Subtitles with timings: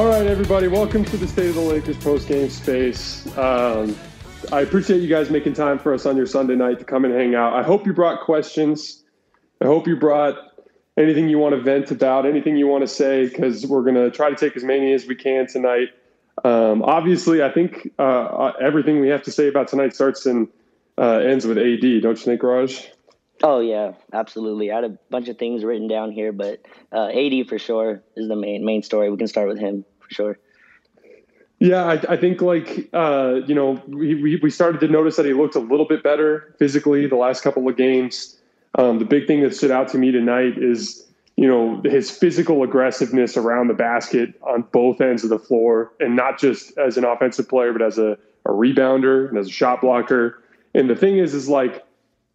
[0.00, 3.26] All right, everybody, welcome to the State of the Lakers post game space.
[3.36, 3.94] Um,
[4.50, 7.12] I appreciate you guys making time for us on your Sunday night to come and
[7.12, 7.52] hang out.
[7.52, 9.04] I hope you brought questions.
[9.60, 10.38] I hope you brought
[10.96, 14.10] anything you want to vent about, anything you want to say, because we're going to
[14.10, 15.88] try to take as many as we can tonight.
[16.44, 20.48] Um, obviously, I think uh, uh, everything we have to say about tonight starts and
[20.96, 22.90] uh, ends with AD, don't you think, Raj?
[23.42, 24.70] Oh yeah, absolutely.
[24.70, 26.60] I had a bunch of things written down here, but
[26.92, 29.10] uh, AD for sure is the main main story.
[29.10, 30.38] We can start with him for sure.
[31.58, 35.34] Yeah, I, I think like uh, you know we, we started to notice that he
[35.34, 38.36] looked a little bit better physically the last couple of games.
[38.76, 42.62] Um, the big thing that stood out to me tonight is you know his physical
[42.62, 47.04] aggressiveness around the basket on both ends of the floor, and not just as an
[47.04, 48.12] offensive player, but as a,
[48.46, 50.42] a rebounder and as a shot blocker.
[50.74, 51.84] And the thing is, is like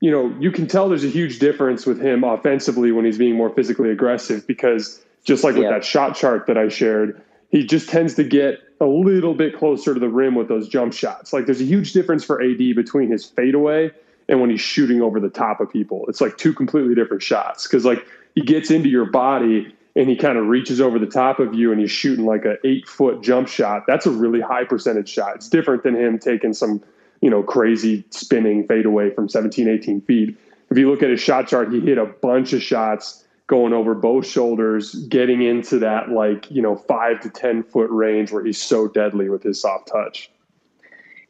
[0.02, 3.36] you know, you can tell there's a huge difference with him offensively when he's being
[3.36, 5.72] more physically aggressive because just like with yeah.
[5.72, 7.20] that shot chart that I shared,
[7.56, 10.92] he just tends to get a little bit closer to the rim with those jump
[10.92, 11.32] shots.
[11.32, 13.92] Like there's a huge difference for AD between his fadeaway
[14.28, 16.06] and when he's shooting over the top of people.
[16.10, 20.18] It's like two completely different shots because like he gets into your body and he
[20.18, 23.24] kind of reaches over the top of you and he's shooting like a eight foot
[23.24, 23.84] jump shot.
[23.88, 25.36] That's a really high percentage shot.
[25.36, 26.84] It's different than him taking some
[27.22, 30.38] you know, crazy spinning fadeaway from 17, 18 feet.
[30.70, 33.94] If you look at his shot chart, he hit a bunch of shots going over
[33.94, 38.62] both shoulders, getting into that like, you know, five to 10 foot range where he's
[38.62, 40.32] so deadly with his soft touch.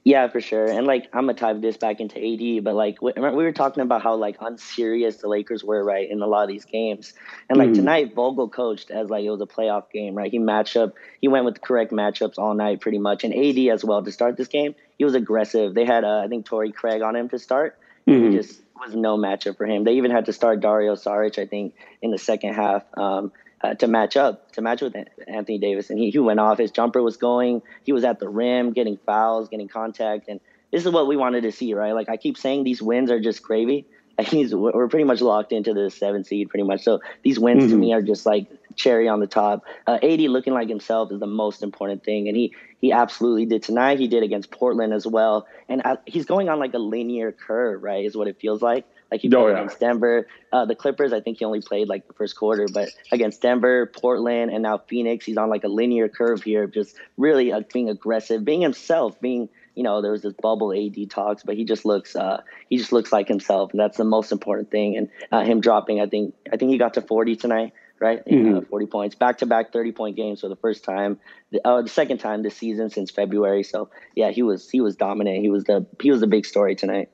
[0.05, 0.65] Yeah, for sure.
[0.65, 3.81] And like I'm gonna type this back into AD, but like we, we were talking
[3.81, 7.13] about how like unserious the Lakers were, right, in a lot of these games.
[7.49, 10.31] And like mm tonight, Vogel coached as like it was a playoff game, right?
[10.31, 13.57] He matched up, he went with the correct matchups all night, pretty much, and AD
[13.73, 14.75] as well to start this game.
[14.99, 15.73] He was aggressive.
[15.73, 17.79] They had uh, I think Torrey Craig on him to start.
[18.07, 18.31] Mm-hmm.
[18.31, 19.83] He just was no matchup for him.
[19.83, 22.83] They even had to start Dario Saric, I think, in the second half.
[22.97, 23.31] Um,
[23.61, 24.95] uh, to match up, to match with
[25.27, 25.89] Anthony Davis.
[25.89, 26.59] And he, he went off.
[26.59, 27.61] His jumper was going.
[27.83, 30.27] He was at the rim, getting fouls, getting contact.
[30.27, 30.39] And
[30.71, 31.93] this is what we wanted to see, right?
[31.93, 33.87] Like I keep saying, these wins are just gravy.
[34.21, 36.83] He's, we're pretty much locked into the seven seed, pretty much.
[36.83, 37.71] So these wins mm-hmm.
[37.71, 39.63] to me are just like cherry on the top.
[39.87, 43.63] Uh, AD looking like himself is the most important thing, and he he absolutely did
[43.63, 43.99] tonight.
[43.99, 47.81] He did against Portland as well, and uh, he's going on like a linear curve,
[47.81, 48.05] right?
[48.05, 48.85] Is what it feels like.
[49.11, 49.53] Like he played oh, yeah.
[49.53, 51.13] against Denver, uh, the Clippers.
[51.13, 54.77] I think he only played like the first quarter, but against Denver, Portland, and now
[54.77, 59.19] Phoenix, he's on like a linear curve here, just really uh, being aggressive, being himself,
[59.21, 62.77] being you know there was this bubble AD talks, but he just looks uh, he
[62.77, 64.97] just looks like himself, and that's the most important thing.
[64.97, 67.73] And uh, him dropping, I think I think he got to 40 tonight
[68.05, 68.23] right?
[68.25, 68.57] Mm-hmm.
[68.57, 71.19] Uh, 40 points, back to back 30 point games for the first time,
[71.51, 73.63] the, uh, the second time this season since February.
[73.63, 75.41] So yeah, he was he was dominant.
[75.41, 77.09] He was the he was the big story tonight.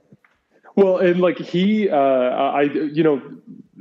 [0.76, 3.22] Well, and like he, uh, I, you know,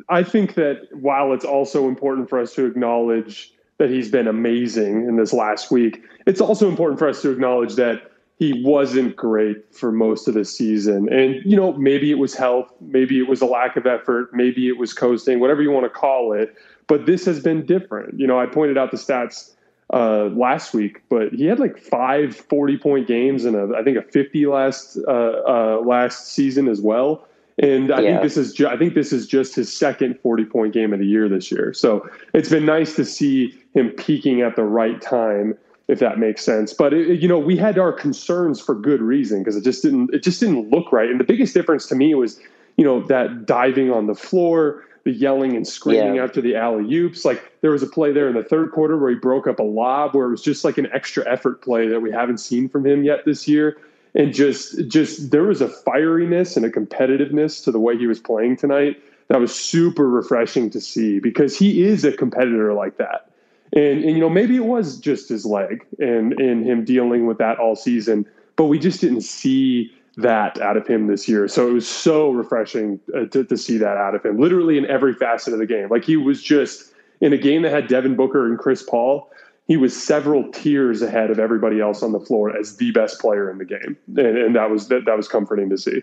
[0.09, 5.07] I think that while it's also important for us to acknowledge that he's been amazing
[5.07, 8.11] in this last week, it's also important for us to acknowledge that
[8.41, 11.13] he wasn't great for most of the season.
[11.13, 14.67] And, you know, maybe it was health, maybe it was a lack of effort, maybe
[14.67, 16.57] it was coasting, whatever you want to call it.
[16.91, 18.19] But this has been different.
[18.19, 19.53] You know, I pointed out the stats
[19.93, 23.97] uh, last week, but he had like five 40 point games and a, I think
[23.97, 27.25] a 50 last uh, uh, last season as well.
[27.61, 28.11] And I yeah.
[28.11, 30.99] think this is ju- I think this is just his second 40 point game of
[30.99, 31.73] the year this year.
[31.73, 35.57] So it's been nice to see him peaking at the right time,
[35.87, 36.75] if that makes sense.
[36.75, 40.13] But it, you know, we had our concerns for good reason because it just didn't
[40.13, 41.09] it just didn't look right.
[41.09, 42.41] And the biggest difference to me was
[42.77, 46.25] you know that diving on the floor the yelling and screaming yeah.
[46.25, 47.25] after the alley oops.
[47.25, 49.65] Like there was a play there in the third quarter where he broke up a
[49.65, 52.87] lob where it was just like an extra effort play that we haven't seen from
[52.87, 53.79] him yet this year.
[54.15, 58.19] And just just there was a fieriness and a competitiveness to the way he was
[58.19, 63.31] playing tonight that was super refreshing to see because he is a competitor like that.
[63.73, 67.39] And and you know maybe it was just his leg and and him dealing with
[67.39, 68.27] that all season,
[68.57, 71.49] but we just didn't see that out of him this year.
[71.49, 74.87] So it was so refreshing uh, to, to see that out of him, literally in
[74.87, 75.89] every facet of the game.
[75.89, 79.31] Like he was just in a game that had Devin Booker and Chris Paul.
[79.67, 83.51] He was several tiers ahead of everybody else on the floor as the best player
[83.51, 86.03] in the game, and, and that was that, that was comforting to see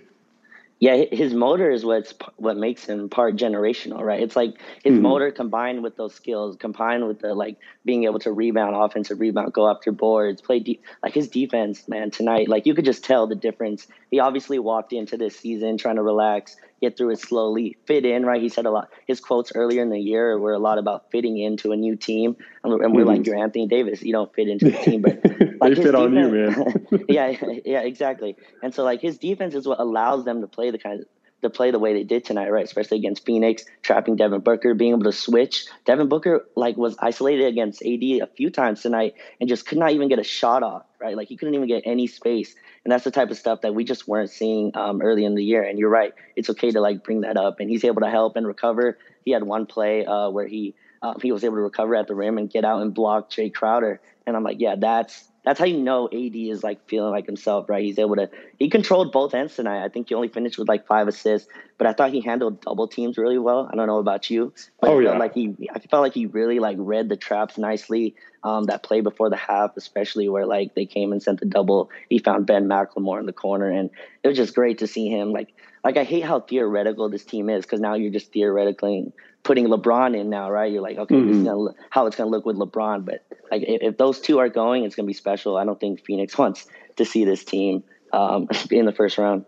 [0.79, 4.21] yeah, his motor is what's what makes him part generational, right?
[4.21, 5.01] It's like his mm-hmm.
[5.01, 9.53] motor combined with those skills, combined with the like being able to rebound, offensive rebound,
[9.53, 10.83] go after boards, play deep.
[11.01, 13.88] Like his defense, man, tonight, like you could just tell the difference.
[14.12, 18.25] He obviously walked into this season trying to relax, get through it slowly, fit in,
[18.25, 18.41] right?
[18.41, 18.89] He said a lot.
[19.07, 22.35] His quotes earlier in the year were a lot about fitting into a new team,
[22.63, 23.09] and we're, and we're mm-hmm.
[23.09, 24.03] like, "You're Anthony Davis.
[24.03, 25.21] You don't fit into the team, but
[25.62, 27.33] like, they fit on you, man." yeah,
[27.65, 28.35] yeah, exactly.
[28.62, 31.07] And so like his defense is what allows them to play the kind of
[31.41, 32.65] to play the way they did tonight, right?
[32.65, 35.65] Especially against Phoenix, trapping Devin Booker, being able to switch.
[35.85, 39.91] Devin Booker like was isolated against AD a few times tonight and just could not
[39.91, 41.15] even get a shot off, right?
[41.15, 42.55] Like he couldn't even get any space.
[42.83, 45.43] And that's the type of stuff that we just weren't seeing um, early in the
[45.43, 45.63] year.
[45.63, 47.59] And you're right, it's okay to like bring that up.
[47.59, 48.97] And he's able to help and recover.
[49.23, 52.15] He had one play uh, where he um, he was able to recover at the
[52.15, 54.01] rim and get out and block Jae Crowder.
[54.25, 57.69] And I'm like, yeah, that's that's how you know AD is like feeling like himself,
[57.69, 57.81] right?
[57.81, 58.29] He's able to
[58.59, 59.81] he controlled both ends tonight.
[59.81, 61.47] I think he only finished with like five assists,
[61.77, 63.69] but I thought he handled double teams really well.
[63.71, 64.51] I don't know about you,
[64.81, 65.09] but oh, I yeah.
[65.11, 68.15] felt like he I felt like he really like read the traps nicely.
[68.44, 71.89] Um, that play before the half, especially where like they came and sent the double.
[72.07, 73.89] He found Ben McLemore in the corner, and
[74.23, 75.31] it was just great to see him.
[75.31, 75.53] Like
[75.83, 79.11] like I hate how theoretical this team is because now you're just theoretically
[79.43, 80.71] putting LeBron in now, right?
[80.71, 81.27] You're like, okay, mm-hmm.
[81.27, 81.65] this is mm-hmm.
[81.65, 83.05] gonna, how it's going to look with LeBron.
[83.05, 85.57] But like, if, if, those two are going, it's going to be special.
[85.57, 86.67] I don't think Phoenix wants
[86.97, 89.45] to see this team um, in the first round.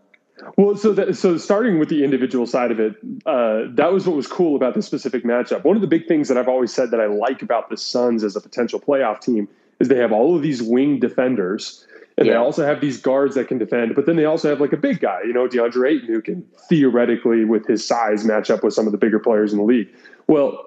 [0.55, 2.95] Well, so that, so starting with the individual side of it,
[3.25, 5.65] uh, that was what was cool about this specific matchup.
[5.65, 8.23] One of the big things that I've always said that I like about the Suns
[8.23, 9.49] as a potential playoff team
[9.79, 11.85] is they have all of these wing defenders
[12.19, 12.33] and yeah.
[12.33, 14.77] they also have these guards that can defend, but then they also have like a
[14.77, 18.73] big guy, you know, DeAndre Ayton, who can theoretically, with his size, match up with
[18.73, 19.87] some of the bigger players in the league.
[20.27, 20.65] Well,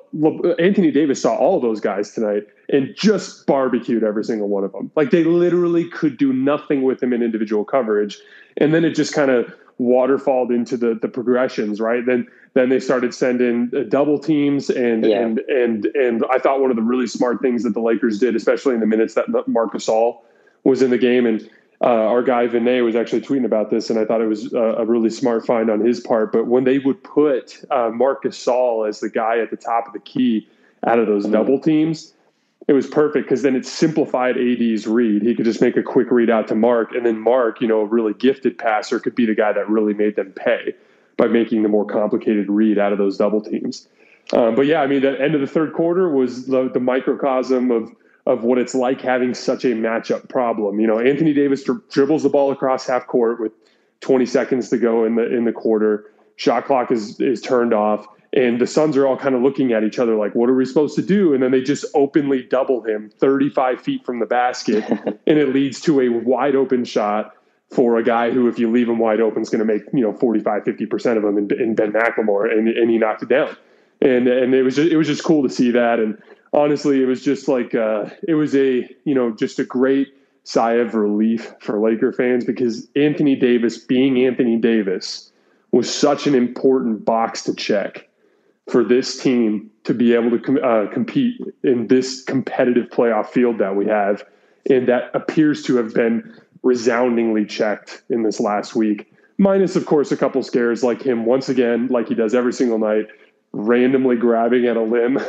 [0.58, 4.90] Anthony Davis saw all those guys tonight and just barbecued every single one of them.
[4.96, 8.18] Like they literally could do nothing with him in individual coverage.
[8.56, 12.04] And then it just kind of waterfalled into the the progressions, right?
[12.06, 15.20] Then then they started sending uh, double teams and yeah.
[15.20, 18.34] and and and I thought one of the really smart things that the Lakers did,
[18.34, 20.20] especially in the minutes that Marc Gasol
[20.64, 21.26] was in the game.
[21.26, 21.48] And
[21.80, 24.58] uh, our guy Vinay was actually tweeting about this, and I thought it was a,
[24.58, 26.32] a really smart find on his part.
[26.32, 29.92] But when they would put uh, Marc Gasol as the guy at the top of
[29.92, 30.48] the key
[30.86, 31.32] out of those mm-hmm.
[31.32, 32.12] double teams,
[32.68, 35.22] it was perfect because then it simplified AD's read.
[35.22, 37.80] He could just make a quick read out to Mark, and then Mark, you know,
[37.80, 40.74] a really gifted passer, could be the guy that really made them pay
[41.16, 43.88] by making the more complicated read out of those double teams.
[44.32, 47.70] Um, but yeah, I mean, the end of the third quarter was the, the microcosm
[47.70, 47.92] of
[48.26, 50.78] of what it's like having such a matchup problem.
[50.78, 53.52] You know, Anthony Davis dri- dribbles the ball across half court with
[54.00, 56.10] 20 seconds to go in the in the quarter.
[56.36, 59.84] Shot clock is is turned off, and the Suns are all kind of looking at
[59.84, 62.82] each other like, "What are we supposed to do?" And then they just openly double
[62.82, 64.84] him 35 feet from the basket,
[65.26, 67.34] and it leads to a wide open shot
[67.70, 70.00] for a guy who, if you leave him wide open, is going to make you
[70.00, 73.28] know 45, 50 percent of them in, in Ben McLemore, and and he knocked it
[73.28, 73.56] down.
[74.00, 76.20] And and it was just, it was just cool to see that and
[76.52, 80.08] honestly, it was just like uh, it was a you know just a great
[80.44, 85.30] sigh of relief for Laker fans because Anthony Davis, being Anthony Davis,
[85.70, 88.08] was such an important box to check
[88.68, 93.58] for this team to be able to com- uh, compete in this competitive playoff field
[93.58, 94.24] that we have,
[94.70, 99.12] and that appears to have been resoundingly checked in this last week.
[99.38, 102.78] Minus, of course, a couple scares like him once again, like he does every single
[102.78, 103.06] night,
[103.52, 105.22] randomly grabbing at a limb, uh,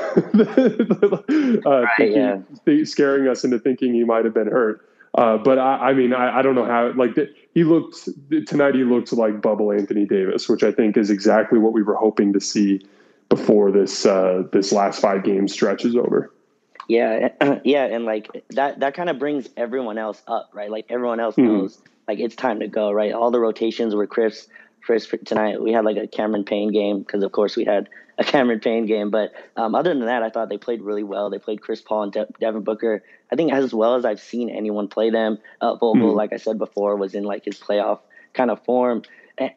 [1.65, 2.39] right, thinking, yeah.
[2.65, 4.87] th- scaring us into thinking he might have been hurt.
[5.15, 6.91] Uh, but I, I mean, I, I, don't know how.
[6.93, 7.15] Like
[7.53, 8.09] he looked
[8.47, 11.95] tonight, he looked like bubble Anthony Davis, which I think is exactly what we were
[11.95, 12.81] hoping to see
[13.29, 16.33] before this uh, this last five game stretch is over.
[16.87, 17.29] Yeah,
[17.63, 20.71] yeah, and like that that kind of brings everyone else up, right?
[20.71, 21.47] Like everyone else mm-hmm.
[21.47, 23.13] knows, like it's time to go, right?
[23.13, 24.47] All the rotations were Chris
[24.81, 25.61] first tonight.
[25.61, 28.85] We had like a Cameron Payne game because, of course, we had a Cameron Payne
[28.85, 29.09] game.
[29.09, 31.29] But um, other than that, I thought they played really well.
[31.29, 33.03] They played Chris Paul and De- Devin Booker.
[33.31, 35.39] I think as well as I've seen anyone play them.
[35.61, 36.17] Uh, Vogel, mm-hmm.
[36.17, 37.99] like I said before, was in like his playoff
[38.33, 39.03] kind of form.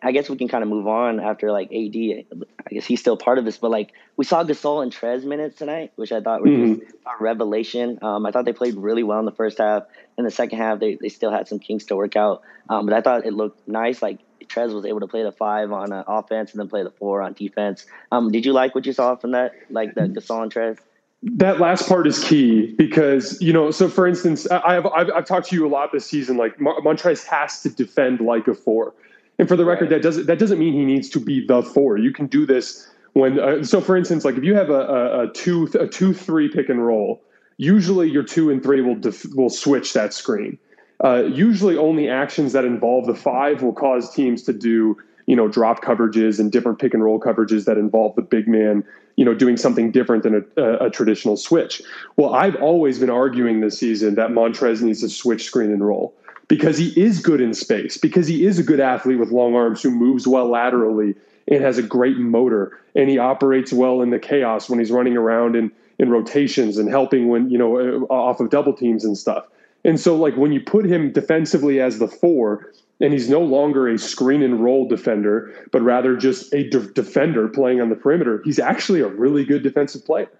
[0.02, 1.96] I guess we can kind of move on after like AD.
[1.96, 5.58] I guess he's still part of this, but like we saw Gasol and Trez minutes
[5.58, 6.80] tonight, which I thought were mm-hmm.
[6.80, 7.98] just a revelation.
[8.00, 9.82] Um, I thought they played really well in the first half.
[10.16, 12.94] In the second half, they, they still had some kinks to work out, um, but
[12.94, 14.00] I thought it looked nice.
[14.00, 16.90] Like Trez was able to play the five on uh, offense and then play the
[16.90, 17.86] four on defense.
[18.12, 20.78] Um, did you like what you saw from that, like the Gasol and Trez?
[21.22, 23.70] That last part is key because you know.
[23.70, 26.36] So, for instance, I've I've, I've talked to you a lot this season.
[26.36, 28.94] Like Montrez has to defend like a four,
[29.38, 29.96] and for the record, right.
[29.96, 31.96] that doesn't that doesn't mean he needs to be the four.
[31.96, 33.40] You can do this when.
[33.40, 36.48] Uh, so, for instance, like if you have a, a, a two a two three
[36.48, 37.22] pick and roll,
[37.56, 40.58] usually your two and three will def, will switch that screen.
[41.04, 45.48] Uh, usually, only actions that involve the five will cause teams to do you know
[45.48, 48.84] drop coverages and different pick and roll coverages that involve the big man
[49.16, 51.82] you know doing something different than a, a, a, traditional switch.
[52.16, 56.14] Well i've always been arguing this season that montrez needs to switch screen and roll
[56.48, 59.82] because he is good in space because he is a good athlete with long arms
[59.82, 61.14] who moves well laterally
[61.48, 65.16] and has a great motor and he operates well in the chaos when he's running
[65.16, 69.44] around in in rotations and helping when you know off of double teams and stuff
[69.86, 73.88] and so, like when you put him defensively as the four, and he's no longer
[73.88, 78.42] a screen and roll defender, but rather just a de- defender playing on the perimeter.
[78.44, 80.30] He's actually a really good defensive player.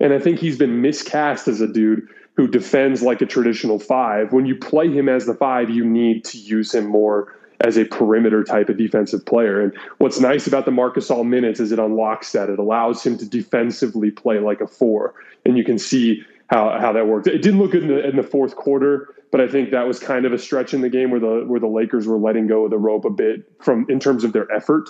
[0.00, 4.32] And I think he's been miscast as a dude who defends like a traditional five.
[4.32, 7.84] When you play him as the five, you need to use him more as a
[7.84, 9.60] perimeter type of defensive player.
[9.60, 12.48] And what's nice about the Marc Gasol minutes is it unlocks that.
[12.48, 15.14] It allows him to defensively play like a four.
[15.44, 17.26] And you can see how, how that worked.
[17.26, 19.98] It didn't look good in the, in the fourth quarter, but I think that was
[19.98, 22.64] kind of a stretch in the game where the where the Lakers were letting go
[22.64, 24.88] of the rope a bit from in terms of their effort.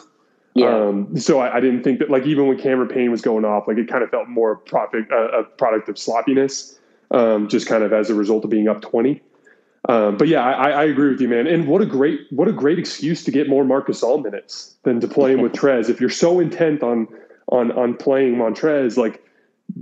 [0.54, 0.74] Yeah.
[0.74, 3.68] Um, so I, I, didn't think that like even when Cameron Payne was going off,
[3.68, 6.78] like it kind of felt more product uh, a product of sloppiness,
[7.10, 9.22] um, just kind of as a result of being up twenty.
[9.88, 11.46] Um, but yeah, I, I, agree with you, man.
[11.46, 15.00] And what a great what a great excuse to get more Marc Gasol minutes than
[15.00, 15.88] to play him with Trez.
[15.88, 17.06] If you're so intent on
[17.48, 19.22] on on playing Montrez, like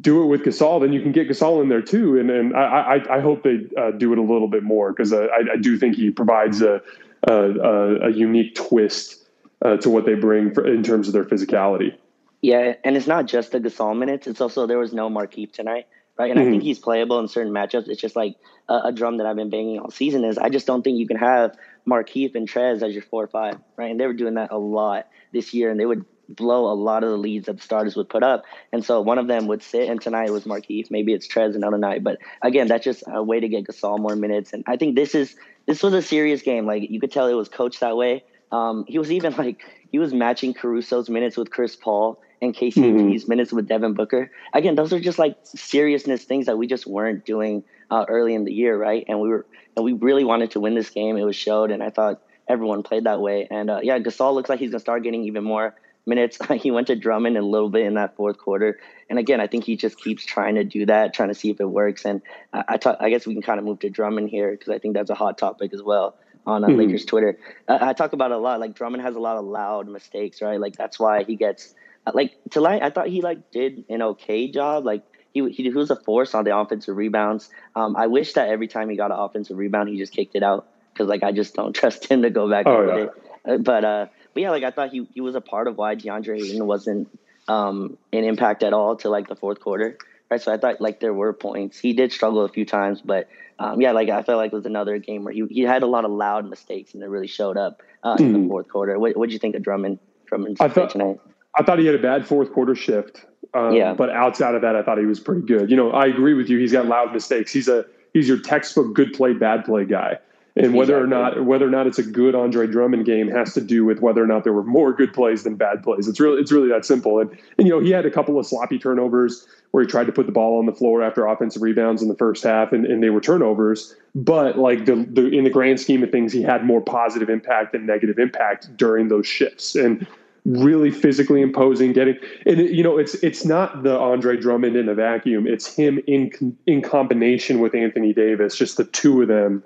[0.01, 2.19] do it with Gasol, then you can get Gasol in there too.
[2.19, 5.13] And and I I, I hope they uh, do it a little bit more because
[5.13, 6.83] uh, I, I do think he provides a
[7.29, 9.25] a, a unique twist
[9.65, 11.97] uh, to what they bring for, in terms of their physicality.
[12.43, 15.87] Yeah, and it's not just the Gasol minutes; it's also there was no Markieff tonight,
[16.19, 16.31] right?
[16.31, 16.49] And mm-hmm.
[16.49, 16.67] I think mm-hmm.
[16.67, 17.89] he's playable in certain matchups.
[17.89, 18.37] It's just like
[18.69, 21.07] a, a, drum that I've been banging all season is I just don't think you
[21.07, 21.57] can have
[21.89, 23.91] Markieff and Trez as your four or five, right?
[23.91, 27.05] And they were doing that a lot this year, and they would blow a lot
[27.05, 28.45] of the leads that the starters would put up.
[28.73, 30.91] And so one of them would sit, and tonight it was Markieff.
[30.91, 32.03] Maybe it's Trez another night.
[32.03, 34.53] But again, that's just a way to get Gasol more minutes.
[34.53, 36.67] And I think this is this was a serious game.
[36.67, 38.25] Like you could tell it was coached that way.
[38.53, 42.77] Um, he was even like he was matching Caruso's minutes with Chris Paul and KCP's
[42.77, 43.31] mm-hmm.
[43.31, 44.31] minutes with Devin Booker.
[44.53, 48.45] Again, those are just like seriousness things that we just weren't doing uh, early in
[48.45, 49.05] the year, right?
[49.09, 51.17] And we were and we really wanted to win this game.
[51.17, 53.47] It was showed, and I thought everyone played that way.
[53.51, 55.75] And uh, yeah, Gasol looks like he's gonna start getting even more
[56.07, 56.39] minutes.
[56.63, 59.65] he went to Drummond a little bit in that fourth quarter, and again, I think
[59.65, 62.05] he just keeps trying to do that, trying to see if it works.
[62.05, 62.23] And
[62.53, 64.79] I, I, talk, I guess we can kind of move to Drummond here because I
[64.79, 66.79] think that's a hot topic as well on uh, mm-hmm.
[66.79, 67.39] Lakers Twitter.
[67.69, 68.61] I talk about a lot.
[68.61, 70.61] Like Drummond has a lot of loud mistakes, right?
[70.61, 71.75] Like that's why he gets
[72.07, 72.83] uh, like tonight.
[72.83, 74.85] I thought he like did an okay job.
[74.85, 77.51] Like he he, he was a force on the offensive rebounds.
[77.75, 80.43] Um, I wish that every time he got an offensive rebound, he just kicked it
[80.43, 83.05] out because like I just don't trust him to go back oh, yeah.
[83.05, 83.11] it.
[83.45, 85.97] Uh, but uh, but yeah, like I thought he he was a part of why
[85.97, 87.09] DeAndre Ayton wasn't
[87.49, 89.97] um an impact at all to like the fourth quarter.
[90.31, 90.43] Right.
[90.43, 91.79] So I thought like there were points.
[91.79, 94.67] He did struggle a few times, but um, yeah, like I felt like it was
[94.67, 97.57] another game where he he had a lot of loud mistakes and it really showed
[97.57, 98.49] up uh, in the hmm.
[98.49, 98.99] fourth quarter.
[98.99, 100.01] What did you think of Drummond?
[100.27, 101.19] Drummond I thought, tonight?
[101.59, 103.25] I thought he had a bad fourth quarter shift.
[103.55, 103.95] Um, yeah.
[103.95, 105.71] But outside of that, I thought he was pretty good.
[105.71, 106.59] You know, I agree with you.
[106.59, 107.55] He's got loud mistakes.
[107.55, 110.19] He's a he's your textbook good play bad play guy.
[110.57, 111.05] And whether exactly.
[111.05, 114.01] or not whether or not it's a good Andre Drummond game has to do with
[114.01, 116.09] whether or not there were more good plays than bad plays.
[116.09, 117.21] It's really it's really that simple.
[117.21, 120.13] And, and you know he had a couple of sloppy turnovers where he tried to
[120.13, 123.03] put the ball on the floor after offensive rebounds in the first half, and, and
[123.03, 123.95] they were turnovers.
[124.15, 127.73] But like the, the in the grand scheme of things, he had more positive impact
[127.73, 129.75] than negative impact during those shifts.
[129.75, 130.07] And
[130.47, 134.89] really physically imposing, getting and it, you know it's it's not the Andre Drummond in
[134.89, 135.47] a vacuum.
[135.47, 139.61] It's him in in combination with Anthony Davis, just the two of them.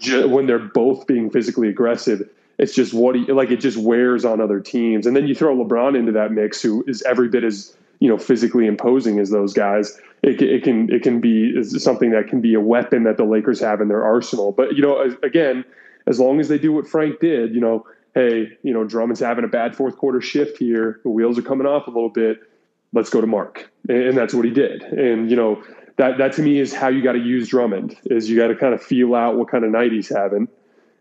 [0.00, 3.50] Yeah, when they're both being physically aggressive, it's just what he like.
[3.50, 6.84] It just wears on other teams, and then you throw LeBron into that mix, who
[6.86, 9.98] is every bit as you know physically imposing as those guys.
[10.22, 13.58] It, it can it can be something that can be a weapon that the Lakers
[13.60, 14.52] have in their arsenal.
[14.52, 15.64] But you know, again,
[16.06, 19.44] as long as they do what Frank did, you know hey, you know, Drummond's having
[19.44, 21.00] a bad fourth quarter shift here.
[21.02, 22.40] The wheels are coming off a little bit.
[22.92, 23.70] Let's go to Mark.
[23.88, 24.82] And that's what he did.
[24.82, 25.62] And, you know,
[25.96, 28.56] that, that to me is how you got to use Drummond is you got to
[28.56, 30.48] kind of feel out what kind of night he's having.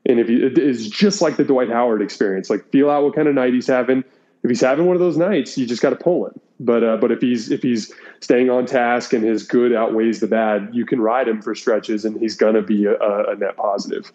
[0.06, 3.28] And if he it's just like the Dwight Howard experience, like feel out what kind
[3.28, 4.04] of night he's having.
[4.44, 6.40] If he's having one of those nights, you just got to pull him.
[6.60, 10.28] But uh, but if he's if he's staying on task and his good outweighs the
[10.28, 14.12] bad, you can ride him for stretches, and he's gonna be a, a net positive.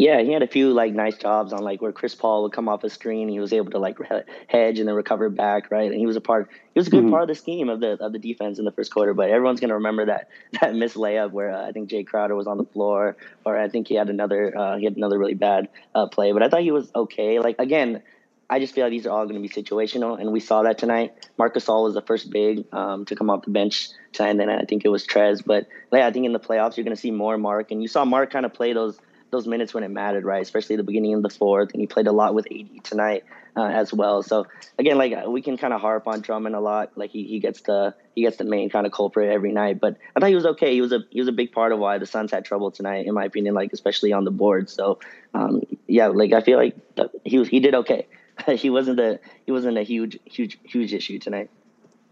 [0.00, 2.70] Yeah, he had a few like nice jobs on like where Chris Paul would come
[2.70, 3.28] off a screen.
[3.28, 3.98] He was able to like
[4.46, 5.90] hedge and then recover back, right?
[5.90, 6.48] And he was a part.
[6.72, 7.10] He was a good mm-hmm.
[7.10, 9.12] part of the scheme of the of the defense in the first quarter.
[9.12, 10.30] But everyone's gonna remember that
[10.62, 13.14] that missed layup where uh, I think Jae Crowder was on the floor,
[13.44, 16.32] or I think he had another uh, he had another really bad uh, play.
[16.32, 17.38] But I thought he was okay.
[17.38, 18.02] Like again,
[18.48, 20.78] I just feel like these are all going to be situational, and we saw that
[20.78, 21.12] tonight.
[21.36, 24.48] Marc Gasol was the first big um, to come off the bench tonight, and then
[24.48, 25.44] I think it was Trez.
[25.44, 27.88] But yeah, I think in the playoffs you're going to see more Mark, and you
[27.88, 28.98] saw Mark kind of play those
[29.30, 30.42] those minutes when it mattered, right?
[30.42, 33.24] Especially the beginning of the fourth, and he played a lot with AD tonight
[33.56, 34.22] uh, as well.
[34.22, 34.46] So
[34.78, 36.92] again, like we can kind of harp on Drummond a lot.
[36.96, 39.80] Like he, he gets the he gets the main kind of culprit every night.
[39.80, 40.72] But I thought he was okay.
[40.72, 43.06] He was a he was a big part of why the Suns had trouble tonight,
[43.06, 43.54] in my opinion.
[43.54, 44.68] Like especially on the board.
[44.70, 44.98] So
[45.34, 46.76] um, yeah, like I feel like
[47.24, 48.06] he was he did okay.
[48.54, 51.50] he wasn't the he wasn't a huge huge huge issue tonight.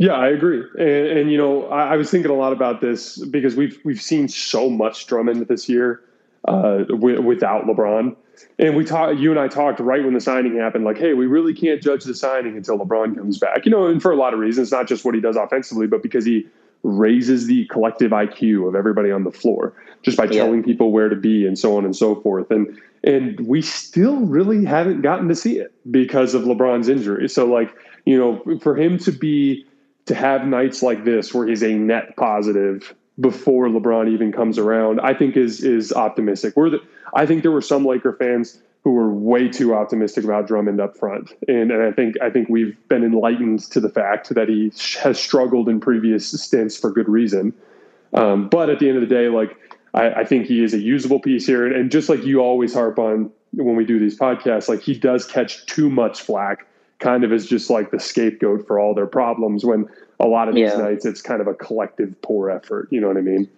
[0.01, 3.19] Yeah, I agree, and, and you know, I, I, was thinking a lot about this
[3.19, 6.03] because we've we've seen so much Drummond this year
[6.47, 8.15] uh, w- without LeBron.
[8.59, 11.27] and we talked, you and I talked right when the signing happened, like, hey, we
[11.27, 13.65] really can't judge the signing until LeBron comes back.
[13.65, 16.03] You know, and for a lot of reasons, not just what he does offensively, but
[16.03, 16.47] because he
[16.83, 20.45] raises the collective IQ of everybody on the floor just by yeah.
[20.45, 22.51] telling people where to be and so on and so forth.
[22.51, 27.29] And and we still really haven't gotten to see it because of LeBron's injury.
[27.29, 27.75] So like,
[28.07, 29.65] you know, for him to be
[30.07, 35.01] to have nights like this where he's a net positive before LeBron even comes around,
[35.01, 36.57] I think is is optimistic.
[36.57, 36.81] We're the,
[37.15, 40.97] I think there were some Laker fans who were way too optimistic about Drummond up
[40.97, 44.73] front, and, and I think I think we've been enlightened to the fact that he
[45.01, 47.53] has struggled in previous stints for good reason.
[48.15, 49.57] Um, but at the end of the day, like
[49.95, 52.73] I, I think he is a usable piece here, and, and just like you always
[52.73, 56.67] harp on when we do these podcasts, like he does catch too much flack,
[56.99, 59.65] kind of as just like the scapegoat for all their problems.
[59.65, 59.87] When
[60.21, 60.79] a lot of these yeah.
[60.79, 62.89] nights, it's kind of a collective poor effort.
[62.91, 63.49] You know what I mean?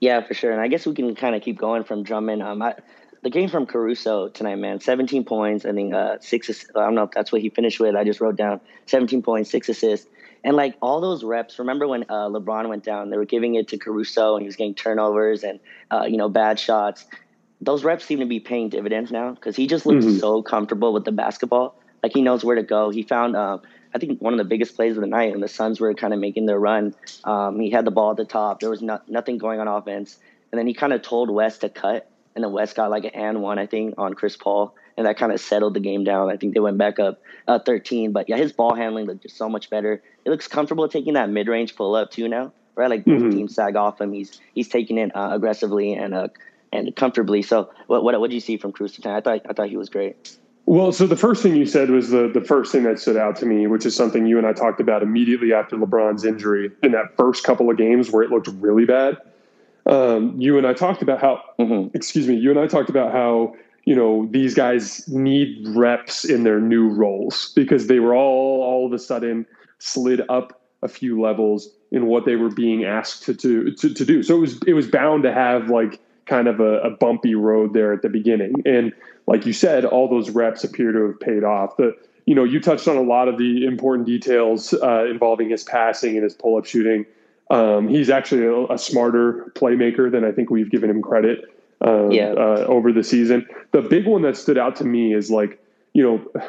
[0.00, 0.52] Yeah, for sure.
[0.52, 2.42] And I guess we can kind of keep going from Drummond.
[2.42, 2.74] Um, I,
[3.22, 5.64] the game from Caruso tonight, man, 17 points.
[5.64, 6.66] I think uh, six.
[6.76, 7.96] I don't know if that's what he finished with.
[7.96, 10.06] I just wrote down 17 points, six assists,
[10.44, 11.58] and like all those reps.
[11.58, 13.10] Remember when uh, LeBron went down?
[13.10, 15.58] They were giving it to Caruso, and he was getting turnovers and
[15.90, 17.06] uh, you know bad shots.
[17.62, 20.18] Those reps seem to be paying dividends now because he just looks mm-hmm.
[20.18, 21.74] so comfortable with the basketball.
[22.02, 22.90] Like he knows where to go.
[22.90, 23.58] He found uh,
[23.96, 26.12] I think one of the biggest plays of the night, when the Suns were kind
[26.12, 26.94] of making their run.
[27.24, 28.60] Um, he had the ball at the top.
[28.60, 30.18] There was no, nothing going on offense,
[30.52, 33.12] and then he kind of told West to cut, and then West got like an
[33.14, 36.30] and one, I think, on Chris Paul, and that kind of settled the game down.
[36.30, 39.38] I think they went back up uh, 13, but yeah, his ball handling looked just
[39.38, 40.02] so much better.
[40.26, 42.90] It looks comfortable taking that mid range pull up too now, right?
[42.90, 43.30] Like mm-hmm.
[43.30, 46.28] teams sag off him, he's he's taking it uh, aggressively and uh,
[46.70, 47.40] and comfortably.
[47.40, 49.16] So what what what do you see from Cruz tonight?
[49.16, 50.36] I thought I thought he was great.
[50.66, 53.36] Well, so the first thing you said was the the first thing that stood out
[53.36, 56.90] to me, which is something you and I talked about immediately after LeBron's injury in
[56.90, 59.16] that first couple of games where it looked really bad.
[59.86, 61.96] Um, you and I talked about how, mm-hmm.
[61.96, 63.54] excuse me, you and I talked about how
[63.84, 68.86] you know these guys need reps in their new roles because they were all all
[68.86, 69.46] of a sudden
[69.78, 74.04] slid up a few levels in what they were being asked to to to, to
[74.04, 74.20] do.
[74.24, 77.72] So it was it was bound to have like kind of a, a bumpy road
[77.72, 78.92] there at the beginning and
[79.26, 81.76] like you said, all those reps appear to have paid off.
[81.76, 85.64] The you know you touched on a lot of the important details uh, involving his
[85.64, 87.06] passing and his pull up shooting.
[87.50, 91.44] Um, he's actually a, a, smarter playmaker than I think we've given him credit
[91.80, 92.32] uh, yeah.
[92.32, 93.46] uh, over the season.
[93.70, 95.62] The big one that stood out to me is like
[95.92, 96.42] you know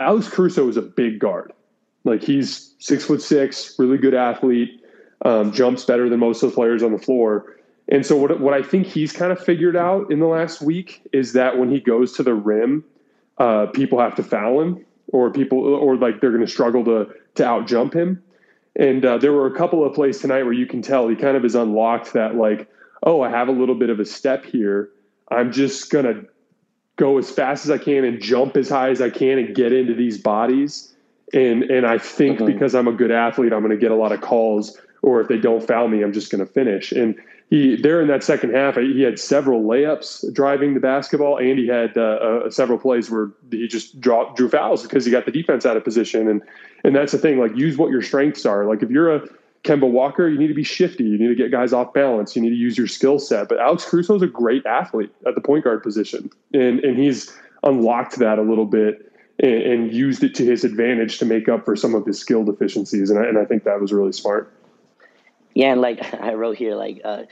[0.00, 1.52] Alex Caruso is a big guard.
[2.04, 4.84] Like he's six foot six, really good athlete,
[5.24, 7.56] um, jumps better than most of the players on the floor.
[7.88, 11.02] And so what what I think he's kind of figured out in the last week
[11.12, 12.84] is that when he goes to the rim,
[13.38, 17.08] uh, people have to foul him, or people, or like they're going to struggle to
[17.34, 18.22] to out jump him.
[18.76, 21.36] And uh, there were a couple of plays tonight where you can tell he kind
[21.36, 22.70] of is unlocked that like,
[23.02, 24.88] oh, I have a little bit of a step here.
[25.30, 26.22] I'm just gonna
[26.96, 29.72] go as fast as I can and jump as high as I can and get
[29.72, 30.94] into these bodies.
[31.32, 32.46] And and I think mm-hmm.
[32.46, 34.78] because I'm a good athlete, I'm going to get a lot of calls.
[35.02, 36.92] Or if they don't foul me, I'm just going to finish.
[36.92, 37.16] And
[37.52, 41.66] he there in that second half, he had several layups driving the basketball, and he
[41.66, 45.30] had uh, uh, several plays where he just draw, drew fouls because he got the
[45.30, 46.30] defense out of position.
[46.30, 46.40] And
[46.82, 48.64] and that's the thing, like use what your strengths are.
[48.64, 49.28] Like if you're a
[49.64, 51.04] Kemba Walker, you need to be shifty.
[51.04, 52.34] You need to get guys off balance.
[52.34, 53.50] You need to use your skill set.
[53.50, 57.30] But Alex Caruso is a great athlete at the point guard position, and and he's
[57.64, 61.66] unlocked that a little bit and, and used it to his advantage to make up
[61.66, 63.10] for some of his skill deficiencies.
[63.10, 64.50] And I, and I think that was really smart.
[65.54, 67.24] Yeah, and like I wrote here, like uh,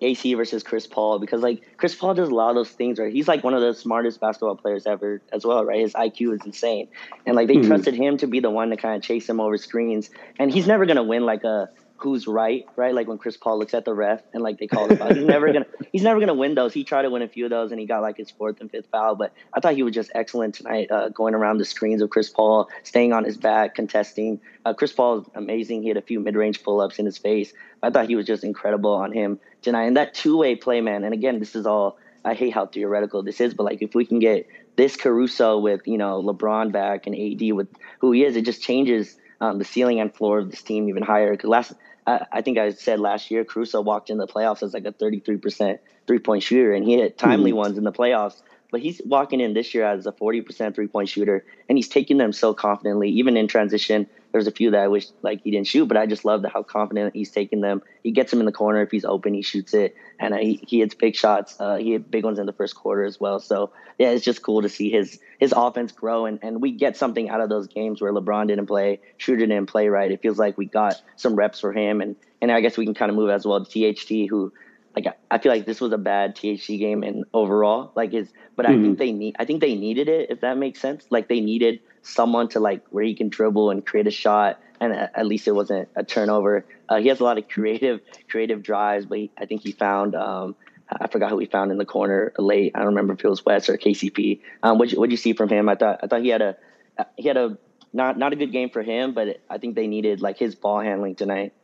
[0.00, 3.12] AC versus Chris Paul, because like Chris Paul does a lot of those things, right?
[3.12, 5.80] He's like one of the smartest basketball players ever, as well, right?
[5.80, 6.88] His IQ is insane,
[7.26, 7.68] and like they mm-hmm.
[7.68, 10.66] trusted him to be the one to kind of chase him over screens, and he's
[10.66, 11.68] never gonna win like a
[11.98, 12.94] who's right, right?
[12.94, 15.14] Like when Chris Paul looks at the ref and like they call the foul.
[15.14, 16.72] He's never gonna he's never gonna win those.
[16.72, 18.70] He tried to win a few of those and he got like his fourth and
[18.70, 19.16] fifth foul.
[19.16, 22.28] But I thought he was just excellent tonight, uh, going around the screens of Chris
[22.28, 24.40] Paul, staying on his back, contesting.
[24.64, 25.82] Uh, Chris Paul is amazing.
[25.82, 27.52] He had a few mid range pull ups in his face.
[27.82, 29.84] I thought he was just incredible on him tonight.
[29.84, 31.04] And that two way play, man.
[31.04, 34.04] And again, this is all I hate how theoretical this is, but like if we
[34.04, 37.68] can get this Caruso with you know LeBron back and AD with
[38.00, 41.02] who he is, it just changes um, the ceiling and floor of this team even
[41.02, 41.30] higher.
[41.32, 41.72] Because last
[42.06, 44.92] I, I, think I said last year, Caruso walked in the playoffs as like a
[44.92, 47.58] 33% three point shooter, and he hit timely mm-hmm.
[47.58, 48.42] ones in the playoffs.
[48.70, 52.18] But he's walking in this year as a 40% three point shooter, and he's taking
[52.18, 54.06] them so confidently, even in transition.
[54.36, 56.62] There's a few that I wish like he didn't shoot, but I just love how
[56.62, 57.82] confident he's taking them.
[58.02, 60.62] He gets them in the corner if he's open, he shoots it, and uh, he,
[60.68, 61.56] he hits big shots.
[61.58, 63.40] Uh, he hit big ones in the first quarter as well.
[63.40, 66.98] So yeah, it's just cool to see his his offense grow, and, and we get
[66.98, 70.10] something out of those games where LeBron didn't play, Schroeder didn't play right.
[70.10, 72.94] It feels like we got some reps for him, and and I guess we can
[72.94, 74.52] kind of move as well to THT, who
[74.96, 78.64] like I feel like this was a bad THT game and overall like is but
[78.66, 78.72] mm-hmm.
[78.72, 78.94] I think mm-hmm.
[78.98, 82.48] they need I think they needed it if that makes sense like they needed someone
[82.48, 85.88] to like where he can dribble and create a shot and at least it wasn't
[85.96, 86.66] a turnover.
[86.88, 90.14] Uh, he has a lot of creative creative drives, but he, I think he found
[90.14, 90.56] um,
[90.88, 92.72] I forgot who he found in the corner late.
[92.74, 94.40] I don't remember if it was West or KCP.
[94.62, 95.68] Um, what what you see from him?
[95.68, 96.56] I thought I thought he had a
[97.16, 97.58] he had a
[97.92, 100.80] not not a good game for him, but I think they needed like his ball
[100.80, 101.54] handling tonight.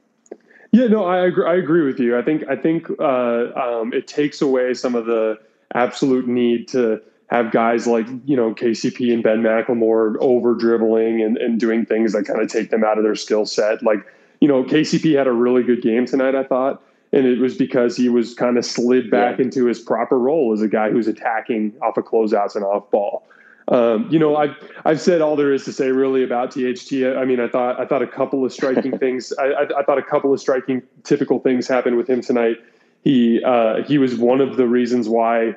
[0.73, 1.47] Yeah, no, I agree.
[1.47, 2.19] I agree with you.
[2.19, 5.39] I think I think uh, um, it takes away some of the
[5.75, 11.37] absolute need to have guys like you know KCP and Ben McLemore over dribbling and,
[11.37, 13.83] and doing things that kind of take them out of their skill set.
[13.83, 13.99] Like
[14.41, 16.35] you know KCP had a really good game tonight.
[16.35, 16.83] I thought
[17.13, 19.45] and it was because he was kind of slid back yeah.
[19.45, 23.23] into his proper role as a guy who's attacking off of closeouts and off ball.
[23.69, 26.93] Um, you know, I've I've said all there is to say really about THT.
[26.93, 29.33] I mean, I thought I thought a couple of striking things.
[29.39, 32.57] I, I, I, thought a couple of striking, typical things happened with him tonight.
[33.03, 35.55] He uh, he was one of the reasons why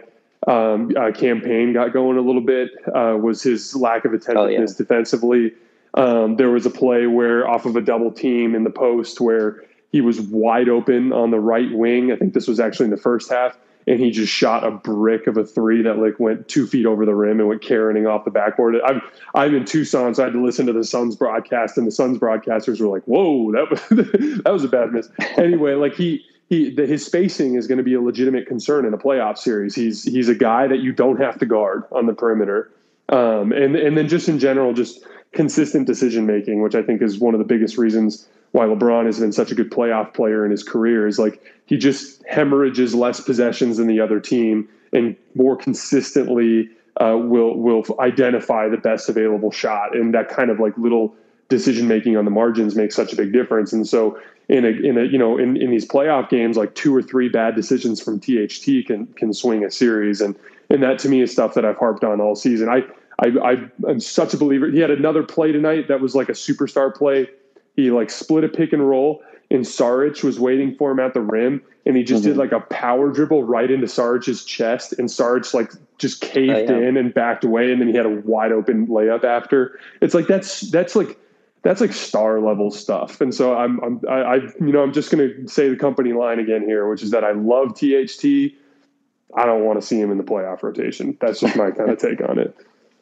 [0.48, 2.72] um, uh, Cam Payne got going a little bit.
[2.94, 4.78] Uh, was his lack of attentiveness oh, yeah.
[4.78, 5.54] defensively.
[5.96, 9.64] Um, there was a play where off of a double team in the post where
[9.92, 12.12] he was wide open on the right wing.
[12.12, 15.28] I think this was actually in the first half, and he just shot a brick
[15.28, 18.26] of a three that like went two feet over the rim and went carrying off
[18.26, 18.76] the backboard.
[18.86, 19.02] I'm
[19.34, 22.18] I'm in Tucson, so I had to listen to the Suns broadcast, and the Suns
[22.18, 23.82] broadcasters were like, "Whoa, that was
[24.44, 27.84] that was a bad miss." Anyway, like he he the, his spacing is going to
[27.84, 29.76] be a legitimate concern in a playoff series.
[29.76, 32.72] He's he's a guy that you don't have to guard on the perimeter,
[33.10, 37.20] um, and and then just in general, just consistent decision making, which I think is
[37.20, 40.52] one of the biggest reasons why LeBron has been such a good playoff player in
[40.52, 45.58] his career is like he just hemorrhages less possessions than the other team and more
[45.58, 46.70] consistently
[47.02, 49.94] uh, will will identify the best available shot.
[49.94, 51.14] And that kind of like little
[51.50, 53.74] decision making on the margins makes such a big difference.
[53.74, 56.96] And so in a in a you know in, in these playoff games like two
[56.96, 60.22] or three bad decisions from THT can can swing a series.
[60.22, 60.34] And
[60.70, 62.70] and that to me is stuff that I've harped on all season.
[62.70, 62.84] I
[63.20, 64.68] I, I am such a believer.
[64.68, 67.28] He had another play tonight that was like a superstar play
[67.76, 71.22] he like split a pick and roll, and Saric was waiting for him at the
[71.22, 72.32] rim, and he just mm-hmm.
[72.32, 76.80] did like a power dribble right into Saric's chest, and Saric like just caved oh,
[76.80, 76.88] yeah.
[76.88, 79.80] in and backed away, and then he had a wide open layup after.
[80.02, 81.18] It's like that's that's like
[81.66, 83.20] that's like star level stuff.
[83.20, 86.14] And so I'm, I'm I, I, you know, I'm just going to say the company
[86.14, 88.54] line again here, which is that I love THT.
[89.36, 91.18] I don't want to see him in the playoff rotation.
[91.20, 92.56] That's just my kind of take on it.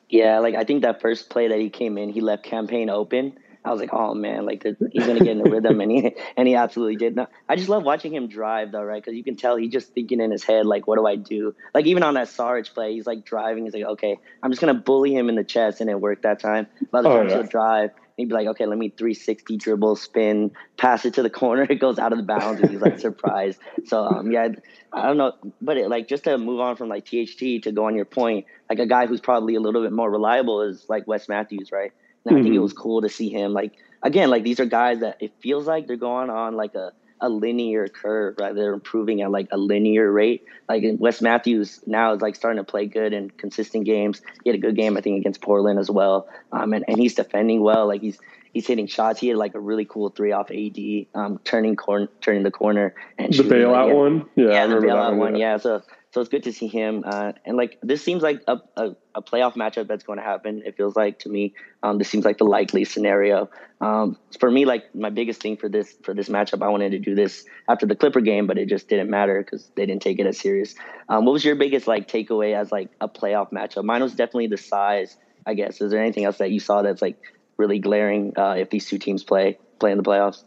[0.08, 2.90] Yeah, like I think that first play that he came in, he left Cam Payne
[2.90, 6.16] open, I was like, oh man, like he's gonna get in the rhythm, and he
[6.38, 7.16] and he absolutely did.
[7.16, 7.32] Not.
[7.48, 9.02] I just love watching him drive though, right?
[9.02, 11.56] Because you can tell he's just thinking in his head, like, what do I do?
[11.74, 13.64] Like even on that Sarge play, he's like driving.
[13.64, 16.40] He's like, okay, I'm just gonna bully him in the chest, and it worked that
[16.40, 16.68] time.
[16.92, 17.34] But other oh, yeah.
[17.36, 17.92] he'll drive.
[18.18, 21.64] He'd be like, okay, let me 360 dribble, spin, pass it to the corner.
[21.70, 23.60] It goes out of the bounds, and he's like surprised.
[23.86, 24.50] So um, yeah,
[24.92, 27.86] I don't know, but it, like just to move on from like THT to go
[27.86, 31.08] on your point, like a guy who's probably a little bit more reliable is like
[31.08, 31.94] Wes Matthews, right?
[32.26, 32.40] And mm-hmm.
[32.40, 32.64] I think it mm-hmm.
[32.64, 35.88] was cool to see him like again, like these are guys that it feels like
[35.88, 38.54] they're going on like a, a linear curve, right?
[38.54, 40.46] They're improving at like a linear rate.
[40.68, 44.22] Like Wes Matthews now is like starting to play good and consistent games.
[44.44, 46.28] He had a good game, I think, against Portland as well.
[46.52, 47.88] Um, and, and he's defending well.
[47.88, 48.20] Like he's
[48.54, 49.20] he's hitting shots.
[49.20, 50.78] He had like a really cool three off AD,
[51.16, 54.30] um, turning corner, turning the corner, and the bailout like, yeah, one.
[54.36, 55.18] Yeah, yeah the bailout one.
[55.18, 55.36] one.
[55.36, 55.58] Yeah.
[55.58, 55.82] So
[56.14, 57.04] so it's good to see him.
[57.04, 60.62] Uh, and like this seems like a, a, a, playoff matchup that's going to happen.
[60.64, 61.56] It feels like to me.
[61.82, 63.50] Um, this seems like the likely scenario.
[63.82, 67.00] Um, for me, like my biggest thing for this for this matchup, I wanted to
[67.00, 70.20] do this after the Clipper game, but it just didn't matter because they didn't take
[70.20, 70.76] it as serious.
[71.10, 73.84] Um, what was your biggest like takeaway as like a playoff matchup?
[73.84, 75.18] Mine was definitely the size.
[75.48, 75.82] I guess.
[75.82, 77.18] Is there anything else that you saw that's like
[77.58, 80.44] really glaring uh, if these two teams play play in the playoffs?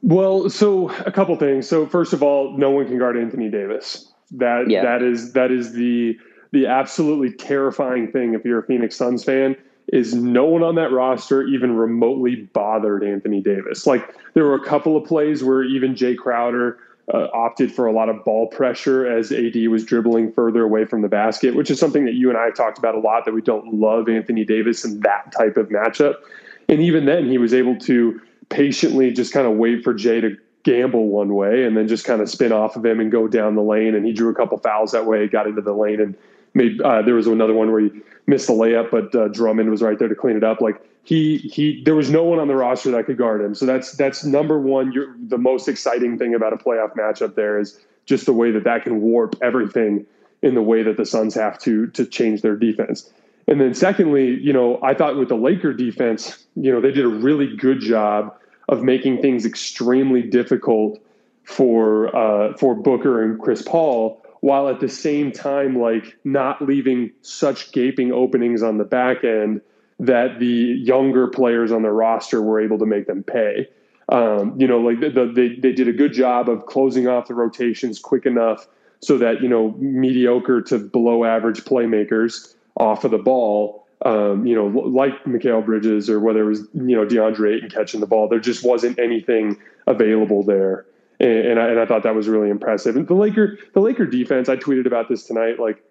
[0.00, 1.68] Well, so a couple things.
[1.68, 4.12] So first of all, no one can guard Anthony Davis.
[4.32, 4.82] That yeah.
[4.82, 6.18] that is that is the
[6.52, 9.56] the absolutely terrifying thing if you're a Phoenix Suns fan
[9.92, 13.86] is no one on that roster even remotely bothered Anthony Davis.
[13.86, 16.78] Like there were a couple of plays where even Jae Crowder
[17.12, 21.00] uh, opted for a lot of ball pressure as AD was dribbling further away from
[21.00, 23.32] the basket, which is something that you and I have talked about a lot that
[23.32, 26.16] we don't love Anthony Davis in that type of matchup.
[26.68, 30.36] And even then he was able to patiently just kind of wait for Jae to
[30.64, 33.54] gamble one way and then just kind of spin off of him and go down
[33.54, 33.94] the lane.
[33.94, 36.16] And he drew a couple fouls that way, got into the lane, and
[36.54, 36.80] made.
[36.80, 37.90] Uh, there was another one where he
[38.26, 40.60] missed the layup, but uh, Drummond was right there to clean it up.
[40.60, 43.54] Like he he, there was no one on the roster that could guard him.
[43.54, 44.92] So that's that's number one.
[44.92, 48.64] You're, the most exciting thing about a playoff matchup there is just the way that
[48.64, 50.06] that can warp everything
[50.42, 53.10] in the way that the Suns have to to change their defense.
[53.46, 57.06] And then secondly, you know, I thought with the Laker defense, you know, they did
[57.06, 58.37] a really good job
[58.68, 60.98] of making things extremely difficult
[61.44, 67.10] for uh, for Booker and Chris Paul, while at the same time like not leaving
[67.22, 69.60] such gaping openings on the back end
[69.98, 73.68] that the younger players on the roster were able to make them pay.
[74.10, 77.28] Um, you know, like the, the, they they did a good job of closing off
[77.28, 78.66] the rotations quick enough
[79.00, 83.86] so that you know mediocre to below average playmakers off of the ball.
[84.04, 88.00] Um, you know, like Mikal Bridges or whether it was you know DeAndre Ayton catching
[88.00, 89.58] the ball, there just wasn't anything
[89.88, 90.86] available there,
[91.18, 92.96] and, and, I, and I thought that was really impressive.
[92.96, 95.58] And the Laker, the Laker defense, I tweeted about this tonight.
[95.58, 95.82] Like,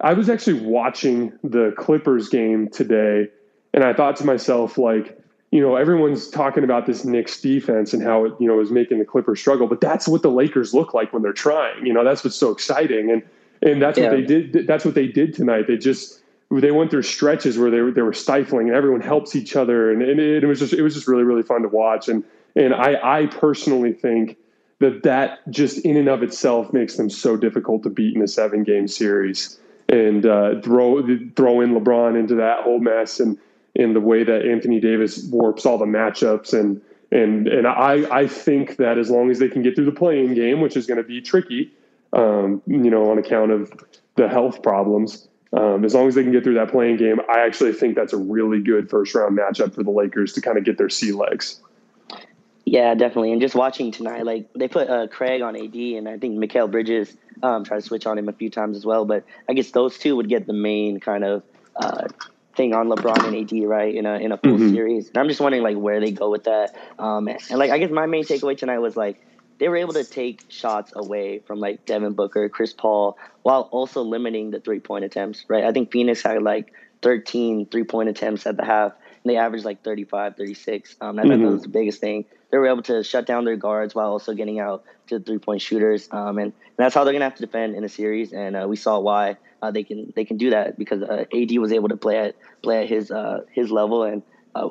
[0.00, 3.28] I was actually watching the Clippers game today,
[3.72, 5.16] and I thought to myself, like,
[5.52, 8.98] you know, everyone's talking about this Knicks defense and how it, you know, is making
[8.98, 11.86] the Clippers struggle, but that's what the Lakers look like when they're trying.
[11.86, 13.22] You know, that's what's so exciting, and
[13.62, 14.10] and that's yeah.
[14.10, 14.66] what they did.
[14.66, 15.68] That's what they did tonight.
[15.68, 19.34] They just they went through stretches where they were they were stifling, and everyone helps
[19.34, 21.68] each other, and, and it, it was just it was just really really fun to
[21.68, 22.08] watch.
[22.08, 22.24] And
[22.56, 24.36] and I I personally think
[24.80, 28.28] that that just in and of itself makes them so difficult to beat in a
[28.28, 29.58] seven game series.
[29.88, 31.02] And uh, throw
[31.36, 33.38] throw in LeBron into that whole mess and
[33.74, 36.80] in the way that Anthony Davis warps all the matchups and
[37.12, 40.34] and and I I think that as long as they can get through the play-in
[40.34, 41.70] game, which is going to be tricky,
[42.12, 43.72] um, you know, on account of
[44.16, 45.28] the health problems.
[45.56, 48.12] Um, as long as they can get through that play-in game, I actually think that's
[48.12, 51.12] a really good first round matchup for the Lakers to kind of get their sea
[51.12, 51.60] legs.
[52.64, 53.32] Yeah, definitely.
[53.32, 56.70] And just watching tonight, like they put uh, Craig on AD, and I think Mikal
[56.70, 59.04] Bridges um, tried to switch on him a few times as well.
[59.04, 61.42] But I guess those two would get the main kind of
[61.76, 62.08] uh,
[62.56, 63.94] thing on LeBron and AD, right?
[63.94, 64.72] In a in a full mm-hmm.
[64.72, 65.08] series.
[65.08, 66.74] And I'm just wondering like where they go with that.
[66.98, 69.20] Um, and, and, like I guess my main takeaway tonight was like
[69.58, 74.02] they were able to take shots away from like Devin Booker, Chris Paul, while also
[74.02, 75.64] limiting the three point attempts, right?
[75.64, 78.92] I think Phoenix had like 13 three point attempts at the half.
[79.22, 80.96] And they averaged like 35, 36.
[81.00, 81.30] Um, I mm-hmm.
[81.30, 82.24] thought that was the biggest thing.
[82.50, 85.62] They were able to shut down their guards while also getting out to three point
[85.62, 86.08] shooters.
[86.10, 88.32] Um, and, and, that's how they're gonna have to defend in a series.
[88.32, 91.58] And uh, we saw why uh, they can they can do that because uh, AD
[91.58, 94.22] was able to play at play at his uh, his level and
[94.54, 94.68] uh,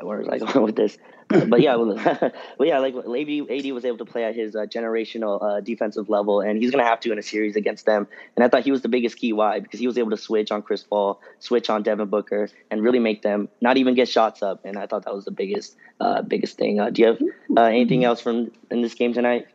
[0.00, 0.98] where was I going with this?
[1.48, 1.76] But yeah,
[2.58, 6.08] well, yeah, like AD, AD was able to play at his uh, generational uh, defensive
[6.08, 8.06] level, and he's gonna have to in a series against them.
[8.36, 9.32] And I thought he was the biggest key.
[9.32, 9.60] Why?
[9.60, 12.98] Because he was able to switch on Chris Paul, switch on Devin Booker, and really
[12.98, 14.64] make them not even get shots up.
[14.64, 16.80] And I thought that was the biggest uh, biggest thing.
[16.80, 17.22] Uh, do you have
[17.56, 19.46] uh, anything else from in this game tonight?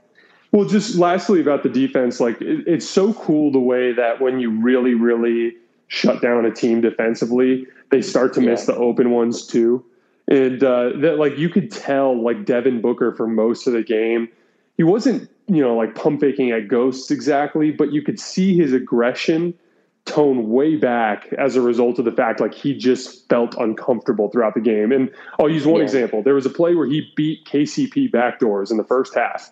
[0.51, 4.39] Well, just lastly about the defense, like it, it's so cool the way that when
[4.39, 5.55] you really, really
[5.87, 8.51] shut down a team defensively, they start to yeah.
[8.51, 9.83] miss the open ones too.
[10.29, 14.29] And uh, that, like, you could tell, like Devin Booker for most of the game,
[14.77, 18.71] he wasn't, you know, like pump faking at ghosts exactly, but you could see his
[18.71, 19.53] aggression
[20.05, 24.53] tone way back as a result of the fact like he just felt uncomfortable throughout
[24.53, 24.91] the game.
[24.91, 25.83] And I'll use one yeah.
[25.83, 26.23] example.
[26.23, 29.51] There was a play where he beat KCP backdoors in the first half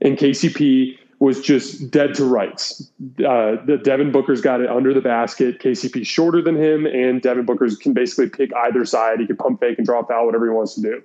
[0.00, 2.90] and KCP was just dead to rights.
[3.18, 5.58] Uh, the Devin Booker's got it under the basket.
[5.58, 9.20] KCP shorter than him, and Devin Booker's can basically pick either side.
[9.20, 11.02] He can pump fake and draw foul, whatever he wants to do.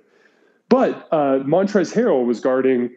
[0.68, 2.90] But uh, Montrezl Harrell was guarding,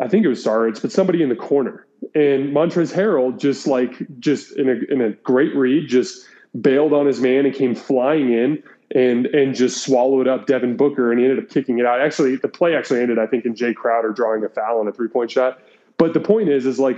[0.00, 3.94] I think it was Saric, but somebody in the corner, and Montrezl Harrell just like
[4.18, 6.26] just in a in a great read, just
[6.60, 8.62] bailed on his man and came flying in
[8.94, 12.00] and and just swallowed up Devin Booker, and he ended up kicking it out.
[12.00, 14.92] Actually, the play actually ended, I think, in Jae Crowder drawing a foul on a
[14.92, 15.60] three point shot.
[16.02, 16.96] But the point is, is like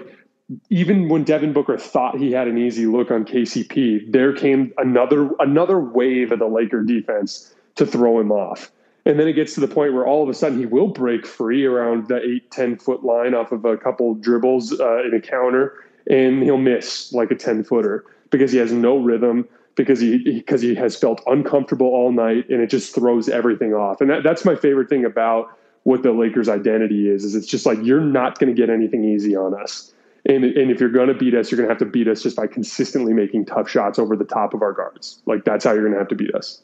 [0.70, 5.28] even when Devin Booker thought he had an easy look on KCP, there came another
[5.40, 8.72] another wave of the Laker defense to throw him off.
[9.04, 11.26] And then it gets to the point where all of a sudden he will break
[11.26, 15.20] free around the eight, 10 foot line off of a couple dribbles uh, in a
[15.20, 20.32] counter, and he'll miss like a 10 footer because he has no rhythm because he
[20.32, 24.00] because he, he has felt uncomfortable all night and it just throws everything off.
[24.00, 27.64] And that, that's my favorite thing about what the Lakers identity is is it's just
[27.64, 29.92] like you're not going to get anything easy on us.
[30.26, 32.22] And and if you're going to beat us, you're going to have to beat us
[32.22, 35.22] just by consistently making tough shots over the top of our guards.
[35.26, 36.62] Like that's how you're going to have to beat us.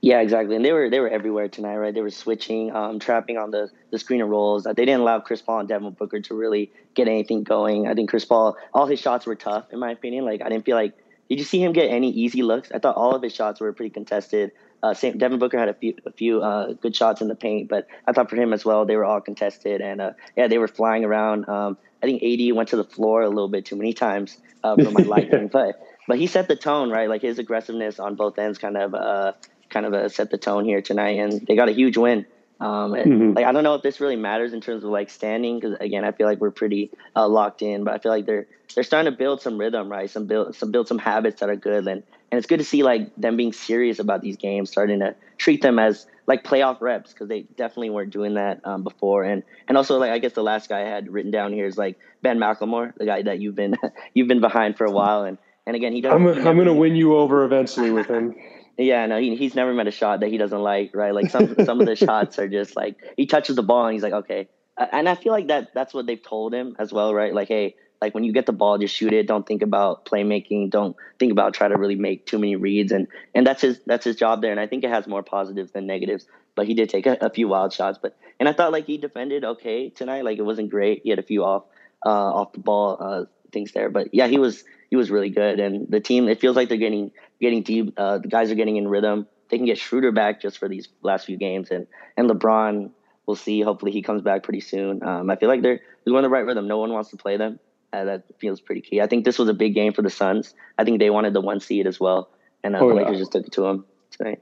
[0.00, 0.54] Yeah, exactly.
[0.54, 1.94] And they were they were everywhere tonight, right?
[1.94, 4.64] They were switching, um, trapping on the the screen and rolls.
[4.64, 7.88] They didn't allow Chris Paul and Devin Booker to really get anything going.
[7.88, 10.24] I think Chris Paul, all his shots were tough, in my opinion.
[10.24, 10.94] Like I didn't feel like
[11.28, 12.72] did you see him get any easy looks?
[12.72, 14.52] I thought all of his shots were pretty contested.
[14.82, 17.68] Uh, Sam, Devin Booker had a few a few uh, good shots in the paint,
[17.68, 20.58] but I thought for him as well, they were all contested, and uh, yeah, they
[20.58, 21.48] were flying around.
[21.48, 24.76] Um, I think AD went to the floor a little bit too many times uh,
[24.76, 27.08] for my liking, but but he set the tone right.
[27.08, 29.32] Like his aggressiveness on both ends kind of uh,
[29.68, 32.26] kind of uh, set the tone here tonight, and they got a huge win.
[32.60, 33.32] Um, mm-hmm.
[33.34, 36.04] Like I don't know if this really matters in terms of like standing because again
[36.04, 39.10] I feel like we're pretty uh, locked in, but I feel like they're they're starting
[39.10, 40.10] to build some rhythm, right?
[40.10, 42.82] Some build some build some habits that are good, and and it's good to see
[42.82, 47.12] like them being serious about these games, starting to treat them as like playoff reps
[47.12, 49.22] because they definitely weren't doing that um, before.
[49.22, 51.78] And and also like I guess the last guy I had written down here is
[51.78, 53.76] like Ben McLemore, the guy that you've been
[54.14, 55.22] you've been behind for a while.
[55.22, 56.26] And and again, he doesn't.
[56.26, 58.34] I'm, I'm going to win you over eventually with him.
[58.78, 61.12] Yeah, no, he, he's never met a shot that he doesn't like, right?
[61.12, 64.02] Like some some of the shots are just like he touches the ball and he's
[64.04, 64.48] like, okay.
[64.78, 67.34] And I feel like that that's what they've told him as well, right?
[67.34, 69.26] Like, hey, like when you get the ball, just shoot it.
[69.26, 70.70] Don't think about playmaking.
[70.70, 72.92] Don't think about try to really make too many reads.
[72.92, 74.52] And and that's his that's his job there.
[74.52, 76.26] And I think it has more positives than negatives.
[76.54, 77.98] But he did take a, a few wild shots.
[78.00, 80.24] But and I thought like he defended okay tonight.
[80.24, 81.00] Like it wasn't great.
[81.02, 81.64] He had a few off
[82.06, 83.90] uh, off the ball uh, things there.
[83.90, 85.60] But yeah, he was he was really good.
[85.60, 87.94] And the team, it feels like they're getting getting deep.
[87.96, 89.26] Uh, the guys are getting in rhythm.
[89.50, 92.90] They can get Schroeder back just for these last few games, and and LeBron,
[93.26, 93.60] we'll see.
[93.62, 95.02] Hopefully, he comes back pretty soon.
[95.02, 96.68] Um, I feel like they're they're going the right rhythm.
[96.68, 97.58] No one wants to play them.
[97.92, 99.00] Uh, that feels pretty key.
[99.00, 100.54] I think this was a big game for the Suns.
[100.76, 102.30] I think they wanted the one seed as well,
[102.62, 103.18] and uh, oh, the Lakers yeah.
[103.18, 104.40] just took it to them tonight.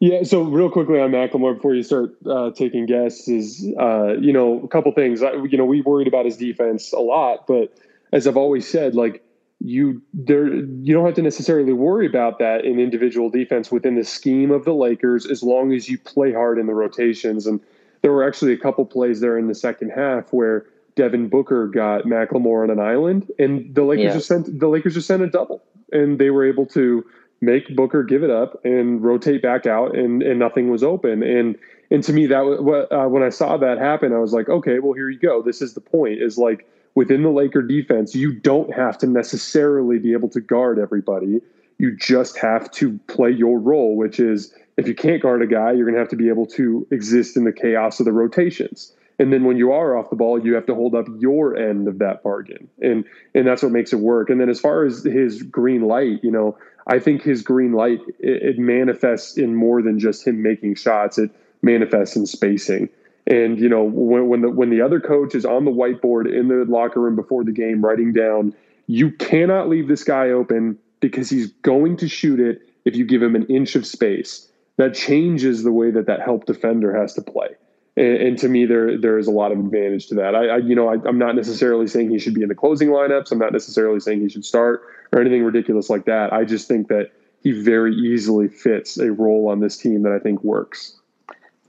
[0.00, 0.22] Yeah.
[0.24, 4.62] So real quickly on McLemore before you start uh, taking guesses, is uh, you know
[4.62, 5.20] a couple things.
[5.20, 7.76] You know we worried about his defense a lot, but
[8.12, 9.22] as I've always said, like
[9.60, 14.04] you there you don't have to necessarily worry about that in individual defense within the
[14.04, 17.46] scheme of the Lakers as long as you play hard in the rotations.
[17.46, 17.60] And
[18.02, 22.04] there were actually a couple plays there in the second half where Devin Booker got
[22.04, 24.12] McLemore on an island, and the Lakers yeah.
[24.14, 27.04] just sent the Lakers just sent a double, and they were able to
[27.40, 31.22] make Booker give it up and rotate back out, and and nothing was open.
[31.22, 31.56] And
[31.90, 34.78] and to me, that was uh, when I saw that happen, I was like, okay,
[34.78, 35.42] well here you go.
[35.42, 36.20] This is the point.
[36.22, 36.66] Is like
[36.96, 41.40] within the Laker defense, you don't have to necessarily be able to guard everybody.
[41.78, 45.72] You just have to play your role, which is if you can't guard a guy,
[45.72, 48.92] you're going to have to be able to exist in the chaos of the rotations.
[49.18, 51.86] And then when you are off the ball, you have to hold up your end
[51.86, 52.68] of that bargain.
[52.82, 53.04] And
[53.34, 54.28] and that's what makes it work.
[54.28, 58.00] And then as far as his green light, you know, I think his green light
[58.18, 61.16] it, it manifests in more than just him making shots.
[61.16, 61.30] It
[61.62, 62.90] manifests in spacing.
[63.26, 66.48] And you know, when, when the when the other coach is on the whiteboard in
[66.48, 68.54] the locker room before the game writing down,
[68.86, 73.22] you cannot leave this guy open because he's going to shoot it if you give
[73.22, 74.48] him an inch of space.
[74.76, 77.48] That changes the way that that help defender has to play.
[77.96, 80.36] And, and to me, there there is a lot of advantage to that.
[80.36, 82.90] I, I you know, I, I'm not necessarily saying he should be in the closing
[82.90, 83.32] lineups.
[83.32, 86.32] I'm not necessarily saying he should start or anything ridiculous like that.
[86.32, 87.10] I just think that
[87.42, 90.96] he very easily fits a role on this team that I think works.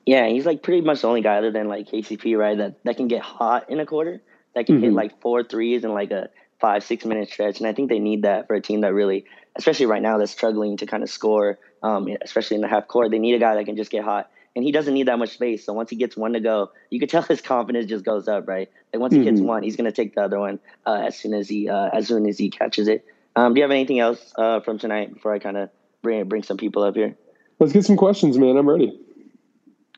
[0.07, 2.57] Yeah, he's like pretty much the only guy other than like KCP, right?
[2.57, 4.21] That that can get hot in a quarter.
[4.55, 4.85] That can mm-hmm.
[4.85, 6.29] hit like four threes in like a
[6.61, 9.25] five six minute stretch, and I think they need that for a team that really,
[9.57, 13.11] especially right now, that's struggling to kind of score, um, especially in the half court.
[13.11, 15.31] They need a guy that can just get hot, and he doesn't need that much
[15.31, 15.65] space.
[15.65, 18.47] So once he gets one to go, you could tell his confidence just goes up,
[18.47, 18.71] right?
[18.93, 19.29] Like once he mm-hmm.
[19.29, 22.07] gets one, he's gonna take the other one uh, as soon as he uh, as
[22.07, 23.03] soon as he catches it.
[23.35, 25.69] Um, do you have anything else uh, from tonight before I kind of
[26.01, 27.17] bring bring some people up here?
[27.59, 28.55] Let's get some questions, man.
[28.55, 28.97] I'm ready.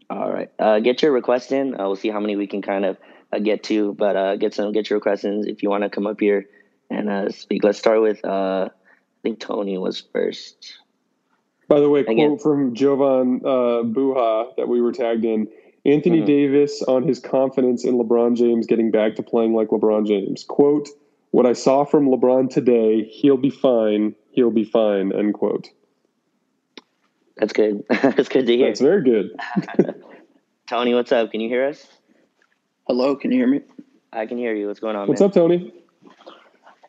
[0.10, 0.52] All right.
[0.58, 1.80] Uh, get your request in.
[1.80, 2.98] Uh, we'll see how many we can kind of
[3.32, 5.89] uh, get to, but uh, get some get your requests in if you want to
[5.89, 6.48] come up here
[6.89, 7.63] and uh, speak.
[7.63, 10.80] Let's start with uh, I think Tony was first.
[11.67, 12.30] By the way, Again.
[12.30, 15.48] quote from Jovan Buha that we were tagged in.
[15.86, 16.26] Anthony mm-hmm.
[16.26, 20.43] Davis on his confidence in LeBron James getting back to playing like LeBron James.
[20.43, 20.89] Quote,
[21.32, 24.15] what I saw from LeBron today, he'll be fine.
[24.32, 25.69] He'll be fine, end quote.
[27.39, 27.84] That's good.
[27.89, 28.67] That's good to hear.
[28.67, 29.39] That's very good.
[30.67, 31.32] Tony, what's up?
[31.32, 31.88] Can you hear us?
[32.86, 33.62] Hello, can you hear me?
[34.12, 34.67] I can hear you.
[34.67, 35.08] What's going on?
[35.08, 35.30] What's man?
[35.30, 35.73] up, Tony?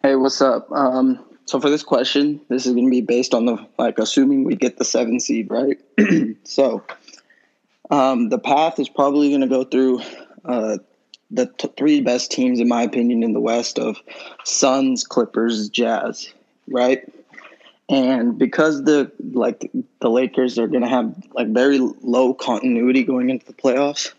[0.02, 0.70] Hey, what's up?
[0.72, 4.44] Um, so for this question, this is going to be based on the like assuming
[4.44, 5.78] we get the seven seed, right?
[6.44, 6.82] so,
[7.90, 10.00] um, the path is probably going to go through
[10.44, 10.78] uh,
[11.30, 13.98] the t- three best teams, in my opinion, in the West of
[14.44, 16.32] Suns, Clippers, Jazz,
[16.66, 17.08] right?
[17.90, 23.31] And because the like the Lakers are going to have like very low continuity going
[23.31, 24.12] into the playoffs,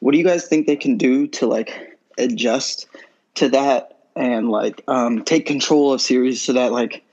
[0.00, 2.88] what do you guys think they can do to like adjust
[3.36, 7.04] to that and like um, take control of series so that like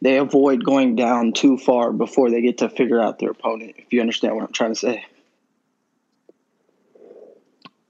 [0.00, 3.74] they avoid going down too far before they get to figure out their opponent?
[3.76, 5.04] If you understand what I'm trying to say.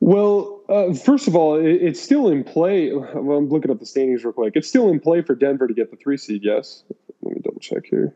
[0.03, 2.92] Well, uh, first of all, it, it's still in play.
[2.92, 4.55] Well, I'm looking up the standings real quick.
[4.57, 6.42] It's still in play for Denver to get the three seed.
[6.42, 6.82] Yes,
[7.22, 8.12] let me double check here.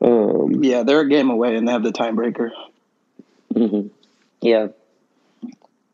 [0.00, 2.50] Um, yeah, they're a game away, and they have the tiebreaker.
[3.52, 3.88] Mm-hmm.
[4.42, 4.68] Yeah.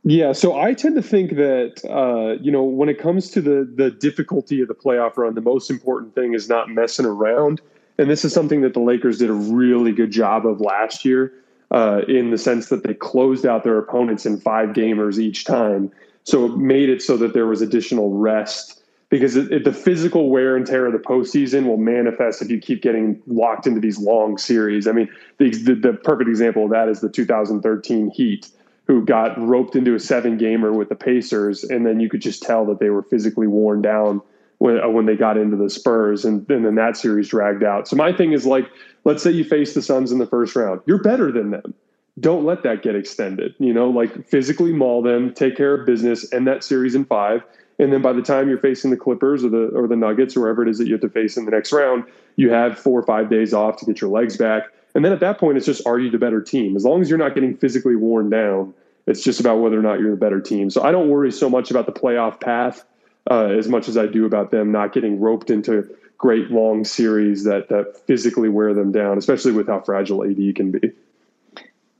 [0.04, 3.66] Yeah, so I tend to think that uh, you know when it comes to the
[3.74, 7.62] the difficulty of the playoff run, the most important thing is not messing around,
[7.96, 11.32] and this is something that the Lakers did a really good job of last year,
[11.70, 15.90] uh, in the sense that they closed out their opponents in five gamers each time,
[16.24, 20.30] so it made it so that there was additional rest because it, it, the physical
[20.30, 23.98] wear and tear of the postseason will manifest if you keep getting locked into these
[23.98, 24.86] long series.
[24.88, 25.08] I mean,
[25.38, 28.48] the, the, the perfect example of that is the 2013 Heat,
[28.86, 32.42] who got roped into a seven gamer with the Pacers, and then you could just
[32.42, 34.20] tell that they were physically worn down
[34.58, 37.88] when uh, when they got into the Spurs, and, and then that series dragged out.
[37.88, 38.68] So my thing is like,
[39.04, 41.74] let's say you face the Suns in the first round, you're better than them.
[42.18, 43.54] Don't let that get extended.
[43.58, 47.42] You know, like physically maul them, take care of business, end that series in five,
[47.78, 50.40] and then by the time you're facing the Clippers or the or the Nuggets or
[50.40, 52.04] whoever it is that you have to face in the next round,
[52.36, 54.64] you have four or five days off to get your legs back.
[54.94, 56.74] And then at that point, it's just are you the better team?
[56.74, 58.72] As long as you're not getting physically worn down,
[59.06, 60.70] it's just about whether or not you're the better team.
[60.70, 62.82] So I don't worry so much about the playoff path
[63.30, 67.44] uh, as much as I do about them not getting roped into great long series
[67.44, 70.92] that that physically wear them down, especially with how fragile AD can be.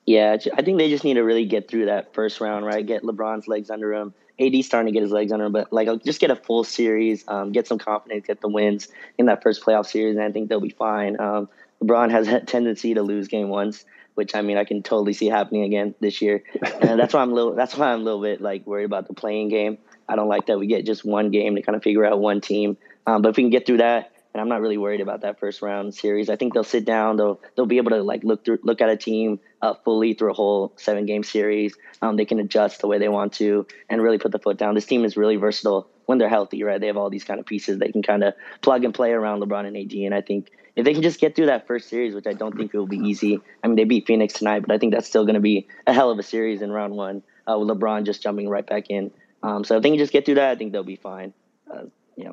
[0.07, 2.87] Yeah, I think they just need to really get through that first round, right?
[2.87, 4.15] Get LeBron's legs under him.
[4.39, 7.25] AD starting to get his legs under him, but like just get a full series,
[7.27, 10.49] um, get some confidence, get the wins in that first playoff series, and I think
[10.49, 11.19] they'll be fine.
[11.19, 11.49] Um,
[11.83, 15.27] LeBron has a tendency to lose game ones, which I mean I can totally see
[15.27, 16.43] happening again this year,
[16.81, 19.09] and that's why I'm a little that's why I'm a little bit like worried about
[19.09, 19.79] the play-in game.
[20.09, 22.41] I don't like that we get just one game to kind of figure out one
[22.41, 22.77] team.
[23.07, 25.41] Um, but if we can get through that, and I'm not really worried about that
[25.41, 26.29] first round series.
[26.29, 27.17] I think they'll sit down.
[27.17, 30.33] They'll they'll be able to like look through look at a team uh, fully through
[30.33, 31.75] a whole seven game series.
[32.03, 34.75] Um, they can adjust the way they want to and really put the foot down.
[34.75, 36.79] This team is really versatile when they're healthy, right?
[36.79, 39.43] They have all these kind of pieces they can kind of plug and play around
[39.43, 39.93] LeBron and AD.
[39.93, 42.55] And I think if they can just get through that first series, which I don't
[42.55, 43.41] think it will be easy.
[43.65, 45.95] I mean, they beat Phoenix tonight, but I think that's still going to be a
[45.95, 49.11] hell of a series in round one uh, with LeBron just jumping right back in.
[49.47, 51.33] Um, so if they can just get through that, I think they'll be fine.
[51.73, 51.85] Uh,
[52.17, 52.33] yeah.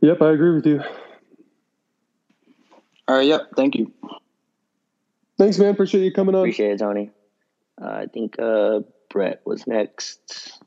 [0.00, 0.82] Yep, I agree with you.
[3.06, 3.26] All right.
[3.26, 3.50] Yep.
[3.56, 3.92] Thank you.
[5.38, 5.70] Thanks, man.
[5.70, 6.40] Appreciate you coming on.
[6.40, 7.10] Appreciate it, Tony.
[7.80, 8.80] Uh, I think uh,
[9.10, 10.60] Brett was next.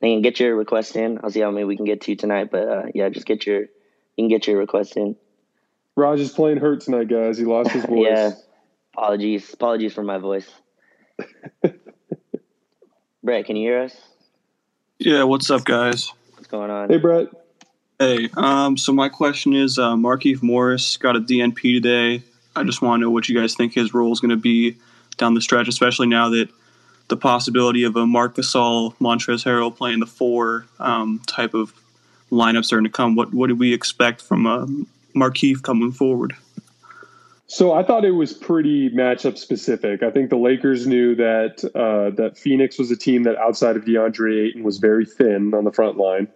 [0.00, 1.20] They can get your request in.
[1.22, 3.60] I'll see how many we can get to tonight, but uh, yeah, just get your
[3.60, 3.68] you
[4.18, 5.14] can get your request in.
[5.94, 7.38] Raj is playing hurt tonight, guys.
[7.38, 8.08] He lost his voice.
[8.10, 8.32] yeah.
[8.94, 9.52] Apologies.
[9.54, 10.50] Apologies for my voice.
[13.22, 13.96] Brett, can you hear us?
[15.04, 15.24] Yeah.
[15.24, 16.12] What's up, guys?
[16.34, 16.88] What's going on?
[16.88, 17.26] Hey, Brett.
[17.98, 22.22] Hey, um, so my question is uh, Markieff Morris got a DNP today.
[22.54, 24.76] I just want to know what you guys think his role is going to be
[25.16, 26.50] down the stretch, especially now that
[27.08, 31.72] the possibility of a Marc Gasol, Montrezl Harrell playing the four um, type of
[32.30, 33.16] lineup starting to come.
[33.16, 34.66] What what do we expect from uh,
[35.16, 36.36] Markieff coming forward?
[37.52, 40.02] So I thought it was pretty matchup specific.
[40.02, 43.84] I think the Lakers knew that uh, that Phoenix was a team that outside of
[43.84, 46.28] DeAndre Ayton was very thin on the front line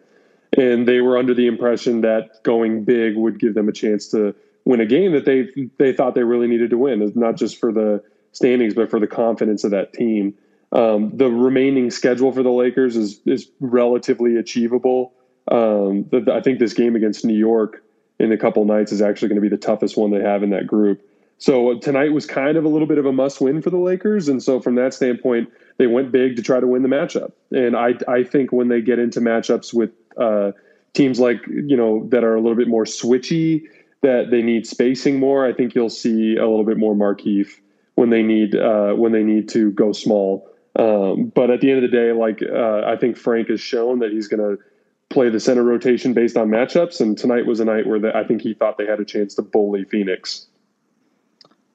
[0.59, 4.35] and they were under the impression that going big would give them a chance to
[4.67, 5.49] win a game that they
[5.79, 9.07] they thought they really needed to win, not just for the standings, but for the
[9.07, 10.35] confidence of that team.
[10.73, 15.15] Um, the remaining schedule for the Lakers is is relatively achievable.
[15.51, 17.83] Um, I think this game against New York
[18.19, 20.51] in a couple nights is actually going to be the toughest one they have in
[20.51, 21.03] that group.
[21.39, 23.79] So uh, tonight was kind of a little bit of a must win for the
[23.79, 27.33] Lakers, and so from that standpoint, they went big to try to win the matchup.
[27.51, 30.53] And I I think when they get into matchups with uh,
[30.95, 33.65] teams like you know that are a little bit more switchy,
[34.01, 35.47] that they need spacing more.
[35.47, 37.49] I think you'll see a little bit more Markieff
[37.97, 40.49] when they need uh, when they need to go small.
[40.79, 43.99] Um, but at the end of the day, like uh, I think Frank has shown
[44.01, 44.63] that he's going to
[45.09, 48.25] play the center rotation based on matchups, and tonight was a night where the, I
[48.25, 50.47] think he thought they had a chance to bully Phoenix.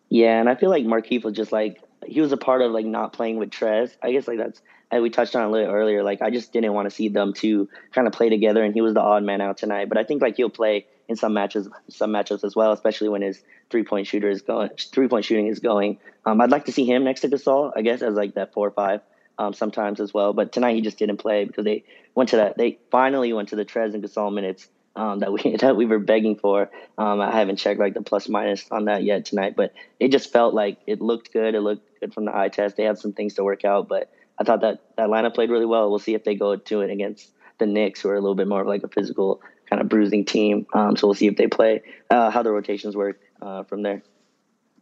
[0.09, 2.85] Yeah, and I feel like Markieff was just like he was a part of like
[2.85, 3.95] not playing with Trez.
[4.01, 4.61] I guess like that's
[4.91, 6.03] and we touched on a little earlier.
[6.03, 8.81] Like I just didn't want to see them two kind of play together, and he
[8.81, 9.87] was the odd man out tonight.
[9.89, 13.21] But I think like he'll play in some matches, some matchups as well, especially when
[13.21, 15.97] his three point shooter is going, three point shooting is going.
[16.25, 18.67] Um, I'd like to see him next to Gasol, I guess, as like that four
[18.67, 19.01] or five.
[19.41, 21.83] Um, sometimes as well, but tonight he just didn't play because they
[22.13, 22.57] went to that.
[22.57, 25.97] They finally went to the Trez and Gasol minutes um, that we that we were
[25.97, 26.69] begging for.
[26.97, 30.31] Um, I haven't checked like the plus minus on that yet tonight, but it just
[30.31, 31.55] felt like it looked good.
[31.55, 32.75] It looked good from the eye test.
[32.77, 35.65] They have some things to work out, but I thought that that lineup played really
[35.65, 35.89] well.
[35.89, 38.47] We'll see if they go to it against the Knicks, who are a little bit
[38.47, 40.67] more of like a physical kind of bruising team.
[40.73, 44.03] Um, so we'll see if they play uh, how the rotations work uh, from there.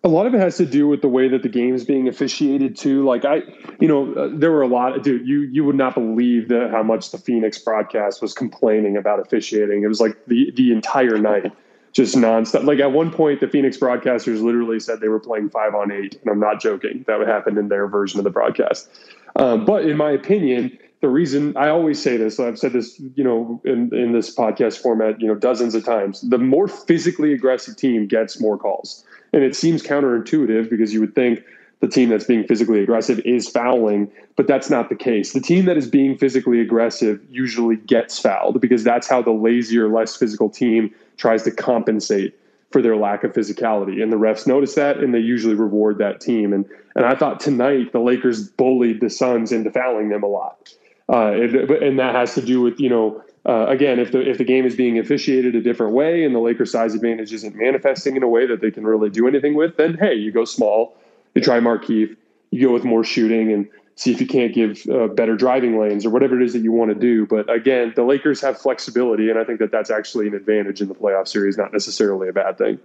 [0.03, 2.07] A lot of it has to do with the way that the game is being
[2.07, 3.03] officiated too.
[3.03, 3.41] Like I,
[3.79, 4.95] you know, uh, there were a lot.
[4.95, 8.95] Of, dude, you you would not believe the, how much the Phoenix broadcast was complaining
[8.95, 9.83] about officiating.
[9.83, 11.51] It was like the the entire night
[11.91, 12.63] just nonstop.
[12.65, 16.17] Like at one point, the Phoenix broadcasters literally said they were playing five on eight,
[16.21, 17.03] and I'm not joking.
[17.07, 18.89] That would happen in their version of the broadcast.
[19.35, 23.23] Um, but in my opinion, the reason I always say this, I've said this, you
[23.23, 26.21] know, in, in this podcast format, you know, dozens of times.
[26.21, 31.15] The more physically aggressive team gets more calls, and it seems counterintuitive because you would
[31.15, 31.43] think
[31.80, 35.34] the team that's being physically aggressive is fouling, but that's not the case.
[35.34, 39.88] The team that is being physically aggressive usually gets fouled because that's how the lazier,
[39.88, 42.38] less physical team tries to compensate
[42.71, 44.03] for their lack of physicality.
[44.03, 46.53] And the refs notice that and they usually reward that team.
[46.53, 46.65] And
[46.95, 50.73] and I thought tonight the Lakers bullied the Suns into fouling them a lot.
[51.07, 54.43] Uh, and that has to do with, you know, uh, again, if the if the
[54.43, 58.23] game is being officiated a different way and the Lakers' size advantage isn't manifesting in
[58.23, 60.95] a way that they can really do anything with, then hey, you go small,
[61.35, 62.15] you try Markieff,
[62.51, 66.05] you go with more shooting, and see if you can't give uh, better driving lanes
[66.05, 67.25] or whatever it is that you want to do.
[67.25, 70.89] But again, the Lakers have flexibility, and I think that that's actually an advantage in
[70.89, 72.79] the playoff series, not necessarily a bad thing.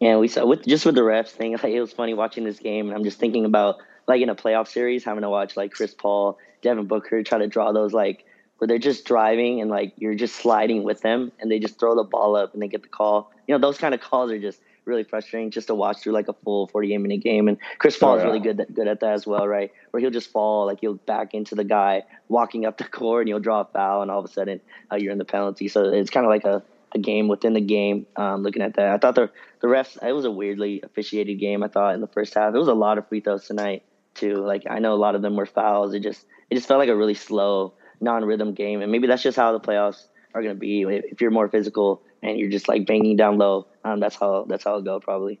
[0.00, 1.52] Yeah, we saw with just with the refs thing.
[1.62, 4.34] Like it was funny watching this game, and I'm just thinking about like in a
[4.34, 8.25] playoff series having to watch like Chris Paul, Devin Booker try to draw those like
[8.58, 11.94] where they're just driving and like you're just sliding with them and they just throw
[11.94, 13.30] the ball up and they get the call.
[13.46, 16.28] You know, those kind of calls are just really frustrating just to watch through like
[16.28, 17.48] a full 48 minute game.
[17.48, 18.32] And Chris Paul is oh, yeah.
[18.32, 19.72] really good good at that as well, right?
[19.90, 23.28] Where he'll just fall, like he'll back into the guy walking up the court and
[23.28, 25.68] he'll draw a foul and all of a sudden uh, you're in the penalty.
[25.68, 28.06] So it's kind of like a, a game within the game.
[28.16, 29.30] Um, looking at that, I thought the
[29.60, 30.02] the refs.
[30.02, 31.62] It was a weirdly officiated game.
[31.62, 33.82] I thought in the first half, it was a lot of free throws tonight
[34.14, 34.36] too.
[34.36, 35.94] Like I know a lot of them were fouls.
[35.94, 39.36] It just it just felt like a really slow non-rhythm game, and maybe that's just
[39.36, 40.82] how the playoffs are going to be.
[40.82, 44.64] If you're more physical and you're just like banging down low, um, that's how that's
[44.64, 45.40] how it'll go probably.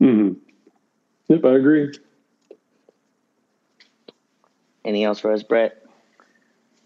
[0.00, 0.34] Mm-hmm.
[1.28, 1.92] Yep, I agree.
[4.84, 5.82] Anything else for us, Brett?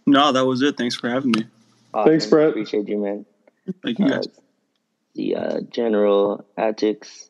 [0.07, 0.77] No, that was it.
[0.77, 1.47] Thanks for having me.
[1.93, 2.11] Awesome.
[2.11, 2.51] Thanks, Brett.
[2.51, 3.27] Appreciate you, man.
[3.83, 4.27] Thank you, guys.
[4.27, 4.41] Uh,
[5.15, 7.28] the uh, general Attics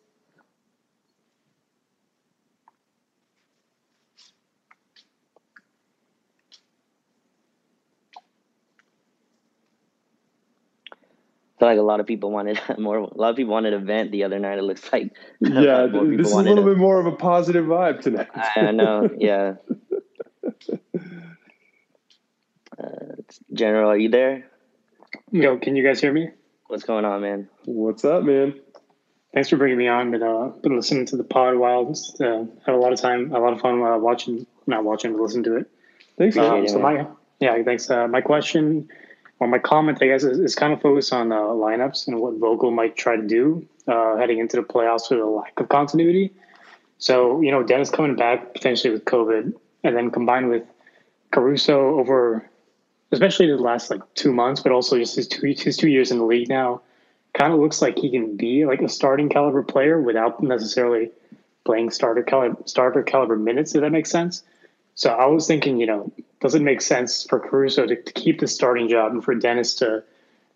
[11.59, 12.99] feel like a lot of people wanted more.
[12.99, 14.59] A lot of people wanted a vent the other night.
[14.59, 18.29] It looks like yeah, this is a little bit more of a positive vibe tonight.
[18.35, 19.11] I know.
[19.17, 19.55] Yeah.
[22.81, 23.17] Uh,
[23.53, 24.47] General, are you there?
[25.33, 26.31] Yo, can you guys hear me?
[26.69, 27.49] What's going on, man?
[27.65, 28.61] What's up, man?
[29.35, 30.13] Thanks for bringing me on.
[30.13, 31.93] Been uh, been listening to the pod while.
[32.21, 35.23] Uh, had a lot of time, a lot of fun uh, watching, not watching, but
[35.23, 35.71] listening to it.
[36.19, 36.37] Thanks.
[36.37, 37.09] Um, so my
[37.41, 37.91] yeah, thanks.
[37.91, 38.89] Uh, my question
[39.39, 42.35] well, my comment, I guess, is, is kind of focused on uh, lineups and what
[42.39, 46.33] Vogel might try to do uh, heading into the playoffs with a lack of continuity.
[46.99, 50.65] So, you know, Dennis coming back potentially with COVID, and then combined with
[51.31, 52.49] Caruso over,
[53.13, 56.19] especially the last like two months, but also just his two his two years in
[56.19, 56.81] the league now,
[57.35, 61.11] kind of looks like he can be like a starting caliber player without necessarily
[61.65, 63.75] playing starter caliber starter caliber minutes.
[63.75, 64.43] If that makes sense.
[64.97, 68.41] So I was thinking, you know, does it make sense for Caruso to, to keep
[68.41, 70.05] the starting job and for Dennis to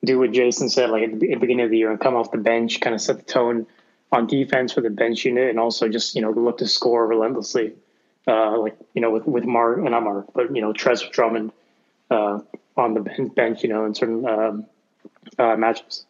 [0.04, 2.38] do what Jason said, like at the beginning of the year, and come off the
[2.38, 3.66] bench, kind of set the tone
[4.10, 7.72] on defense for the bench unit, and also just you know look to score relentlessly,
[8.26, 11.52] uh, like you know with with Mark, and not Mark, but you know Trez Drummond
[12.10, 12.40] uh,
[12.76, 14.66] on the bench, you know, in certain um,
[15.38, 16.04] uh, matchups.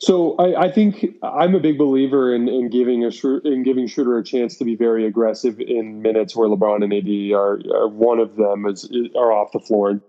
[0.00, 3.10] So I, I, think I'm a big believer in, in giving a
[3.44, 7.38] in giving Schroeder a chance to be very aggressive in minutes where LeBron and AD
[7.38, 10.00] are, are one of them is, are off the floor.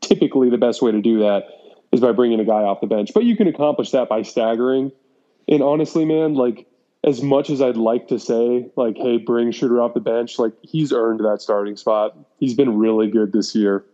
[0.00, 1.44] Typically, the best way to do that
[1.92, 4.90] is by bringing a guy off the bench, but you can accomplish that by staggering.
[5.46, 6.66] And honestly, man, like
[7.04, 10.52] as much as I'd like to say, like, hey, bring Schroeder off the bench, like
[10.62, 12.16] he's earned that starting spot.
[12.38, 13.84] He's been really good this year.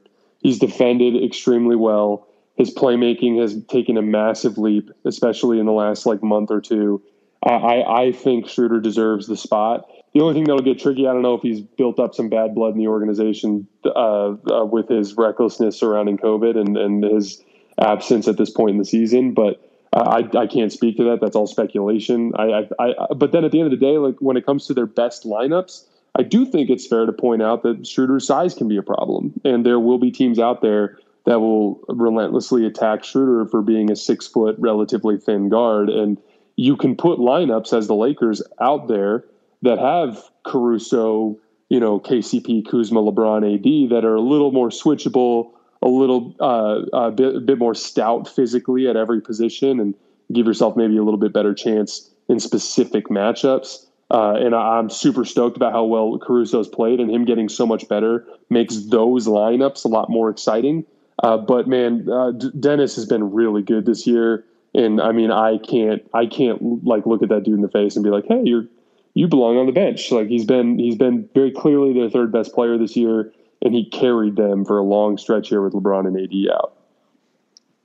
[0.41, 2.28] He's defended extremely well
[2.59, 7.01] his playmaking has taken a massive leap, especially in the last like month or two.
[7.47, 9.89] I, I think Schroeder deserves the spot.
[10.13, 12.57] The only thing that'll get tricky, I don't know if he's built up some bad
[12.57, 17.43] blood in the organization uh, uh, with his recklessness surrounding COVID and, and his
[17.81, 21.21] absence at this point in the season, but I, I can't speak to that.
[21.21, 22.33] That's all speculation.
[22.37, 24.67] I, I, I, but then at the end of the day, like when it comes
[24.67, 25.85] to their best lineups,
[26.17, 29.41] I do think it's fair to point out that Schroeder's size can be a problem,
[29.45, 30.99] and there will be teams out there
[31.29, 35.91] that will relentlessly attack Schroeder for being a six foot, relatively thin guard.
[35.91, 36.17] And
[36.57, 39.27] you can put lineups as the Lakers out there
[39.61, 45.51] that have Caruso, you know, KCP, Kuzma, LeBron, AD that are a little more switchable,
[45.83, 49.95] a little uh, a bit, a bit more stout physically at every position, and
[50.33, 53.85] give yourself maybe a little bit better chance in specific matchups.
[54.11, 57.87] Uh, and I'm super stoked about how well Caruso's played, and him getting so much
[57.87, 60.87] better makes those lineups a lot more exciting.
[61.23, 64.45] Uh, but man, uh, D- Dennis has been really good this year,
[64.75, 67.97] and I mean, I can't, I can't like look at that dude in the face
[67.97, 68.67] and be like, "Hey, you're,
[69.15, 72.55] you belong on the bench." Like he's been, he's been very clearly their third best
[72.55, 76.17] player this year, and he carried them for a long stretch here with LeBron and
[76.17, 76.75] AD out.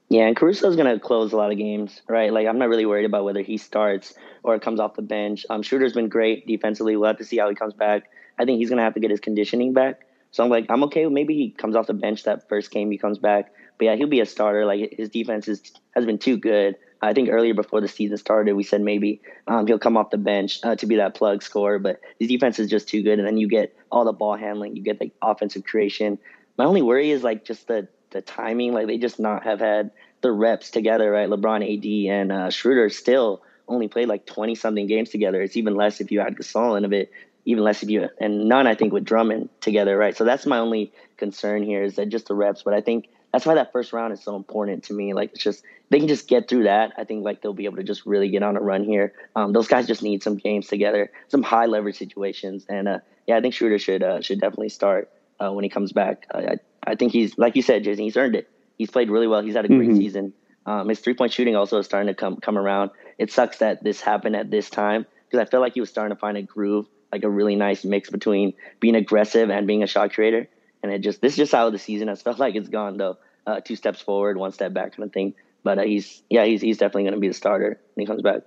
[0.09, 2.31] Yeah, and Caruso's gonna close a lot of games, right?
[2.31, 4.13] Like I'm not really worried about whether he starts
[4.43, 5.43] or comes off the bench.
[5.49, 6.95] Um, Schroeder's been great defensively.
[6.95, 8.11] We'll have to see how he comes back.
[8.37, 10.01] I think he's gonna have to get his conditioning back.
[10.33, 11.05] So I'm like, I'm okay.
[11.05, 13.53] Maybe he comes off the bench that first game he comes back.
[13.77, 14.65] But yeah, he'll be a starter.
[14.65, 15.61] Like his defense is,
[15.91, 16.75] has been too good.
[17.01, 20.17] I think earlier before the season started, we said maybe um, he'll come off the
[20.17, 21.77] bench uh, to be that plug scorer.
[21.77, 24.75] But his defense is just too good, and then you get all the ball handling,
[24.75, 26.17] you get the offensive creation.
[26.57, 28.73] My only worry is like just the the timing.
[28.73, 31.29] Like they just not have had the reps together, right?
[31.29, 35.41] LeBron, AD, and uh, Schroeder still only played like twenty something games together.
[35.41, 37.11] It's even less if you add Gasol in of it
[37.45, 40.15] even less if you and none I think with Drummond together, right?
[40.15, 42.63] So that's my only concern here is that just the reps.
[42.63, 45.13] But I think that's why that first round is so important to me.
[45.13, 46.93] Like it's just they can just get through that.
[46.97, 49.13] I think like they'll be able to just really get on a run here.
[49.35, 53.37] Um, those guys just need some games together, some high leverage situations, and uh, yeah,
[53.37, 56.27] I think Schroeder should uh, should definitely start uh, when he comes back.
[56.33, 58.03] I I think he's like you said, Jason.
[58.03, 58.49] He's earned it.
[58.77, 59.41] He's played really well.
[59.41, 59.97] He's had a great mm-hmm.
[59.97, 60.33] season.
[60.65, 62.91] Um, his three point shooting also is starting to come come around.
[63.17, 66.15] It sucks that this happened at this time because I felt like he was starting
[66.15, 69.87] to find a groove like a really nice mix between being aggressive and being a
[69.87, 70.49] shot creator.
[70.81, 73.17] And it just this is just how the season has felt like it's gone though.
[73.45, 75.35] Uh, two steps forward, one step back kind of thing.
[75.63, 78.21] But uh, he's yeah, he's he's definitely going to be the starter when he comes
[78.21, 78.41] back.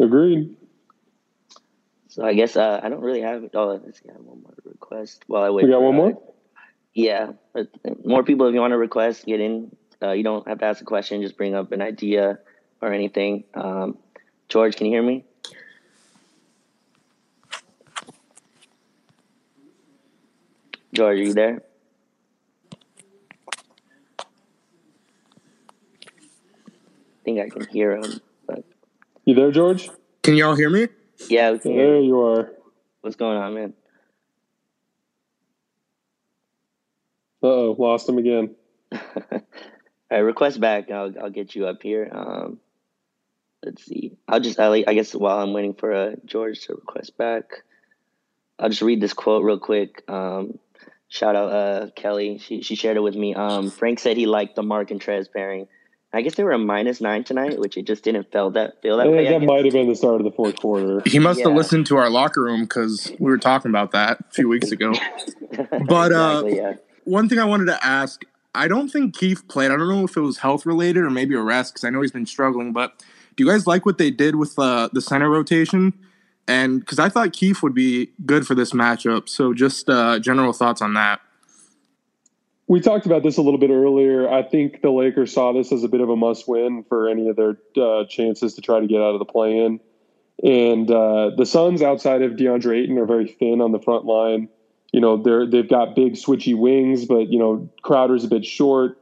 [0.00, 0.56] Agreed.
[2.08, 3.48] So I guess uh, I don't really have.
[3.54, 5.66] Oh, let's have one more request while I wait.
[5.66, 6.22] We got one more.
[6.92, 7.68] Yeah, but
[8.04, 8.48] more people.
[8.48, 9.76] If you want to request, get in.
[10.02, 11.22] Uh, you don't have to ask a question.
[11.22, 12.40] Just bring up an idea
[12.80, 13.44] or anything.
[13.54, 13.98] Um,
[14.48, 15.24] George, can you hear me?
[20.92, 21.62] George, are you there?
[24.20, 24.24] I
[27.24, 28.20] think I can hear him.
[28.46, 28.64] But
[29.24, 29.90] you there, George?
[30.22, 30.88] Can y'all hear me?
[31.28, 32.06] Yeah, we can there hear you.
[32.06, 32.52] you are.
[33.02, 33.74] What's going on, man?
[37.42, 38.54] Uh oh, lost him again.
[38.92, 39.00] All
[40.10, 40.90] right, request back.
[40.90, 42.08] I'll I'll get you up here.
[42.10, 42.58] Um,
[43.62, 44.16] let's see.
[44.26, 47.62] I'll just I, I guess while I'm waiting for uh, George to request back,
[48.58, 50.02] I'll just read this quote real quick.
[50.08, 50.58] Um,
[51.08, 52.38] Shout out uh, Kelly.
[52.38, 53.34] She she shared it with me.
[53.34, 55.66] Um, Frank said he liked the Marc and Trez pairing.
[56.12, 58.96] I guess they were a minus nine tonight, which it just didn't feel that feel
[58.96, 59.28] that way.
[59.28, 61.02] That might have been the start of the fourth quarter.
[61.04, 61.48] He must yeah.
[61.48, 64.70] have listened to our locker room because we were talking about that a few weeks
[64.70, 64.92] ago.
[65.86, 66.74] but uh, exactly, yeah.
[67.04, 68.22] one thing I wanted to ask,
[68.54, 69.70] I don't think Keith played.
[69.70, 72.00] I don't know if it was health related or maybe a rest because I know
[72.00, 72.72] he's been struggling.
[72.72, 73.02] But
[73.36, 75.92] do you guys like what they did with uh, the center rotation?
[76.48, 79.28] And because I thought Keith would be good for this matchup.
[79.28, 81.20] So, just uh, general thoughts on that.
[82.66, 84.28] We talked about this a little bit earlier.
[84.28, 87.36] I think the Lakers saw this as a bit of a must-win for any of
[87.36, 89.80] their uh, chances to try to get out of the play-in.
[90.42, 94.48] And uh, the Suns, outside of DeAndre Ayton, are very thin on the front line.
[94.92, 98.98] You know, they're they've got big switchy wings, but you know Crowder's a bit short.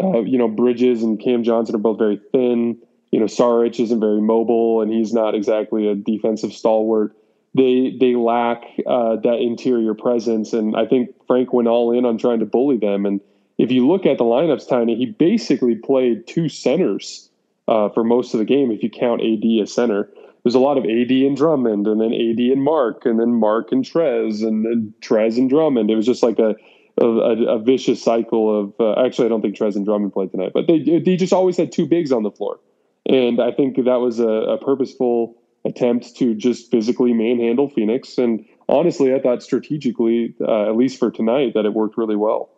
[0.00, 2.78] Uh, you know, Bridges and Cam Johnson are both very thin
[3.14, 7.14] you know, Saric isn't very mobile and he's not exactly a defensive stalwart.
[7.54, 12.18] They they lack uh, that interior presence, and I think Frank went all in on
[12.18, 13.06] trying to bully them.
[13.06, 13.20] And
[13.56, 17.30] if you look at the lineups, Tiny, he basically played two centers
[17.68, 18.72] uh, for most of the game.
[18.72, 20.10] If you count AD as center,
[20.42, 23.70] there's a lot of AD and Drummond, and then AD and Marc, and then Marc
[23.70, 25.88] and Trez, and then Trez and Drummond.
[25.88, 26.56] It was just like a
[27.00, 28.74] a, a, vicious cycle of.
[28.80, 31.56] Uh, actually, I don't think Trez and Drummond played tonight, but they they just always
[31.56, 32.58] had two bigs on the floor.
[33.06, 38.18] And I think that was a, a purposeful attempt to just physically manhandle Phoenix.
[38.18, 42.50] And honestly, I thought strategically, uh, at least for tonight, that it worked really well.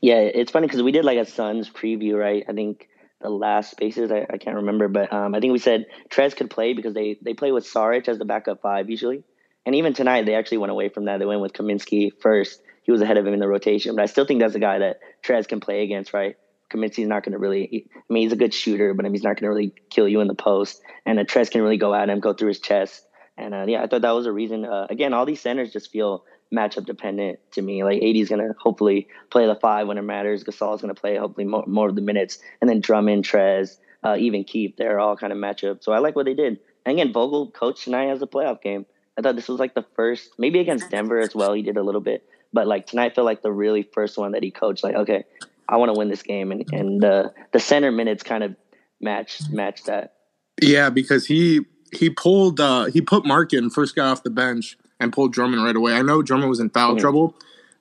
[0.00, 2.44] Yeah, it's funny because we did like a Suns preview, right?
[2.48, 2.88] I think
[3.20, 6.50] the last spaces, I, I can't remember, but um, I think we said Trez could
[6.50, 9.24] play because they, they play with Saric as the backup five usually.
[9.66, 11.18] And even tonight, they actually went away from that.
[11.18, 12.62] They went with Kaminsky first.
[12.84, 14.78] He was ahead of him in the rotation, but I still think that's a guy
[14.78, 16.36] that Trez can play against, right?
[16.70, 17.86] Kaminsky's not going to really.
[17.94, 20.28] I mean, he's a good shooter, but he's not going to really kill you in
[20.28, 20.82] the post.
[21.06, 23.04] And Trez can really go at him, go through his chest.
[23.36, 24.64] And uh, yeah, I thought that was a reason.
[24.64, 27.84] Uh, again, all these centers just feel matchup dependent to me.
[27.84, 30.44] Like AD's going to hopefully play the five when it matters.
[30.44, 34.16] Gasol's going to play hopefully more, more, of the minutes, and then Drummond, Trez, uh,
[34.18, 35.82] even Keef, They're all kind of matchup.
[35.82, 36.58] So I like what they did.
[36.84, 38.86] And again, Vogel coached tonight as a playoff game.
[39.16, 41.52] I thought this was like the first, maybe against Denver as well.
[41.52, 44.42] He did a little bit, but like tonight felt like the really first one that
[44.42, 44.84] he coached.
[44.84, 45.24] Like, okay,
[45.68, 48.56] I want to win this game, and and the the center minutes kind of
[49.00, 50.14] match match that.
[50.60, 51.60] Yeah, because he
[51.92, 55.62] he pulled uh he put Marc in first guy off the bench and pulled Drummond
[55.64, 55.94] right away.
[55.94, 57.00] I know Drummond was in foul mm-hmm.
[57.00, 57.34] trouble,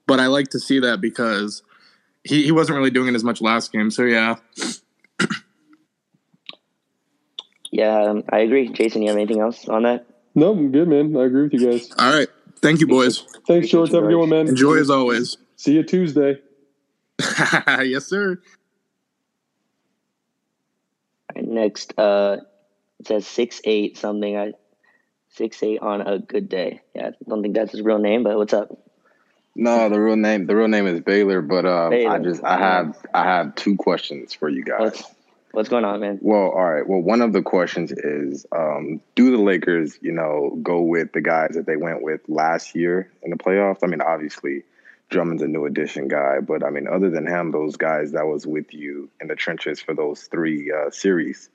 [0.06, 1.64] but I like to see that because
[2.24, 3.90] he, he wasn't really doing it as much last game.
[3.90, 4.36] So yeah.
[7.72, 8.70] yeah, um, I agree.
[8.70, 10.06] Jason, you have anything else on that?
[10.36, 11.16] No, I'm good, man.
[11.18, 11.90] I agree with you guys.
[11.98, 12.28] All right.
[12.60, 13.24] Thank you, boys.
[13.48, 13.92] Thanks, George.
[13.92, 14.48] Have a good one, man.
[14.48, 15.38] Enjoy as always.
[15.56, 16.40] See you Tuesday.
[17.84, 18.40] yes, sir.
[21.36, 22.38] right, next, uh,
[23.00, 24.38] it says six eight something.
[24.38, 24.54] I
[25.30, 26.82] six eight on a good day.
[26.96, 28.78] Yeah, I don't think that's his real name, but what's up?
[29.56, 32.12] No, the real name the real name is Baylor, but uh, Baylor.
[32.12, 34.80] I just I have I have two questions for you guys.
[34.80, 35.04] What's,
[35.52, 36.20] what's going on, man?
[36.22, 36.88] Well, all right.
[36.88, 41.22] Well, one of the questions is, um, do the Lakers, you know, go with the
[41.22, 43.80] guys that they went with last year in the playoffs?
[43.84, 44.64] I mean, obviously,
[45.10, 48.46] Drummond's a new addition guy, but I mean, other than him, those guys that was
[48.46, 51.50] with you in the trenches for those three uh, series,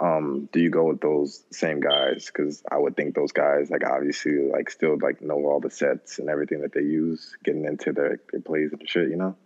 [0.00, 2.26] um, do you go with those same guys?
[2.26, 6.18] Because I would think those guys, like obviously, like still like know all the sets
[6.18, 9.36] and everything that they use, getting into their, their plays and shit, you know.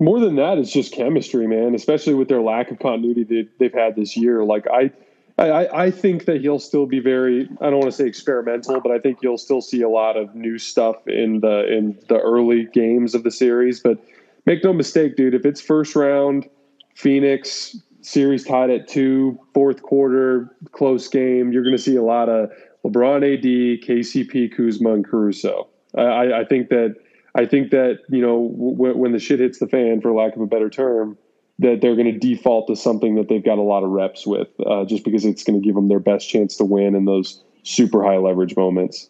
[0.00, 1.74] More than that, it's just chemistry, man.
[1.74, 4.44] Especially with their lack of continuity that they've had this year.
[4.44, 4.90] Like I,
[5.36, 7.48] I, I think that he'll still be very.
[7.60, 10.34] I don't want to say experimental, but I think you'll still see a lot of
[10.34, 13.80] new stuff in the in the early games of the series.
[13.80, 13.98] But
[14.46, 15.34] make no mistake, dude.
[15.34, 16.48] If it's first round,
[16.94, 21.50] Phoenix, series tied at two, fourth quarter, close game.
[21.50, 22.50] You're going to see a lot of
[22.84, 25.68] LeBron, AD, KCP, Kuzma, and Caruso.
[25.96, 26.94] I, I think that
[27.34, 30.42] I think that you know w- when the shit hits the fan, for lack of
[30.42, 31.18] a better term,
[31.60, 34.48] that they're going to default to something that they've got a lot of reps with,
[34.66, 37.42] uh, just because it's going to give them their best chance to win in those
[37.62, 39.08] super high leverage moments.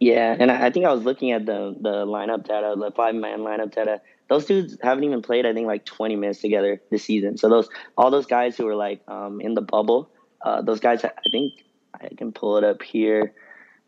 [0.00, 3.40] Yeah, and I think I was looking at the the lineup data, the five man
[3.40, 4.00] lineup data
[4.32, 7.36] those dudes haven't even played I think like 20 minutes together this season.
[7.36, 11.04] So those all those guys who were like um, in the bubble, uh, those guys
[11.04, 11.52] I think
[11.94, 13.34] I can pull it up here.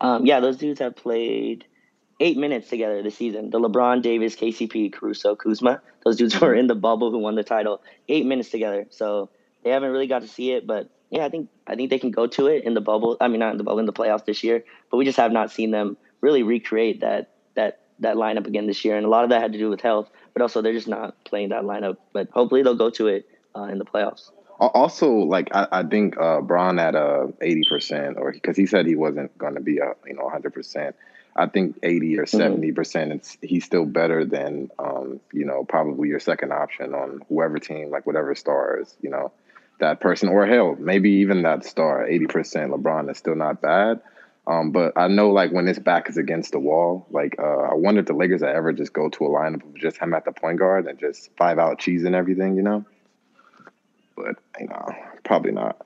[0.01, 1.65] Um, yeah, those dudes have played
[2.19, 3.49] eight minutes together this season.
[3.49, 7.43] The LeBron, Davis, KCP, Caruso, Kuzma, those dudes were in the bubble who won the
[7.43, 7.81] title.
[8.07, 9.29] Eight minutes together, so
[9.63, 10.65] they haven't really got to see it.
[10.65, 13.17] But yeah, I think I think they can go to it in the bubble.
[13.19, 15.31] I mean, not in the bubble in the playoffs this year, but we just have
[15.31, 19.23] not seen them really recreate that that that lineup again this year, and a lot
[19.23, 21.97] of that had to do with health but also they're just not playing that lineup.
[22.13, 24.29] But hopefully they'll go to it uh, in the playoffs.
[24.59, 28.85] Also, like I, I think uh, Bron at a eighty percent, or because he said
[28.85, 30.95] he wasn't going to be a you know hundred percent.
[31.35, 32.37] I think eighty or mm-hmm.
[32.37, 33.11] 70 percent.
[33.11, 37.89] It's he's still better than um, you know probably your second option on whoever team,
[37.89, 39.31] like whatever stars, you know
[39.79, 42.07] that person, or hell, maybe even that star.
[42.07, 44.01] Eighty percent LeBron is still not bad.
[44.47, 47.73] Um, but I know like when his back is against the wall, like uh, I
[47.73, 50.23] wonder if the Lakers would ever just go to a lineup of just him at
[50.23, 52.85] the point guard and just five out cheese and everything, you know.
[54.15, 54.87] But you know,
[55.23, 55.84] probably not.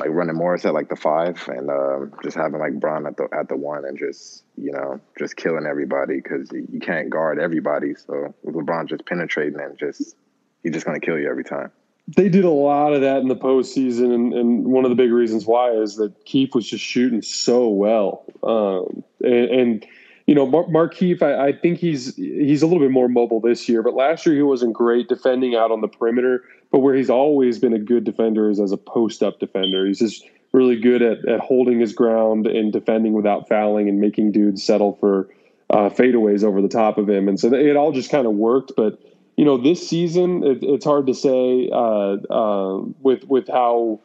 [0.00, 3.28] Like running Morris at like the five and uh, just having like Bron at the
[3.32, 7.94] at the one and just you know just killing everybody because you can't guard everybody.
[7.94, 10.16] So with LeBron just penetrating and just
[10.64, 11.70] he's just gonna kill you every time
[12.06, 15.10] they did a lot of that in the postseason, and, and one of the big
[15.10, 18.24] reasons why is that Keith was just shooting so well.
[18.42, 19.86] Um, and, and,
[20.26, 23.68] you know, Mark, Markieff, I, I, think he's he's a little bit more mobile this
[23.68, 26.44] year, but last year he wasn't great defending out on the perimeter.
[26.74, 29.86] But where he's always been a good defender is as a post up defender.
[29.86, 34.32] He's just really good at, at holding his ground and defending without fouling and making
[34.32, 35.28] dudes settle for
[35.70, 37.28] uh, fadeaways over the top of him.
[37.28, 38.98] And so it all just kind of worked, but
[39.36, 44.00] you know, this season it, it's hard to say uh, uh, with with how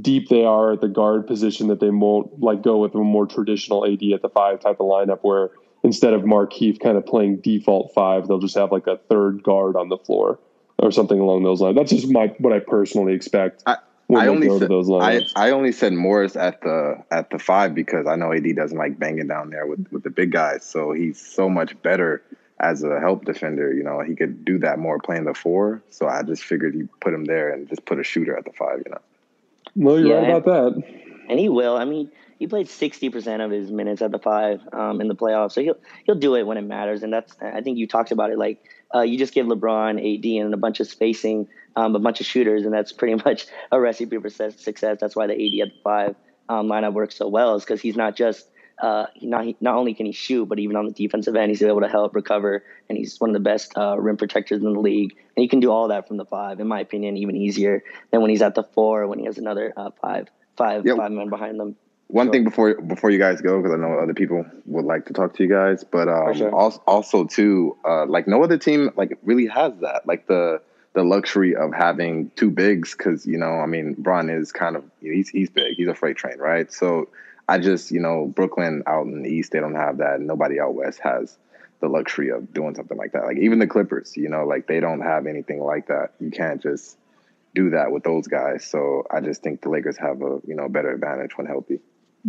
[0.00, 3.26] deep they are at the guard position that they won't like go with a more
[3.26, 5.50] traditional AD at the five type of lineup where
[5.84, 9.76] instead of Markieff kind of playing default five, they'll just have like a third guard
[9.76, 10.40] on the floor
[10.78, 11.76] or something along those lines.
[11.76, 13.62] That's just my what I personally expect.
[13.66, 13.76] I,
[14.14, 18.16] I only said, I, I only said Morris at the at the five because I
[18.16, 21.48] know AD doesn't like banging down there with, with the big guys, so he's so
[21.48, 22.22] much better
[22.60, 25.82] as a help defender, you know, he could do that more playing the four.
[25.90, 28.52] So I just figured you put him there and just put a shooter at the
[28.52, 29.00] five, you know.
[29.76, 30.84] No, you're yeah, right about that.
[31.28, 31.76] And he will.
[31.76, 35.14] I mean, he played sixty percent of his minutes at the five um, in the
[35.14, 37.02] playoffs, so he'll he'll do it when it matters.
[37.02, 38.38] And that's I think you talked about it.
[38.38, 38.62] Like
[38.94, 42.26] uh, you just give LeBron, AD, and a bunch of spacing, um, a bunch of
[42.26, 44.98] shooters, and that's pretty much a recipe for success.
[45.00, 46.16] That's why the AD at the five
[46.48, 48.48] um, lineup works so well, is because he's not just
[48.80, 51.80] uh, not not only can he shoot, but even on the defensive end, he's able
[51.80, 55.16] to help recover, and he's one of the best uh, rim protectors in the league.
[55.36, 58.20] And he can do all that from the five, in my opinion, even easier than
[58.20, 60.96] when he's at the four, when he has another uh, five, five, yep.
[60.96, 61.76] five men behind them.
[62.08, 65.12] One thing before before you guys go, because I know other people would like to
[65.12, 66.54] talk to you guys, but um, sure.
[66.54, 70.62] also, also too, uh, like no other team like really has that, like the
[70.94, 74.84] the luxury of having two bigs, because you know, I mean, Bron is kind of
[75.02, 76.72] he's he's big, he's a freight train, right?
[76.72, 77.08] So
[77.46, 80.20] I just, you know, Brooklyn out in the East, they don't have that.
[80.20, 81.36] Nobody out West has
[81.80, 83.24] the luxury of doing something like that.
[83.24, 86.12] Like even the Clippers, you know, like they don't have anything like that.
[86.20, 86.96] You can't just
[87.54, 88.64] do that with those guys.
[88.64, 91.80] So I just think the Lakers have a, you know, better advantage when healthy.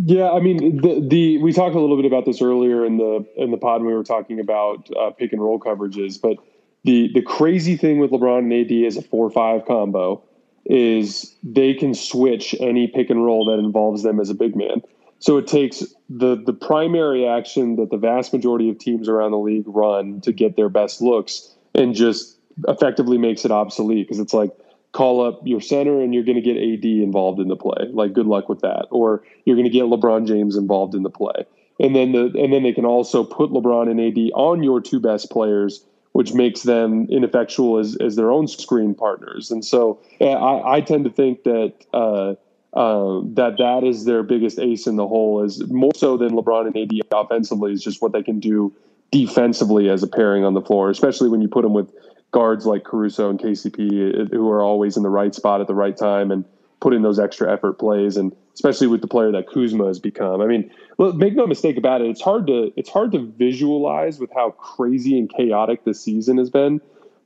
[0.02, 3.26] Yeah, I mean the the we talked a little bit about this earlier in the
[3.36, 6.38] in the pod when we were talking about uh, pick and roll coverages, but
[6.86, 10.24] the the crazy thing with LeBron and AD as a four five combo
[10.66, 14.82] is they can switch any pick and roll that involves them as a big man.
[15.20, 19.38] So it takes the the primary action that the vast majority of teams around the
[19.40, 22.38] league run to get their best looks and just
[22.70, 24.52] effectively makes it obsolete because it's like
[24.92, 27.88] call up your center and you're going to get AD involved in the play.
[27.92, 28.88] Like good luck with that.
[28.92, 31.46] Or you're going to get LeBron James involved in the play.
[31.80, 35.00] And then the and then they can also put LeBron and AD on your two
[35.00, 39.52] best players which makes them ineffectual as, as their own screen partners.
[39.52, 42.34] And so I, I tend to think that uh,
[42.74, 46.68] uh, that that is their biggest ace in the hole, is more so than LeBron
[46.68, 48.74] and AD offensively, is just what they can do
[49.12, 51.92] defensively as a pairing on the floor, especially when you put them with
[52.32, 55.76] guards like Caruso and KCP, uh, who are always in the right spot at the
[55.76, 56.46] right time and
[56.80, 60.42] put in those extra effort plays, and especially with the player that Kuzma has become.
[60.42, 60.72] I mean,
[61.16, 62.10] make no mistake about it.
[62.10, 66.50] It's hard to it's hard to visualize with how crazy and chaotic this season has
[66.50, 66.82] been.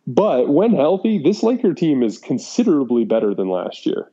[0.06, 4.12] But when healthy, this Laker team is considerably better than last year.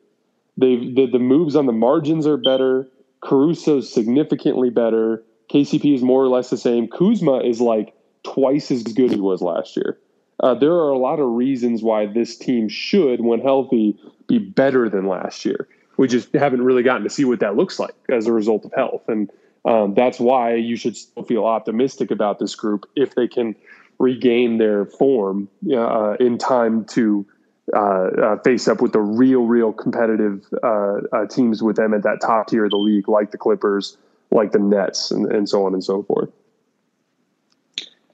[0.57, 2.89] They've the, the moves on the margins are better.
[3.23, 5.23] Caruso's significantly better.
[5.53, 6.87] KCP is more or less the same.
[6.87, 9.99] Kuzma is like twice as good as he was last year.
[10.43, 14.89] Uh, there are a lot of reasons why this team should, when healthy, be better
[14.89, 15.69] than last year.
[15.97, 18.73] We just haven't really gotten to see what that looks like as a result of
[18.73, 19.03] health.
[19.09, 19.31] And
[19.67, 23.55] um, that's why you should still feel optimistic about this group if they can
[23.99, 27.27] regain their form uh, in time to
[27.75, 32.03] uh, uh, face up with the real, real competitive uh, uh, teams with them at
[32.03, 33.99] that top tier of the league, like the Clippers,
[34.31, 36.31] like the Nets, and, and so on and so forth.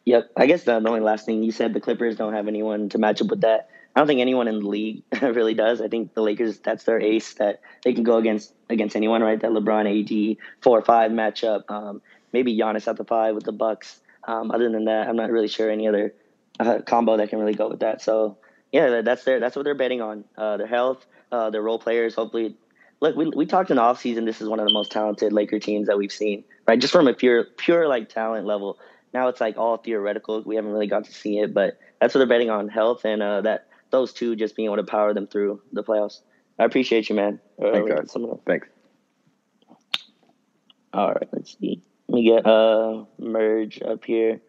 [0.07, 0.31] Yep.
[0.37, 2.99] I guess the, the only last thing you said, the Clippers don't have anyone to
[2.99, 3.69] match up with that.
[3.95, 5.81] I don't think anyone in the league really does.
[5.81, 9.41] I think the Lakers, that's their ace that they can go against against anyone, right?
[9.41, 11.71] That LeBron AD four or five matchup.
[11.71, 12.03] Um,
[12.33, 14.01] maybe Giannis at the five with the Bucks.
[14.25, 16.15] Um, other than that, I'm not really sure any other
[16.61, 18.03] uh, combo that can really go with that.
[18.03, 18.37] So
[18.71, 20.25] yeah, that's their that's what they're betting on.
[20.37, 22.15] Uh, their health, uh, their role players.
[22.15, 22.55] Hopefully,
[23.01, 25.59] look, we we talked in the offseason, This is one of the most talented Laker
[25.59, 26.79] teams that we've seen, right?
[26.79, 28.79] Just from a pure pure like talent level.
[29.13, 30.43] Now it's like all theoretical.
[30.43, 33.23] We haven't really got to see it, but that's what they're betting on: health and
[33.23, 36.21] uh, that those two just being able to power them through the playoffs.
[36.59, 37.41] I appreciate you, man.
[37.63, 38.13] Uh, Thanks,
[38.47, 38.69] Thanks.
[40.93, 41.83] All right, let's see.
[42.09, 44.41] Let me get uh merge up here.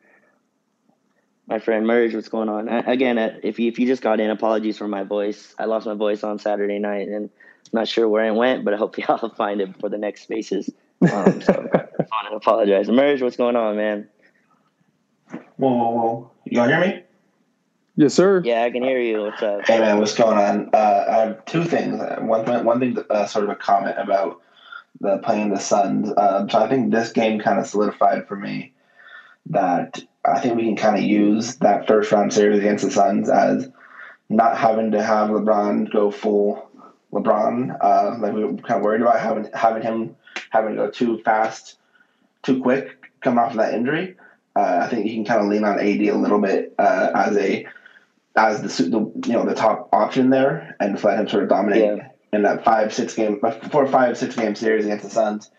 [1.47, 2.67] My friend Merge, what's going on?
[2.67, 5.55] Again, uh, if you if you just got in, apologies for my voice.
[5.57, 7.29] I lost my voice on Saturday night, and I'm
[7.71, 10.69] not sure where it went, but I hope y'all find it for the next spaces.
[11.09, 12.89] Um, so I apologize.
[12.89, 14.09] Merge, what's going on, man?
[15.57, 16.31] Whoa, whoa, whoa.
[16.45, 17.03] You all hear me?
[17.95, 18.43] Yes, sir.
[18.45, 19.23] Yeah, I can hear you.
[19.23, 19.65] What's up?
[19.65, 20.69] Hey, man, what's going on?
[20.71, 21.99] Uh, I have two things.
[22.19, 24.39] One, one thing, uh, sort of a comment about
[25.01, 26.11] the playing the Suns.
[26.15, 28.73] Uh, so I think this game kind of solidified for me
[29.47, 33.27] that I think we can kind of use that first round series against the Suns
[33.27, 33.67] as
[34.29, 36.69] not having to have LeBron go full
[37.11, 37.75] LeBron.
[37.81, 40.15] Uh, like we were kind of worried about having having him
[40.51, 41.79] having to go too fast,
[42.43, 44.17] too quick, coming off of that injury.
[44.57, 47.37] Uh, I think you can kind of lean on AD a little bit uh, as
[47.37, 47.67] a
[48.35, 51.83] as the, the, you know the top option there, and let him sort of dominate
[51.83, 52.07] yeah.
[52.33, 53.39] in that five six game
[53.71, 55.51] four five six game series against the Suns.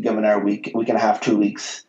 [0.00, 1.84] Given our week week and a half two weeks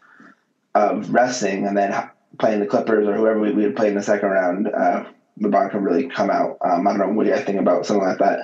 [0.75, 4.03] of resting, and then playing the Clippers or whoever we, we would play in the
[4.03, 5.05] second round, uh,
[5.39, 6.57] LeBron can really come out.
[6.59, 8.39] Um, I don't know what do you think about something like that.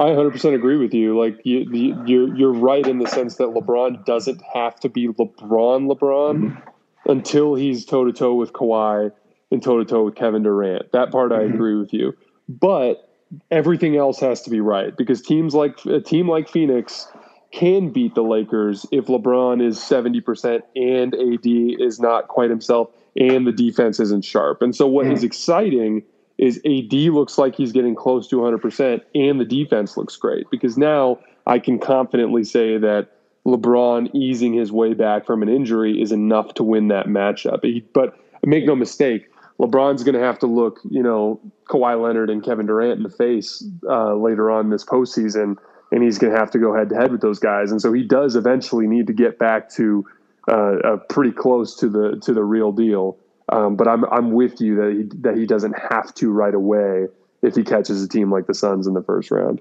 [0.00, 1.18] I 100% agree with you.
[1.18, 5.08] Like you, you, you're you're right in the sense that LeBron doesn't have to be
[5.08, 6.68] LeBron LeBron mm-hmm.
[7.08, 9.10] Until he's toe to toe with Kawhi
[9.50, 10.92] and toe to toe with Kevin Durant.
[10.92, 11.54] That part I mm-hmm.
[11.54, 12.16] agree with you.
[12.48, 13.08] But
[13.50, 17.08] everything else has to be right because teams like a team like Phoenix
[17.50, 23.46] can beat the Lakers if LeBron is 70% and AD is not quite himself and
[23.46, 24.62] the defense isn't sharp.
[24.62, 25.14] And so what mm-hmm.
[25.14, 26.02] is exciting
[26.36, 30.76] is AD looks like he's getting close to 100% and the defense looks great because
[30.76, 33.10] now I can confidently say that
[33.48, 37.60] LeBron easing his way back from an injury is enough to win that matchup.
[37.62, 42.30] He, but make no mistake, LeBron's going to have to look, you know, Kawhi Leonard
[42.30, 45.56] and Kevin Durant in the face uh, later on this postseason,
[45.90, 47.70] and he's going to have to go head to head with those guys.
[47.70, 50.06] And so he does eventually need to get back to
[50.46, 53.18] uh, pretty close to the to the real deal.
[53.50, 57.06] Um, but I'm I'm with you that he that he doesn't have to right away
[57.42, 59.60] if he catches a team like the Suns in the first round.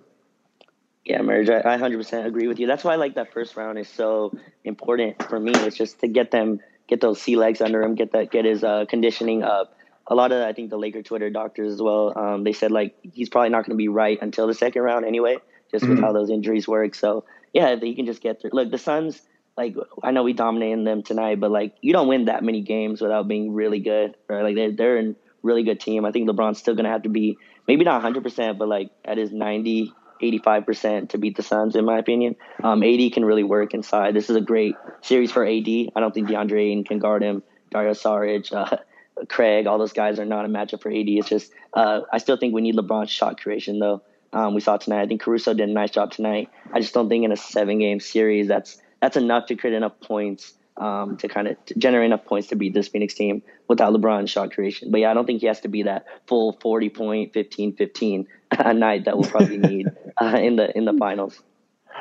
[1.07, 2.67] Yeah, Merge, I, I 100% agree with you.
[2.67, 5.53] That's why I like that first round is so important for me.
[5.55, 8.61] It's just to get them, get those sea legs under him, get that, get his
[8.61, 9.77] uh, conditioning up,
[10.07, 12.17] a lot of I think the Laker Twitter doctors as well.
[12.17, 15.05] Um, they said like he's probably not going to be right until the second round
[15.05, 15.37] anyway,
[15.71, 15.95] just mm-hmm.
[15.95, 16.93] with how those injuries work.
[16.93, 18.51] So yeah, he can just get through.
[18.53, 19.21] Look, the Suns.
[19.55, 23.01] Like I know we dominated them tonight, but like you don't win that many games
[23.01, 24.43] without being really good, right?
[24.43, 26.05] Like they're they're in really good team.
[26.05, 27.37] I think LeBron's still going to have to be
[27.67, 31.97] maybe not 100%, but like at his 90, 85% to beat the Suns, in my
[31.97, 32.35] opinion.
[32.63, 34.13] Um, AD can really work inside.
[34.13, 35.67] This is a great series for AD.
[35.67, 37.43] I don't think DeAndre Ayton can guard him.
[37.71, 38.77] Dario Saric, uh,
[39.29, 41.07] Craig, all those guys are not a matchup for AD.
[41.07, 44.01] It's just, uh, I still think we need LeBron's shot creation, though.
[44.33, 45.01] Um, we saw tonight.
[45.01, 46.49] I think Caruso did a nice job tonight.
[46.71, 49.99] I just don't think in a seven game series that's that's enough to create enough
[50.01, 54.27] points um, to kind of generate enough points to beat this Phoenix team without LeBron
[54.29, 54.91] shot creation.
[54.91, 58.27] But yeah, I don't think he has to be that full 40 point, 15 15
[58.51, 59.87] a night that we'll probably need
[60.21, 61.41] uh, in the in the finals.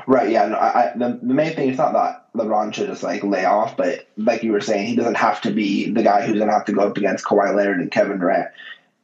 [0.07, 0.31] Right.
[0.31, 0.47] Yeah.
[0.47, 3.77] No, I, the, the main thing is not that LeBron should just like lay off,
[3.77, 6.55] but like you were saying, he doesn't have to be the guy who's going to
[6.55, 8.49] have to go up against Kawhi Leonard and Kevin Durant.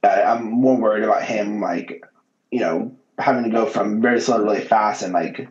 [0.03, 2.05] Uh, I'm more worried about him, like
[2.51, 5.49] you know, having to go from very slow to really fast and like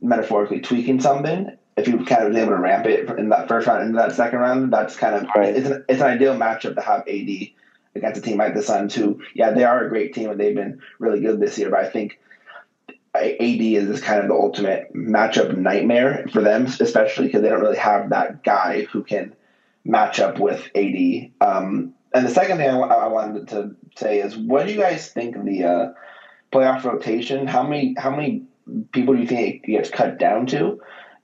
[0.00, 3.66] metaphorically tweaking something if you kind of was able to ramp it in that first
[3.66, 5.56] round into that second round, that's kind of right.
[5.56, 7.48] it's an it's an ideal matchup to have AD
[7.94, 10.54] against a team like the Suns, who yeah they are a great team and they've
[10.54, 12.18] been really good this year, but I think
[13.14, 17.60] AD is this kind of the ultimate matchup nightmare for them, especially because they don't
[17.60, 19.34] really have that guy who can
[19.84, 21.30] match up with AD.
[21.40, 25.08] Um, and the second thing I, I, wanted to say is, what do you guys
[25.10, 25.92] think of the uh,
[26.52, 27.46] playoff rotation?
[27.46, 28.44] How many how many
[28.92, 30.80] people do you think it gets cut down to?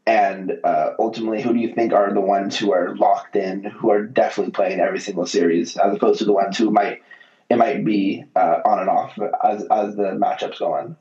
[0.09, 3.91] And uh, ultimately, who do you think are the ones who are locked in, who
[3.91, 7.03] are definitely playing every single series, as opposed to the ones who might
[7.51, 10.97] it might be uh, on and off as as the matchups go on?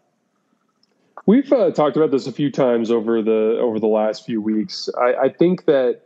[1.25, 4.89] We've uh, talked about this a few times over the over the last few weeks.
[4.99, 6.01] I, I think that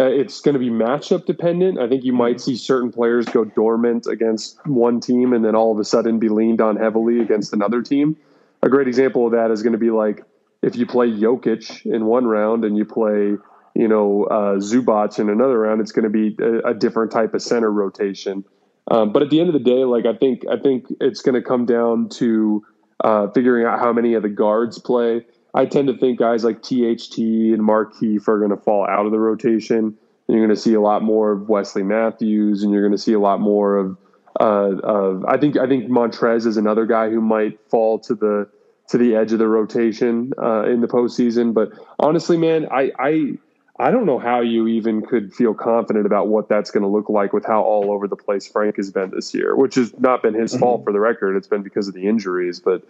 [0.00, 1.78] uh, it's going to be matchup dependent.
[1.78, 5.70] I think you might see certain players go dormant against one team and then all
[5.70, 8.16] of a sudden be leaned on heavily against another team.
[8.60, 10.24] A great example of that is going to be like
[10.62, 13.36] if you play Jokic in one round and you play,
[13.74, 17.34] you know, uh, Zubac in another round, it's going to be a, a, different type
[17.34, 18.44] of center rotation.
[18.90, 21.34] Um, but at the end of the day, like I think, I think it's going
[21.34, 22.64] to come down to
[23.02, 25.24] uh, figuring out how many of the guards play.
[25.54, 29.12] I tend to think guys like THT and Markieff are going to fall out of
[29.12, 29.78] the rotation.
[29.78, 33.02] And you're going to see a lot more of Wesley Matthews, and you're going to
[33.02, 33.96] see a lot more of.
[34.38, 38.48] Uh, of I think I think Montrez is another guy who might fall to the
[38.90, 41.54] to the edge of the rotation uh, in the postseason.
[41.54, 43.32] But honestly, man, I, I
[43.78, 47.08] I don't know how you even could feel confident about what that's going to look
[47.08, 50.22] like with how all over the place Frank has been this year, which has not
[50.22, 50.60] been his mm-hmm.
[50.60, 51.36] fault for the record.
[51.36, 52.82] It's been because of the injuries, but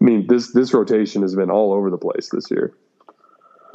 [0.00, 2.72] I mean this this rotation has been all over the place this year.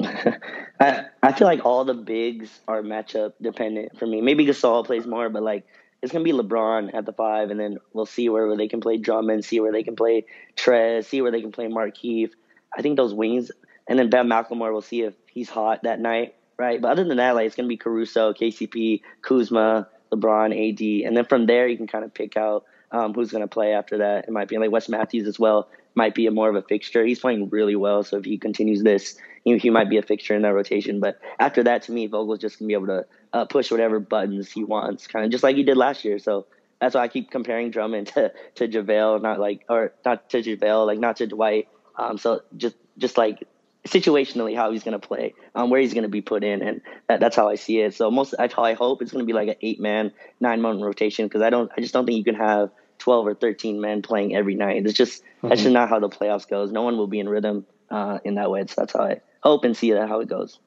[0.80, 4.20] I I feel like all the bigs are matchup dependent for me.
[4.20, 5.66] Maybe Gasol plays more, but like
[6.04, 8.98] it's gonna be LeBron at the five, and then we'll see where, they can play
[8.98, 12.30] Drummond, see where they can play Trez, see where they can play Markieff.
[12.76, 13.50] I think those wings,
[13.88, 14.70] and then Ben McLemore.
[14.70, 16.78] We'll see if he's hot that night, right?
[16.78, 21.24] But other than that, like it's gonna be Caruso, KCP, Kuzma, LeBron, AD, and then
[21.24, 24.26] from there you can kind of pick out um, who's gonna play after that.
[24.26, 25.68] It might be like Wes Matthews as well.
[25.94, 27.04] Might be a more of a fixture.
[27.04, 30.34] He's playing really well, so if he continues this, he, he might be a fixture
[30.34, 31.00] in that rotation.
[31.00, 34.50] But after that, to me, Vogel's just gonna be able to uh, push whatever buttons
[34.50, 36.18] he wants, kind of just like he did last year.
[36.18, 36.46] So
[36.80, 40.86] that's why I keep comparing Drummond to to JaVale, not like or not to JaVale,
[40.86, 41.68] like not to Dwight.
[41.96, 43.46] Um, so just just like
[43.86, 46.80] situationally how he's going to play, um, where he's going to be put in, and
[47.08, 47.94] that, that's how I see it.
[47.94, 50.62] So most, that's how I hope it's going to be like an eight man, nine
[50.62, 52.70] man rotation because I don't, I just don't think you can have
[53.04, 54.84] twelve or thirteen men playing every night.
[54.84, 55.48] It's just mm-hmm.
[55.48, 56.72] that's just not how the playoffs goes.
[56.72, 58.64] No one will be in rhythm uh, in that way.
[58.66, 60.58] So that's how I hope and see that how it goes.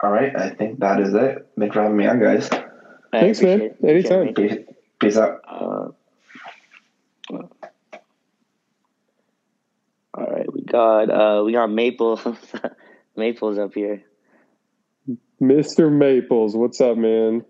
[0.00, 1.46] All right, I think that is it.
[1.58, 2.48] Thanks for having me on, guys.
[3.12, 3.60] Thanks, man.
[3.60, 3.76] It.
[3.82, 4.34] Anytime.
[4.34, 4.58] Peace,
[4.98, 5.40] peace out.
[5.46, 5.88] Uh,
[10.14, 12.20] all right, we got uh, we got Maple.
[13.16, 14.04] Maples up here.
[15.40, 15.90] Mr.
[15.92, 17.44] Maples, what's up, man?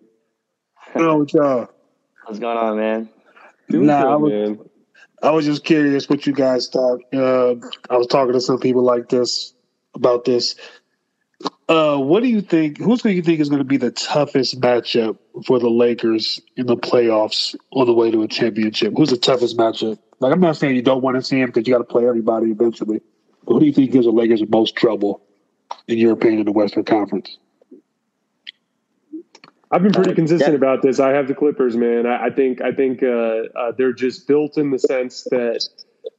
[0.94, 1.75] Oh, what's up?
[2.26, 3.08] What's going on, man?
[3.70, 4.70] Doing nah, good, I was, man.
[5.22, 7.00] I was just curious what you guys thought.
[7.14, 7.54] Uh,
[7.88, 9.54] I was talking to some people like this
[9.94, 10.56] about this.
[11.68, 12.78] Uh, what do you think?
[12.78, 16.66] Who's going to think is going to be the toughest matchup for the Lakers in
[16.66, 18.94] the playoffs on the way to a championship?
[18.96, 19.96] Who's the toughest matchup?
[20.18, 22.08] Like, I'm not saying you don't want to see him because you got to play
[22.08, 23.02] everybody eventually.
[23.44, 25.22] But who do you think gives the Lakers the most trouble,
[25.86, 27.38] in your opinion, in the Western Conference?
[29.70, 30.56] I've been pretty consistent yeah.
[30.56, 31.00] about this.
[31.00, 32.06] I have the Clippers, man.
[32.06, 35.66] I, I think I think uh, uh, they're just built in the sense that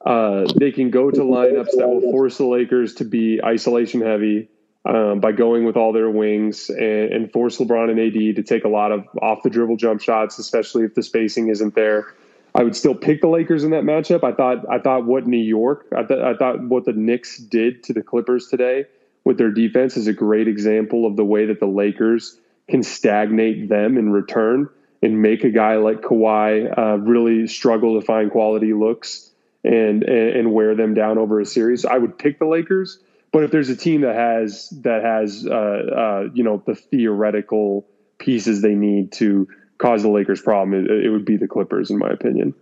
[0.06, 4.50] uh, they can go to lineups that will force the Lakers to be isolation heavy
[4.86, 8.64] um, by going with all their wings and, and, force LeBron and AD to take
[8.64, 12.14] a lot of off the dribble jump shots, especially if the spacing isn't there.
[12.54, 14.24] I would still pick the Lakers in that matchup.
[14.24, 17.84] I thought I thought what New York, I, th- I thought what the Knicks did
[17.84, 18.86] to the Clippers today
[19.24, 22.39] with their defense is a great example of the way that the Lakers
[22.70, 24.70] can stagnate them in return.
[25.03, 29.30] and make a guy like Kawhi uh, really struggle to find quality looks
[29.63, 31.86] and, and, wear them down over a series.
[31.86, 32.97] I would pick the Lakers,
[33.32, 37.86] but if there's a team that has that has uh, uh, you know the theoretical
[38.18, 39.47] pieces they need to
[39.78, 42.55] cause the Lakers problem, it, it, would be the Clippers, in my opinion.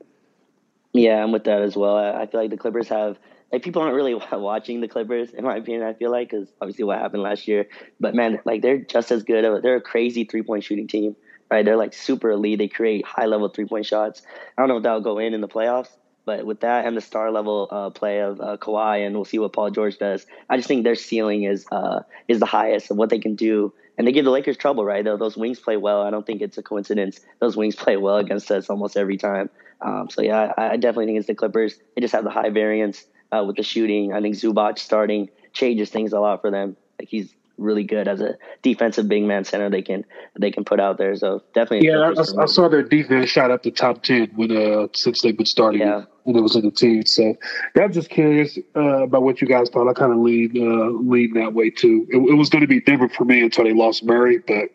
[0.92, 1.98] Yeah, I'm with that as well.
[1.98, 3.18] I feel like the Clippers have
[3.52, 5.84] like people aren't really watching the Clippers, in my opinion.
[5.84, 7.68] I feel like because obviously what happened last year,
[8.00, 9.64] but man, like they're just as good.
[9.64, 11.16] They're a crazy three point shooting team,
[11.50, 11.64] right?
[11.64, 12.60] They're like super elite.
[12.60, 14.22] They create high level three point shots.
[14.58, 15.90] I don't know if that'll go in in the playoffs,
[16.26, 19.40] but with that and the star level uh, play of uh, Kawhi, and we'll see
[19.40, 20.26] what Paul George does.
[20.50, 23.74] I just think their ceiling is uh, is the highest of what they can do,
[23.98, 24.84] and they give the Lakers trouble.
[24.84, 26.02] Right, Though those wings play well.
[26.02, 27.22] I don't think it's a coincidence.
[27.40, 29.50] Those wings play well against us almost every time.
[29.82, 31.78] Um, so yeah, I, I, definitely think it's the Clippers.
[31.96, 34.14] They just have the high variance uh, with the shooting.
[34.14, 36.76] I think Zubac starting changes things a lot for them.
[37.00, 40.04] Like he's really good as a defensive big man center they can
[40.38, 41.16] they can put out there.
[41.16, 42.14] So definitely, yeah.
[42.18, 45.46] I, I, saw their defense shot up the top ten when uh since they've been
[45.46, 46.04] starting yeah.
[46.24, 47.06] when it was in the team.
[47.06, 47.36] So
[47.76, 49.90] yeah, I'm just curious uh, about what you guys thought.
[49.90, 52.06] I kind of lean uh, lean that way too.
[52.10, 54.70] It, it was going to be different for me until they lost Murray, but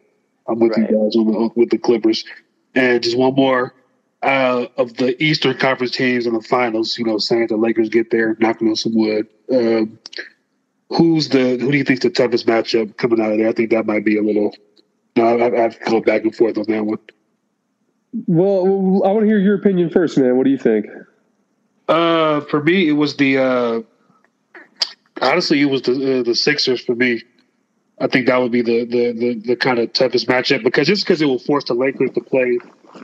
[0.48, 0.90] I'm with right.
[0.90, 2.24] you guys on the, with the Clippers.
[2.74, 3.74] And just one more.
[4.22, 8.10] Uh, of the Eastern Conference teams in the finals, you know, saying the Lakers get
[8.10, 9.26] there, knocking on some wood.
[9.50, 9.98] Um,
[10.90, 13.48] who's the who do you think the toughest matchup coming out of there?
[13.48, 14.54] I think that might be a little.
[15.16, 16.98] No, I, have gone back and forth on that one.
[18.26, 20.36] Well, I want to hear your opinion first, man.
[20.36, 20.86] What do you think?
[21.88, 23.38] Uh, for me, it was the.
[23.38, 23.80] Uh,
[25.20, 27.22] honestly, it was the uh, the Sixers for me.
[28.00, 31.04] I think that would be the the the, the kind of toughest matchup because just
[31.04, 32.58] because it will force the Lakers to play,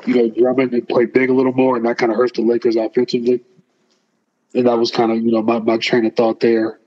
[0.07, 2.43] you know, Drummond and play big a little more, and that kind of hurts the
[2.43, 3.43] Lakers offensively.
[4.55, 6.81] And that was kind of you know my, my train of thought there.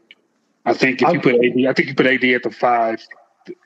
[0.66, 3.02] I think if you put AD, I think you put AD at the five.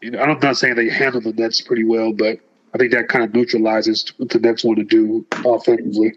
[0.01, 2.39] You know, I'm not saying they handle the Nets pretty well, but
[2.73, 6.13] I think that kind of neutralizes what the Nets want to do offensively.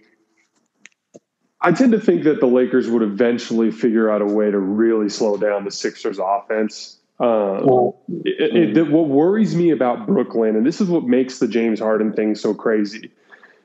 [1.60, 5.08] I tend to think that the Lakers would eventually figure out a way to really
[5.08, 6.95] slow down the Sixers' offense.
[7.18, 7.92] Um,
[8.24, 12.12] it, it, what worries me about Brooklyn, and this is what makes the James Harden
[12.12, 13.10] thing so crazy,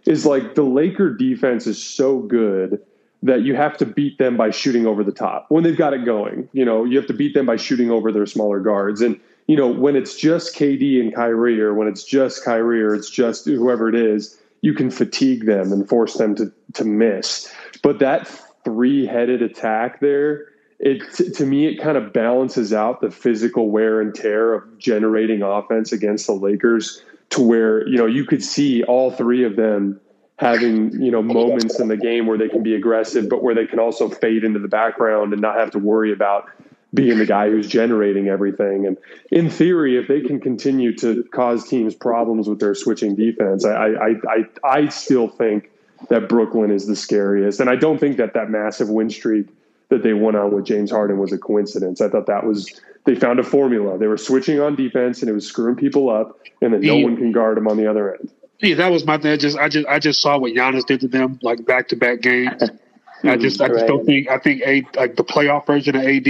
[0.06, 2.82] is like the Laker defense is so good
[3.24, 6.06] that you have to beat them by shooting over the top when they've got it
[6.06, 6.50] going.
[6.54, 9.02] You know, you have to beat them by shooting over their smaller guards.
[9.02, 12.96] And, you know, when it's just KD and Kyrie, or when it's just Kyrie, or
[12.96, 17.52] it's just whoever it is, you can fatigue them and force them to, to miss.
[17.84, 18.28] But that
[18.64, 20.46] three headed attack there,
[20.82, 25.44] it to me, it kind of balances out the physical wear and tear of generating
[25.44, 30.02] offense against the Lakers to where, you know, you could see all three of them
[30.38, 33.68] having you know moments in the game where they can be aggressive, but where they
[33.68, 36.50] can also fade into the background and not have to worry about
[36.96, 38.88] being the guy who's generating everything.
[38.88, 38.98] And
[39.30, 43.92] in theory, if they can continue to cause teams problems with their switching defense, I
[43.92, 45.70] I I, I still think
[46.10, 47.60] that Brooklyn is the scariest.
[47.60, 49.48] And I don't think that that massive win streak
[49.92, 52.02] that they went on with James Harden was a coincidence.
[52.02, 53.98] I thought that was they found a formula.
[53.98, 57.18] They were switching on defense and it was screwing people up, and then no one
[57.18, 58.32] can guard them on the other end.
[58.60, 59.32] Yeah, that was my thing.
[59.32, 61.96] I just I just I just saw what Giannis did to them, like back to
[61.96, 62.64] back games.
[63.24, 66.28] I just I just don't think I think a like the playoff version of AD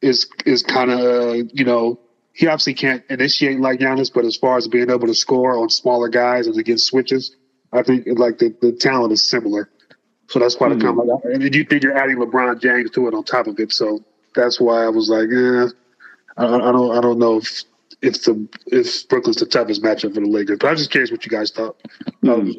[0.00, 2.00] is is kind of uh, you know
[2.32, 5.68] he obviously can't initiate like Giannis, but as far as being able to score on
[5.68, 7.36] smaller guys and against switches,
[7.72, 9.68] I think like the, the talent is similar.
[10.28, 10.78] So that's why mm-hmm.
[10.78, 11.24] the comment.
[11.24, 13.72] And you think you're adding LeBron James to it on top of it.
[13.72, 14.02] So
[14.34, 15.68] that's why I was like, yeah,
[16.36, 17.64] I, I don't I don't know if
[18.02, 20.58] if the if Brooklyn's the toughest matchup for the Lakers.
[20.60, 21.80] But I'm just curious what you guys thought.
[22.26, 22.54] Um,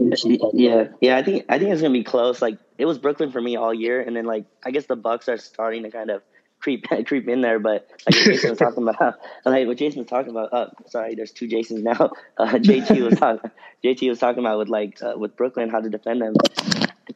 [0.53, 2.41] yeah, yeah, I think I think it's gonna be close.
[2.41, 5.29] Like it was Brooklyn for me all year, and then like I guess the Bucks
[5.29, 6.21] are starting to kind of
[6.59, 7.59] creep creep in there.
[7.59, 10.53] But like Jason was talking about, like what Jason was talking about.
[10.53, 12.11] Uh, sorry, there's two Jasons now.
[12.37, 13.49] Uh, JT was talking.
[13.83, 16.33] JT was talking about with like uh, with Brooklyn how to defend them.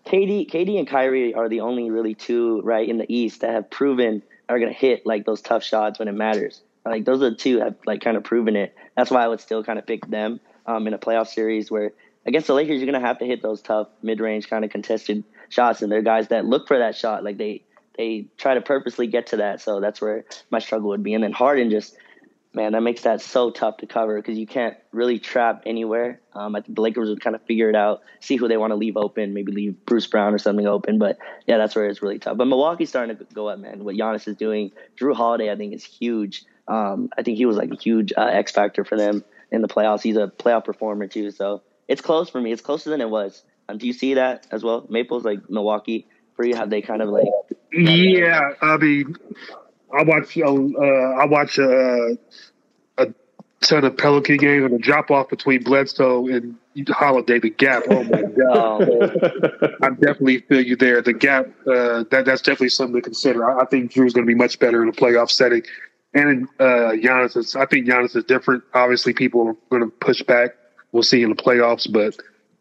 [0.05, 3.69] KD, KD and Kyrie are the only really two right in the East that have
[3.69, 6.61] proven are gonna hit like those tough shots when it matters.
[6.85, 8.73] Like those are the two have like kind of proven it.
[8.95, 11.91] That's why I would still kind of pick them um, in a playoff series where
[12.25, 15.23] against the Lakers you're gonna have to hit those tough mid range kind of contested
[15.49, 17.23] shots, and they're guys that look for that shot.
[17.23, 17.63] Like they
[17.99, 19.61] they try to purposely get to that.
[19.61, 21.13] So that's where my struggle would be.
[21.13, 21.95] And then Harden just
[22.53, 26.19] man, that makes that so tough to cover because you can't really trap anywhere.
[26.33, 28.71] Um, I think the Lakers would kind of figure it out, see who they want
[28.71, 30.97] to leave open, maybe leave Bruce Brown or something open.
[30.97, 32.37] But yeah, that's where it's really tough.
[32.37, 33.83] But Milwaukee's starting to go up, man.
[33.83, 36.43] What Giannis is doing, Jrue Holiday, I think is huge.
[36.67, 39.67] Um, I think he was like a huge uh, X factor for them in the
[39.67, 40.01] playoffs.
[40.01, 42.51] He's a playoff performer too, so it's close for me.
[42.51, 43.43] It's closer than it was.
[43.67, 44.87] Um, do you see that as well?
[44.89, 46.55] Maples like Milwaukee for you?
[46.55, 47.25] Have they kind of like?
[47.71, 49.15] Yeah, I mean,
[49.93, 50.37] I watch.
[50.37, 52.15] Uh, I watch uh,
[52.97, 53.13] a
[53.61, 57.83] ton of Pelican games and the drop off between Bledsoe and Holiday, the gap.
[57.89, 58.89] Oh my god!
[59.81, 61.01] I definitely feel you there.
[61.01, 63.49] The gap uh, that that's definitely something to consider.
[63.49, 65.63] I, I think Jrue's going to be much better in a playoff setting,
[66.13, 67.55] and uh, Giannis is.
[67.55, 68.63] I think Giannis is different.
[68.73, 70.51] Obviously, people are going to push back.
[70.91, 72.15] We'll see in the playoffs, but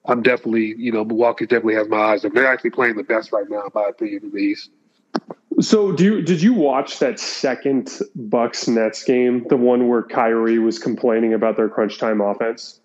[0.04, 2.22] I'm definitely you know Milwaukee definitely has my eyes.
[2.22, 4.70] They're actually playing the best right now, in my opinion, in the East.
[5.60, 10.58] So, do you, did you watch that second Bucks Nets game, the one where Kyrie
[10.58, 12.80] was complaining about their crunch time offense?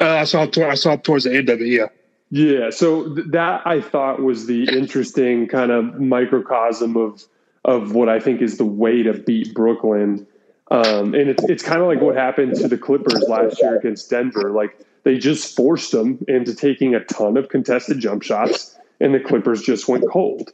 [0.00, 1.68] Uh, I saw I saw towards the end of it.
[1.68, 1.86] Yeah.
[2.30, 2.70] Yeah.
[2.70, 7.24] So th- that I thought was the interesting kind of microcosm of
[7.64, 10.26] of what I think is the way to beat Brooklyn.
[10.70, 14.10] Um, and it's it's kind of like what happened to the Clippers last year against
[14.10, 14.50] Denver.
[14.50, 19.20] Like they just forced them into taking a ton of contested jump shots, and the
[19.20, 20.52] Clippers just went cold.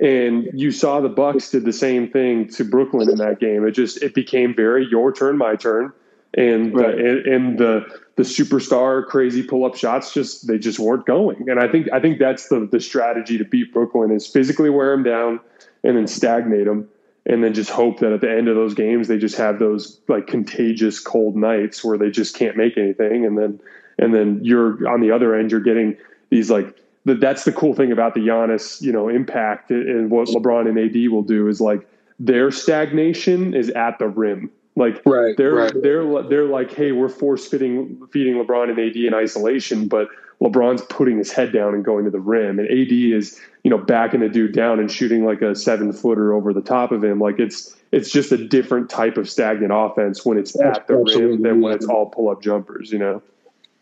[0.00, 3.66] And you saw the Bucks did the same thing to Brooklyn in that game.
[3.66, 5.92] It just it became very your turn, my turn,
[6.34, 6.96] and right.
[6.96, 11.48] the, and, and the the superstar crazy pull up shots just they just weren't going.
[11.50, 14.92] And I think I think that's the the strategy to beat Brooklyn is physically wear
[14.92, 15.40] them down
[15.82, 16.88] and then stagnate them
[17.26, 20.00] and then just hope that at the end of those games they just have those
[20.08, 23.60] like contagious cold nights where they just can't make anything and then
[23.98, 25.96] and then you're on the other end you're getting
[26.30, 26.74] these like
[27.14, 31.10] that's the cool thing about the Giannis, you know, impact and what LeBron and AD
[31.10, 34.50] will do is like their stagnation is at the rim.
[34.76, 35.72] Like right, they're right.
[35.82, 40.08] they're they're like, hey, we're force feeding feeding LeBron and AD in isolation, but
[40.40, 43.78] LeBron's putting his head down and going to the rim, and AD is you know
[43.78, 47.18] backing the dude down and shooting like a seven footer over the top of him.
[47.18, 51.24] Like it's it's just a different type of stagnant offense when it's at the Absolutely.
[51.24, 52.92] rim than when it's all pull up jumpers.
[52.92, 53.22] You know,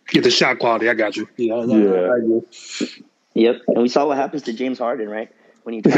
[0.09, 0.89] get the shot quality.
[0.89, 1.28] I got you.
[1.36, 2.89] Yeah, yeah.
[3.36, 5.30] Yep, and we saw what happens to James Harden, right?
[5.62, 5.90] When he the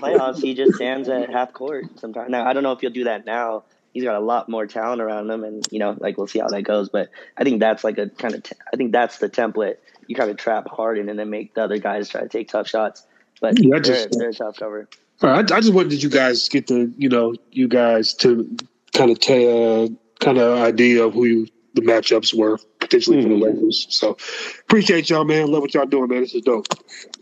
[0.00, 2.30] playoffs, he just stands at half court sometimes.
[2.30, 3.62] Now I don't know if he'll do that now.
[3.92, 6.48] He's got a lot more talent around him, and you know, like we'll see how
[6.48, 6.88] that goes.
[6.88, 8.42] But I think that's like a kind of.
[8.42, 9.76] T- I think that's the template.
[10.08, 12.66] You kind of trap Harden and then make the other guys try to take tough
[12.66, 13.06] shots.
[13.40, 14.88] But yeah, just, they're, they're tough cover.
[15.20, 18.56] I, I just wanted you guys get the you know you guys to
[18.94, 22.58] kind of tell uh, kind of idea of who you, the matchups were
[22.92, 23.40] potentially mm-hmm.
[23.40, 23.52] for the.
[23.52, 23.86] Lakers.
[23.90, 24.16] So
[24.60, 25.50] appreciate y'all, man.
[25.50, 26.20] Love what y'all doing, man.
[26.20, 26.66] This is dope.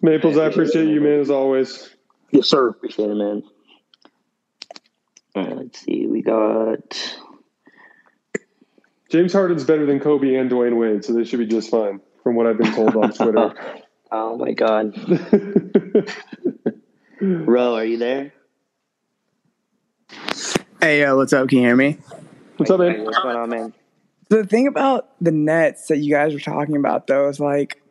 [0.02, 1.88] Maples, I appreciate you, man, as always.
[2.30, 2.68] Yes, sir.
[2.68, 3.42] Appreciate it, man.
[5.34, 6.06] All right, let's see.
[6.06, 7.18] We got
[9.10, 12.34] James Harden's better than Kobe and Dwyane Wade, so they should be just fine, from
[12.34, 13.54] what I've been told on Twitter.
[14.12, 14.94] oh my god.
[17.20, 18.32] Ro, are you there?
[20.80, 21.48] Hey, yo, what's up?
[21.48, 21.98] Can you hear me?
[22.56, 23.04] What's up, man?
[23.04, 23.74] What's going on, man?
[24.30, 27.82] The thing about the Nets that you guys were talking about, though, is like,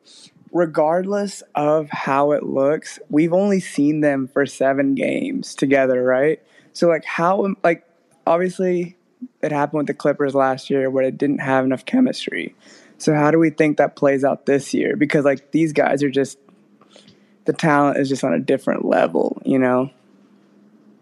[0.54, 6.42] regardless of how it looks, we've only seen them for seven games together, right?
[6.72, 7.86] So, like, how, like,
[8.26, 8.96] obviously,
[9.42, 12.56] it happened with the Clippers last year where it didn't have enough chemistry.
[13.00, 14.96] So, how do we think that plays out this year?
[14.96, 16.38] Because, like, these guys are just,
[17.44, 19.92] the talent is just on a different level, you know?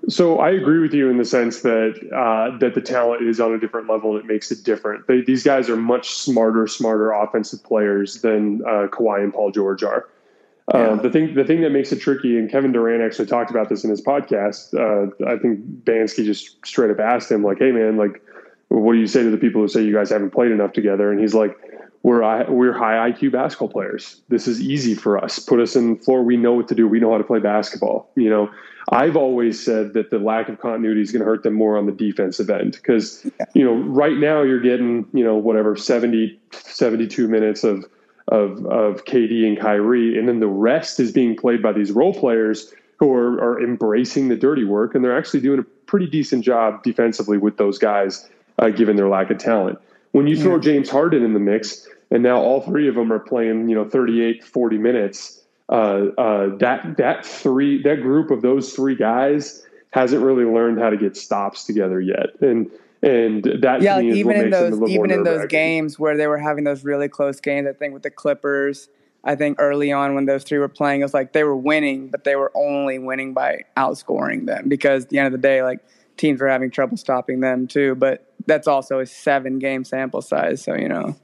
[0.10, 3.54] So I agree with you in the sense that uh, that the talent is on
[3.54, 5.06] a different level and it makes it different.
[5.08, 9.84] They, these guys are much smarter, smarter offensive players than uh, Kawhi and Paul George
[9.84, 10.08] are.
[10.74, 10.96] Uh, yeah.
[11.02, 13.84] the thing, the thing that makes it tricky, and Kevin Durant actually talked about this
[13.84, 14.74] in his podcast.
[14.74, 18.22] Uh, I think Bansky just straight up asked him, like, "Hey, man, like,
[18.68, 21.10] what do you say to the people who say you guys haven't played enough together?"
[21.10, 21.58] And he's like,
[22.04, 24.22] "We're we're high IQ basketball players.
[24.28, 25.40] This is easy for us.
[25.40, 26.22] Put us in the floor.
[26.24, 26.86] We know what to do.
[26.86, 28.10] We know how to play basketball.
[28.16, 28.50] You know."
[28.90, 31.86] I've always said that the lack of continuity is going to hurt them more on
[31.86, 33.46] the defensive end because, yeah.
[33.54, 37.86] you know, right now you're getting, you know, whatever, 70, 72 minutes of,
[38.30, 40.18] of, of KD and Kyrie.
[40.18, 44.30] And then the rest is being played by these role players who are, are embracing
[44.30, 44.96] the dirty work.
[44.96, 49.10] And they're actually doing a pretty decent job defensively with those guys, uh, given their
[49.10, 49.80] lack of talent.
[50.14, 50.62] When you throw yeah.
[50.62, 53.88] James Harden in the mix, and now all three of them are playing, you know,
[53.88, 60.24] 38, 40 minutes, uh, uh, that that three that group of those three guys hasn't
[60.24, 62.72] really learned how to get stops together yet, and
[63.02, 66.64] and that yeah, like even in those even in those games where they were having
[66.64, 68.90] those really close games, I think with the Clippers.
[69.24, 72.08] I think early on when those three were playing, it was like they were winning,
[72.08, 75.64] but they were only winning by outscoring them because at the end of the day,
[75.64, 75.80] like
[76.16, 77.96] teams were having trouble stopping them too.
[77.96, 81.16] But that's also a seven game sample size, so you know.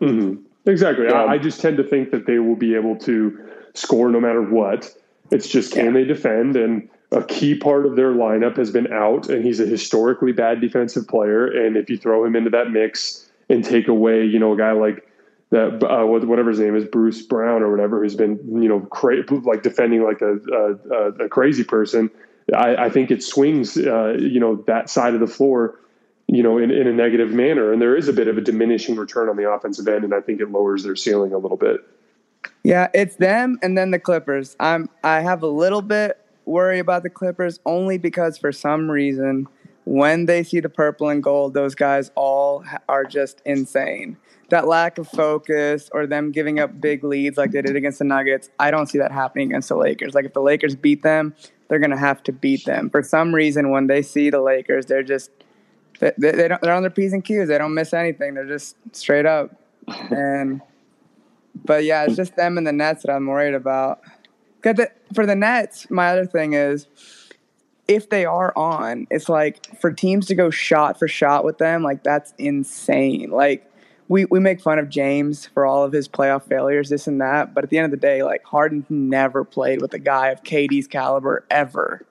[0.00, 0.42] Mm-hmm.
[0.66, 1.06] Exactly.
[1.06, 1.22] Yeah.
[1.22, 3.43] I, I, just tend to think that they will be able to
[3.74, 4.94] score no matter what.
[5.30, 5.92] It's just can yeah.
[5.92, 6.56] they defend?
[6.56, 10.60] And a key part of their lineup has been out, and he's a historically bad
[10.60, 11.46] defensive player.
[11.46, 14.72] And if you throw him into that mix and take away, you know, a guy
[14.72, 15.08] like
[15.50, 19.22] that, uh, whatever his name is, Bruce Brown or whatever, who's been, you know, cra-
[19.42, 22.10] like defending like a, a, a crazy person,
[22.54, 25.78] I, I, think it swings, uh, you know, that side of the floor
[26.26, 27.72] you know, in, in a negative manner.
[27.72, 30.20] And there is a bit of a diminishing return on the offensive end, and I
[30.20, 31.80] think it lowers their ceiling a little bit.
[32.62, 34.56] Yeah, it's them and then the Clippers.
[34.60, 39.48] I'm I have a little bit worry about the Clippers only because for some reason
[39.84, 44.16] when they see the purple and gold, those guys all are just insane.
[44.50, 48.04] That lack of focus or them giving up big leads like they did against the
[48.04, 50.14] Nuggets, I don't see that happening against the Lakers.
[50.14, 51.34] Like if the Lakers beat them,
[51.68, 52.90] they're going to have to beat them.
[52.90, 55.30] For some reason, when they see the Lakers, they're just
[56.00, 57.48] they, they don't they're on their p's and q's.
[57.48, 58.34] They don't miss anything.
[58.34, 59.54] They're just straight up.
[60.10, 60.60] And
[61.54, 64.00] but yeah, it's just them and the Nets that I'm worried about.
[64.62, 66.86] The, for the Nets, my other thing is
[67.86, 71.82] if they are on, it's like for teams to go shot for shot with them,
[71.82, 73.30] like that's insane.
[73.30, 73.70] Like
[74.08, 77.52] we, we make fun of James for all of his playoff failures, this and that,
[77.54, 80.42] but at the end of the day, like Harden never played with a guy of
[80.42, 82.06] KD's caliber ever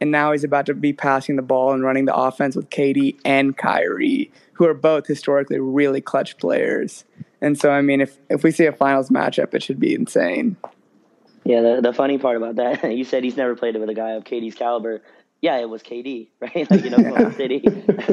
[0.00, 3.18] and now he's about to be passing the ball and running the offense with KD
[3.24, 7.04] and Kyrie, who are both historically really clutch players.
[7.40, 10.56] And so, I mean, if if we see a finals matchup, it should be insane.
[11.44, 14.10] Yeah, the, the funny part about that, you said he's never played with a guy
[14.10, 15.02] of KD's caliber.
[15.40, 16.70] Yeah, it was KD, right?
[16.70, 17.62] Like you know, City.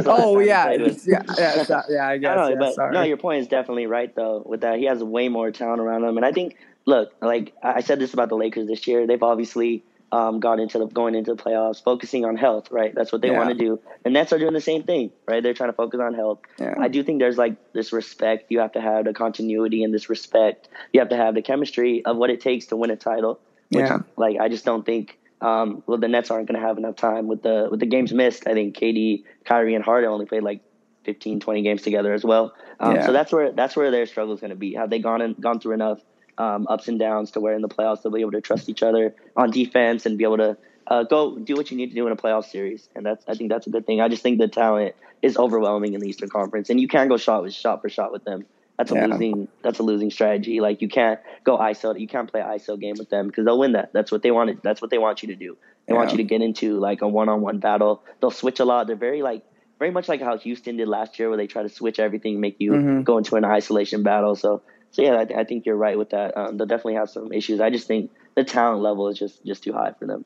[0.05, 2.31] oh yeah, yeah, yeah, yeah, I guess.
[2.31, 2.93] I know, yeah, but sorry.
[2.93, 4.43] no, your point is definitely right though.
[4.45, 6.55] With that, he has way more talent around him, and I think,
[6.85, 9.05] look, like I said this about the Lakers this year.
[9.05, 12.93] They've obviously um, got into the going into the playoffs, focusing on health, right?
[12.95, 13.37] That's what they yeah.
[13.37, 13.79] want to do.
[14.05, 15.43] And Nets are doing the same thing, right?
[15.43, 16.39] They're trying to focus on health.
[16.59, 16.75] Yeah.
[16.79, 18.45] I do think there's like this respect.
[18.49, 20.69] You have to have the continuity and this respect.
[20.93, 23.39] You have to have the chemistry of what it takes to win a title.
[23.69, 23.99] Which, yeah.
[24.15, 25.19] Like I just don't think.
[25.39, 28.13] Um, well, the Nets aren't going to have enough time with the with the games
[28.13, 28.47] missed.
[28.47, 30.61] I think KD, Kyrie, and Harden only played like
[31.03, 32.53] 15, 20 games together as well.
[32.79, 33.05] Um, yeah.
[33.05, 34.73] So that's where that's where their struggle is going to be.
[34.75, 35.99] Have they gone and gone through enough
[36.37, 38.83] um, ups and downs to where in the playoffs they'll be able to trust each
[38.83, 40.57] other on defense and be able to
[40.87, 42.87] uh, go do what you need to do in a playoff series.
[42.95, 44.01] And that's I think that's a good thing.
[44.01, 47.17] I just think the talent is overwhelming in the Eastern Conference, and you can't go
[47.17, 48.45] shot with shot for shot with them.
[48.77, 49.07] That's a yeah.
[49.07, 50.61] losing that's a losing strategy.
[50.61, 53.73] Like you can't go ISO you can't play ISO game with them because they'll win
[53.73, 53.91] that.
[53.91, 54.61] That's what they want.
[54.61, 55.57] That's what they want you to do.
[55.87, 55.99] They yeah.
[55.99, 58.03] want you to get into like a one on one battle.
[58.21, 58.87] They'll switch a lot.
[58.87, 59.43] They're very like
[59.79, 62.57] very much like how Houston did last year, where they try to switch everything, make
[62.59, 63.01] you mm-hmm.
[63.01, 64.35] go into an isolation battle.
[64.35, 64.61] So
[64.97, 66.35] so yeah, I, I, think you're right with that.
[66.35, 67.61] Um, they'll definitely have some issues.
[67.61, 70.25] I just think the talent level is just just too high for them.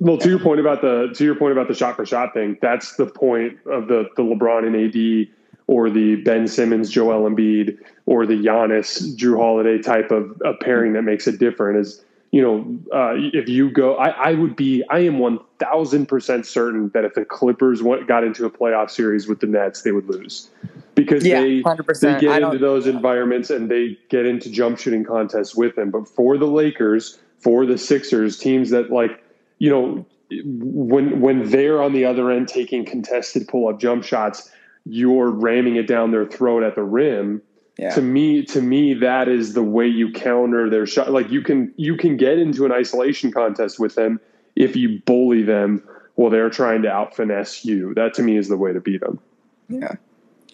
[0.00, 2.58] Well, to your point about the to your point about the shot for shot thing,
[2.60, 5.32] that's the point of the the LeBron and AD
[5.68, 10.94] or the Ben Simmons, Joel Embiid, or the Giannis, Jrue Holiday type of, of pairing
[10.94, 11.78] that makes it different.
[11.78, 16.88] Is you know, uh, if you go, I, I, would be, I am 1000% certain
[16.94, 20.08] that if the Clippers went, got into a playoff series with the Nets, they would
[20.08, 20.48] lose
[20.94, 22.00] because yeah, they, 100%.
[22.00, 25.90] they get into those environments and they get into jump shooting contests with them.
[25.90, 29.22] But for the Lakers, for the Sixers, teams that like,
[29.58, 30.06] you know,
[30.42, 34.50] when, when they're on the other end taking contested pull up jump shots,
[34.86, 37.42] you're ramming it down their throat at the rim
[37.78, 37.90] yeah.
[37.94, 41.10] to me to me that is the way you counter their shot.
[41.10, 44.20] Like you can you can get into an isolation contest with them
[44.56, 45.82] if you bully them
[46.14, 47.94] while they're trying to out finesse you.
[47.94, 49.20] That to me is the way to beat them
[49.68, 49.94] yeah.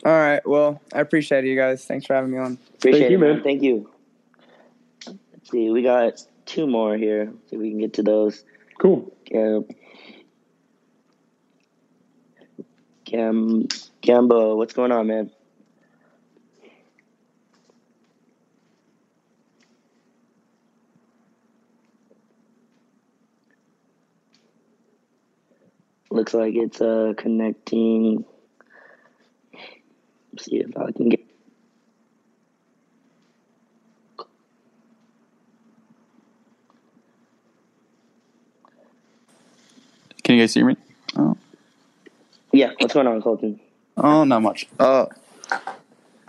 [0.05, 0.47] All right.
[0.47, 1.85] Well i appreciate you guys.
[1.85, 2.59] Thanks for having me on.
[2.75, 3.43] Appreciate thank you man.
[3.43, 3.91] thank you.
[5.07, 5.71] Let's see.
[5.71, 7.31] We got two more here.
[7.33, 8.45] Let's see if we can get to those.
[8.79, 9.13] Cool.
[9.31, 9.61] Yeah
[13.09, 13.67] Cam
[14.03, 15.31] Cambo, what's going on, man?
[26.11, 28.25] Looks like it's uh, connecting.
[30.33, 31.21] Let's see if I can get.
[40.23, 40.77] Can you guys hear me?
[41.17, 41.37] Oh.
[42.53, 43.61] Yeah, what's going on, Colton?
[43.97, 44.69] Oh, not much.
[44.79, 45.07] Uh,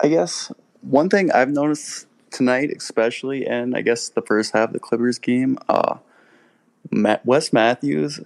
[0.00, 4.72] I guess one thing I've noticed tonight, especially, and I guess the first half of
[4.72, 5.96] the Clippers game, uh,
[6.90, 8.20] Matt, Wes Matthews,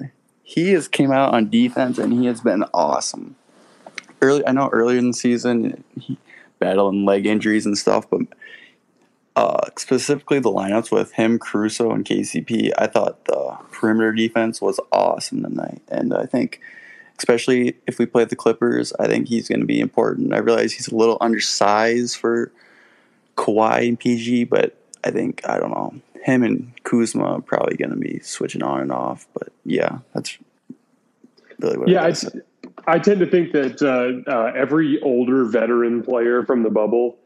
[0.44, 3.34] he has came out on defense and he has been awesome.
[4.22, 6.18] Early, I know earlier in the season, he
[6.58, 8.20] battling leg injuries and stuff, but
[9.36, 14.78] uh, specifically the lineups with him, Caruso, and KCP, I thought the perimeter defense was
[14.92, 16.60] awesome tonight, and I think.
[17.16, 20.34] Especially if we play the Clippers, I think he's going to be important.
[20.34, 22.50] I realize he's a little undersized for
[23.36, 25.94] Kawhi and PG, but I think I don't know
[26.24, 29.26] him and Kuzma are probably going to be switching on and off.
[29.34, 30.38] But yeah, that's
[31.58, 31.88] really what.
[31.88, 36.70] Yeah, I, I tend to think that uh, uh, every older veteran player from the
[36.70, 37.18] bubble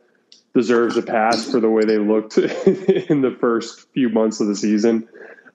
[0.52, 4.56] deserves a pass for the way they looked in the first few months of the
[4.56, 5.08] season.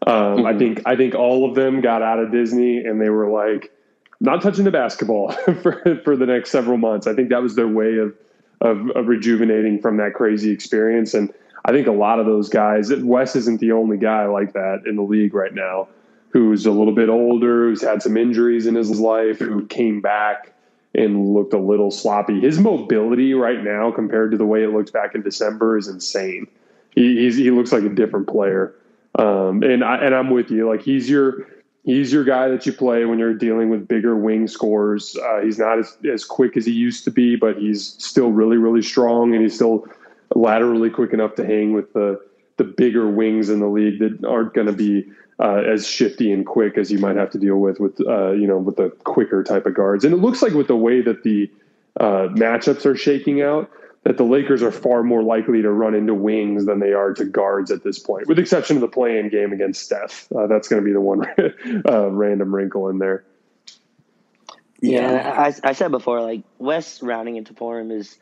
[0.07, 0.45] Um, mm-hmm.
[0.45, 3.73] I think I think all of them got out of Disney and they were like,
[4.21, 7.07] not touching the basketball for for the next several months.
[7.07, 8.15] I think that was their way of
[8.61, 11.13] of, of rejuvenating from that crazy experience.
[11.13, 11.33] And
[11.65, 14.95] I think a lot of those guys, Wes isn't the only guy like that in
[14.95, 15.87] the league right now,
[16.29, 20.53] who's a little bit older, who's had some injuries in his life, who came back
[20.93, 22.41] and looked a little sloppy.
[22.41, 26.47] His mobility right now, compared to the way it looked back in December, is insane.
[26.95, 28.75] He he looks like a different player.
[29.17, 30.67] Um, and I and I'm with you.
[30.67, 31.47] Like he's your
[31.83, 35.17] he's your guy that you play when you're dealing with bigger wing scores.
[35.17, 38.57] Uh, he's not as, as quick as he used to be, but he's still really,
[38.57, 39.87] really strong, and he's still
[40.35, 42.19] laterally quick enough to hang with the
[42.57, 46.45] the bigger wings in the league that aren't going to be uh, as shifty and
[46.45, 49.43] quick as you might have to deal with with uh, you know with the quicker
[49.43, 50.05] type of guards.
[50.05, 51.51] And it looks like with the way that the
[51.99, 53.69] uh, matchups are shaking out,
[54.03, 57.25] that the Lakers are far more likely to run into wings than they are to
[57.25, 60.31] guards at this point, with the exception of the play-in game against Steph.
[60.35, 61.25] Uh, that's going to be the one
[61.89, 63.23] uh, random wrinkle in there.
[64.81, 68.17] Yeah, I, I said before, like Wes rounding into form is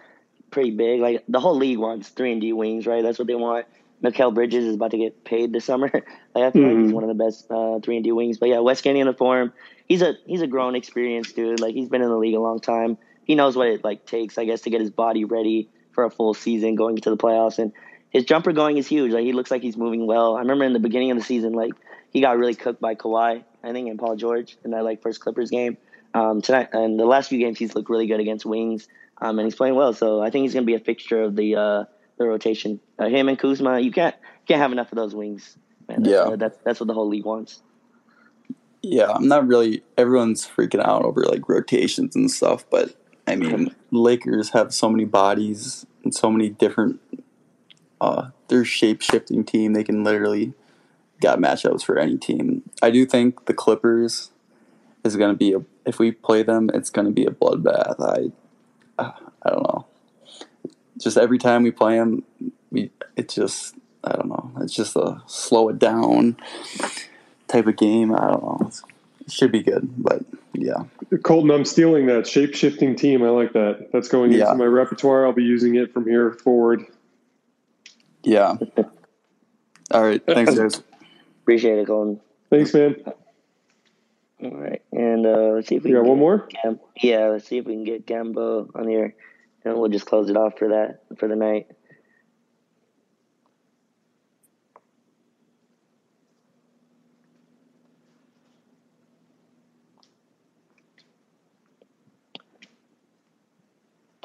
[0.51, 1.01] pretty big.
[1.01, 3.03] Like the whole league wants three and D wings, right?
[3.03, 3.65] That's what they want.
[4.03, 5.89] Mikal Bridges is about to get paid this summer.
[5.93, 6.03] like,
[6.35, 6.75] I feel mm-hmm.
[6.75, 8.37] like he's one of the best uh, three and D wings.
[8.37, 9.53] But yeah, Wes getting into form.
[9.87, 11.59] He's a he's a grown, experienced dude.
[11.59, 12.97] Like he's been in the league a long time
[13.31, 16.09] he knows what it like takes, I guess, to get his body ready for a
[16.09, 17.59] full season going into the playoffs.
[17.59, 17.71] And
[18.09, 19.11] his jumper going is huge.
[19.11, 20.35] Like he looks like he's moving well.
[20.35, 21.71] I remember in the beginning of the season, like
[22.11, 25.21] he got really cooked by Kawhi, I think, and Paul George in that like first
[25.21, 25.77] Clippers game.
[26.13, 28.89] Um, tonight and the last few games, he's looked really good against wings,
[29.21, 29.93] um, and he's playing well.
[29.93, 31.83] So I think he's going to be a fixture of the uh,
[32.17, 32.79] the rotation.
[32.99, 34.15] Uh, him and Kuzma, you can't
[34.47, 35.57] can't have enough of those wings.
[35.87, 37.61] Man, that's, yeah, uh, that's that's what the whole league wants.
[38.81, 39.83] Yeah, I'm not really.
[39.97, 42.95] Everyone's freaking out over like rotations and stuff, but
[43.27, 46.99] I mean, Lakers have so many bodies and so many different.
[47.99, 49.73] Uh, they're shape shifting team.
[49.73, 50.53] They can literally
[51.21, 52.63] got matchups for any team.
[52.81, 54.31] I do think the Clippers
[55.03, 55.63] is going to be a.
[55.85, 57.99] If we play them, it's going to be a bloodbath.
[57.99, 58.31] I,
[58.97, 59.13] I
[59.45, 59.85] don't know.
[60.99, 62.23] Just every time we play them,
[62.71, 64.51] we it's just I don't know.
[64.61, 66.37] It's just a slow it down
[67.47, 68.13] type of game.
[68.13, 68.57] I don't know.
[68.67, 68.83] It's,
[69.21, 70.23] it should be good, but
[70.53, 70.83] yeah.
[71.23, 73.23] Colton, I'm stealing that shape shifting team.
[73.23, 73.89] I like that.
[73.91, 74.45] That's going yeah.
[74.51, 75.25] into my repertoire.
[75.25, 76.85] I'll be using it from here forward.
[78.23, 78.57] Yeah.
[79.91, 80.23] All right.
[80.25, 80.83] Thanks, guys.
[81.41, 82.19] Appreciate it, Colton.
[82.49, 82.95] Thanks, man.
[84.43, 86.47] All right, and uh, let's see if we you got one more.
[86.63, 89.13] Gam- yeah, let's see if we can get Gambo on here,
[89.63, 91.67] and we'll just close it off for that for the night.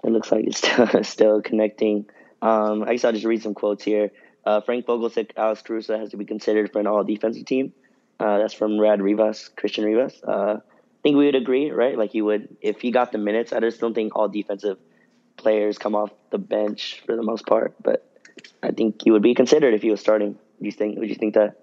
[0.03, 2.07] It looks like it's still, still connecting.
[2.41, 4.13] Um, I guess I'll just read some quotes here.
[4.47, 7.73] Uh, Frank Vogel said Alex Caruso has to be considered for an all defensive team.
[8.19, 10.21] Uh, that's from Rad Rivas, Christian Rivas.
[10.27, 11.97] Uh, I think we would agree, right?
[11.97, 14.79] Like he would, if he got the minutes, I just don't think all defensive
[15.37, 18.09] players come off the bench for the most part, but
[18.63, 20.33] I think he would be considered if he was starting.
[20.33, 20.99] Do you think?
[20.99, 21.61] Would you think that?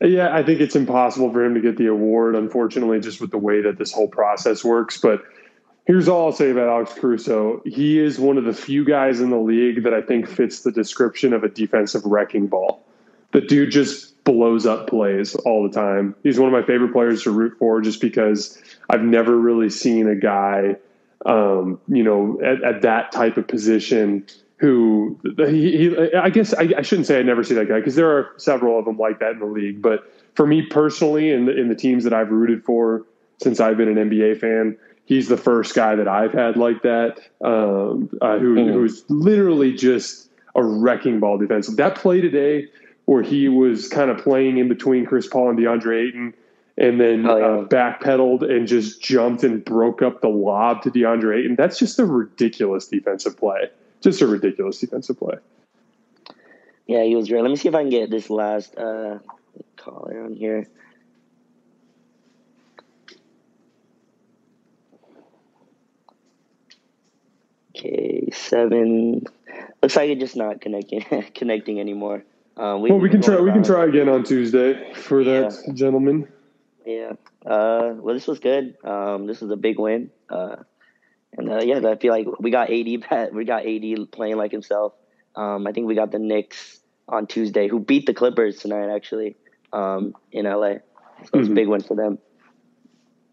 [0.00, 3.38] Yeah, I think it's impossible for him to get the award, unfortunately, just with the
[3.38, 4.98] way that this whole process works.
[4.98, 5.22] But
[5.90, 7.62] Here's all I'll say about Alex Caruso.
[7.64, 10.70] He is one of the few guys in the league that I think fits the
[10.70, 12.86] description of a defensive wrecking ball.
[13.32, 16.14] The dude just blows up plays all the time.
[16.22, 20.08] He's one of my favorite players to root for just because I've never really seen
[20.08, 20.76] a guy,
[21.26, 24.26] um, you know, at, at, that type of position
[24.56, 27.94] who he, he I guess I, I, shouldn't say I never see that guy because
[27.94, 29.80] there are several of them like that in the league.
[29.80, 33.04] But for me personally, in the, in the teams that I've rooted for
[33.38, 34.76] since I've been an NBA fan,
[35.06, 38.72] he's the first guy that I've had like that, um, uh, who, mm-hmm.
[38.72, 41.76] who's literally just a wrecking ball defensive.
[41.76, 42.68] That play today,
[43.10, 46.32] where he was kind of playing in between Chris Paul and DeAndre Ayton,
[46.78, 47.44] and then oh, yeah.
[47.44, 51.56] uh, backpedaled and just jumped and broke up the lob to DeAndre Ayton.
[51.56, 53.68] That's just a ridiculous defensive play.
[54.00, 55.38] Just a ridiculous defensive play.
[56.86, 57.42] Yeah, he was great.
[57.42, 59.18] Let me see if I can get this last uh,
[59.76, 60.68] caller on here.
[67.76, 69.26] Okay, seven.
[69.82, 71.00] Looks like it's just not connecting
[71.34, 72.22] connecting anymore.
[72.56, 73.40] Um, we, well, we can try.
[73.40, 75.72] We can try again on Tuesday for that yeah.
[75.72, 76.28] gentleman.
[76.84, 77.12] Yeah.
[77.44, 78.76] Uh, well, this was good.
[78.84, 80.10] Um, this was a big win.
[80.28, 80.56] Uh,
[81.36, 83.30] and uh, yeah, I feel like we got AD.
[83.32, 84.94] We got AD playing like himself.
[85.36, 89.36] Um, I think we got the Knicks on Tuesday, who beat the Clippers tonight, actually,
[89.72, 90.50] um, in LA.
[90.58, 90.80] So
[91.22, 91.52] it's mm-hmm.
[91.52, 92.18] a big win for them.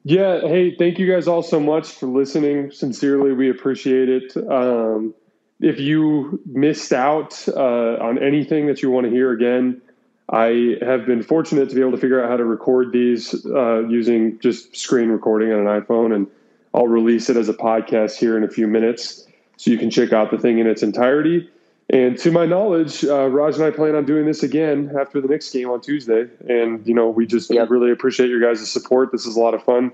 [0.04, 0.42] Yeah.
[0.42, 2.72] Hey, thank you guys all so much for listening.
[2.72, 4.38] Sincerely, we appreciate it.
[4.38, 5.14] Um,
[5.60, 9.82] if you missed out uh, on anything that you want to hear again,
[10.30, 13.88] I have been fortunate to be able to figure out how to record these uh,
[13.88, 16.28] using just screen recording on an iPhone, and
[16.74, 19.26] I'll release it as a podcast here in a few minutes,
[19.56, 21.50] so you can check out the thing in its entirety.
[21.90, 25.30] And to my knowledge, uh, Raj and I plan on doing this again after the
[25.30, 26.28] next game on Tuesday.
[26.50, 27.70] And you know, we just yep.
[27.70, 29.14] really appreciate your guys' support.
[29.14, 29.94] This is a lot of fun,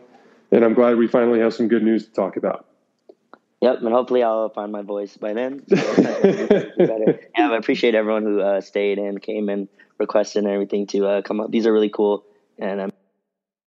[0.52, 2.66] and I'm glad we finally have some good news to talk about.
[3.64, 5.64] Yep, and hopefully I'll find my voice by then.
[5.70, 5.76] So
[7.38, 11.22] yeah, I appreciate everyone who uh, stayed and came and requested and everything to uh,
[11.22, 11.50] come up.
[11.50, 12.26] These are really cool,
[12.60, 12.92] and I'm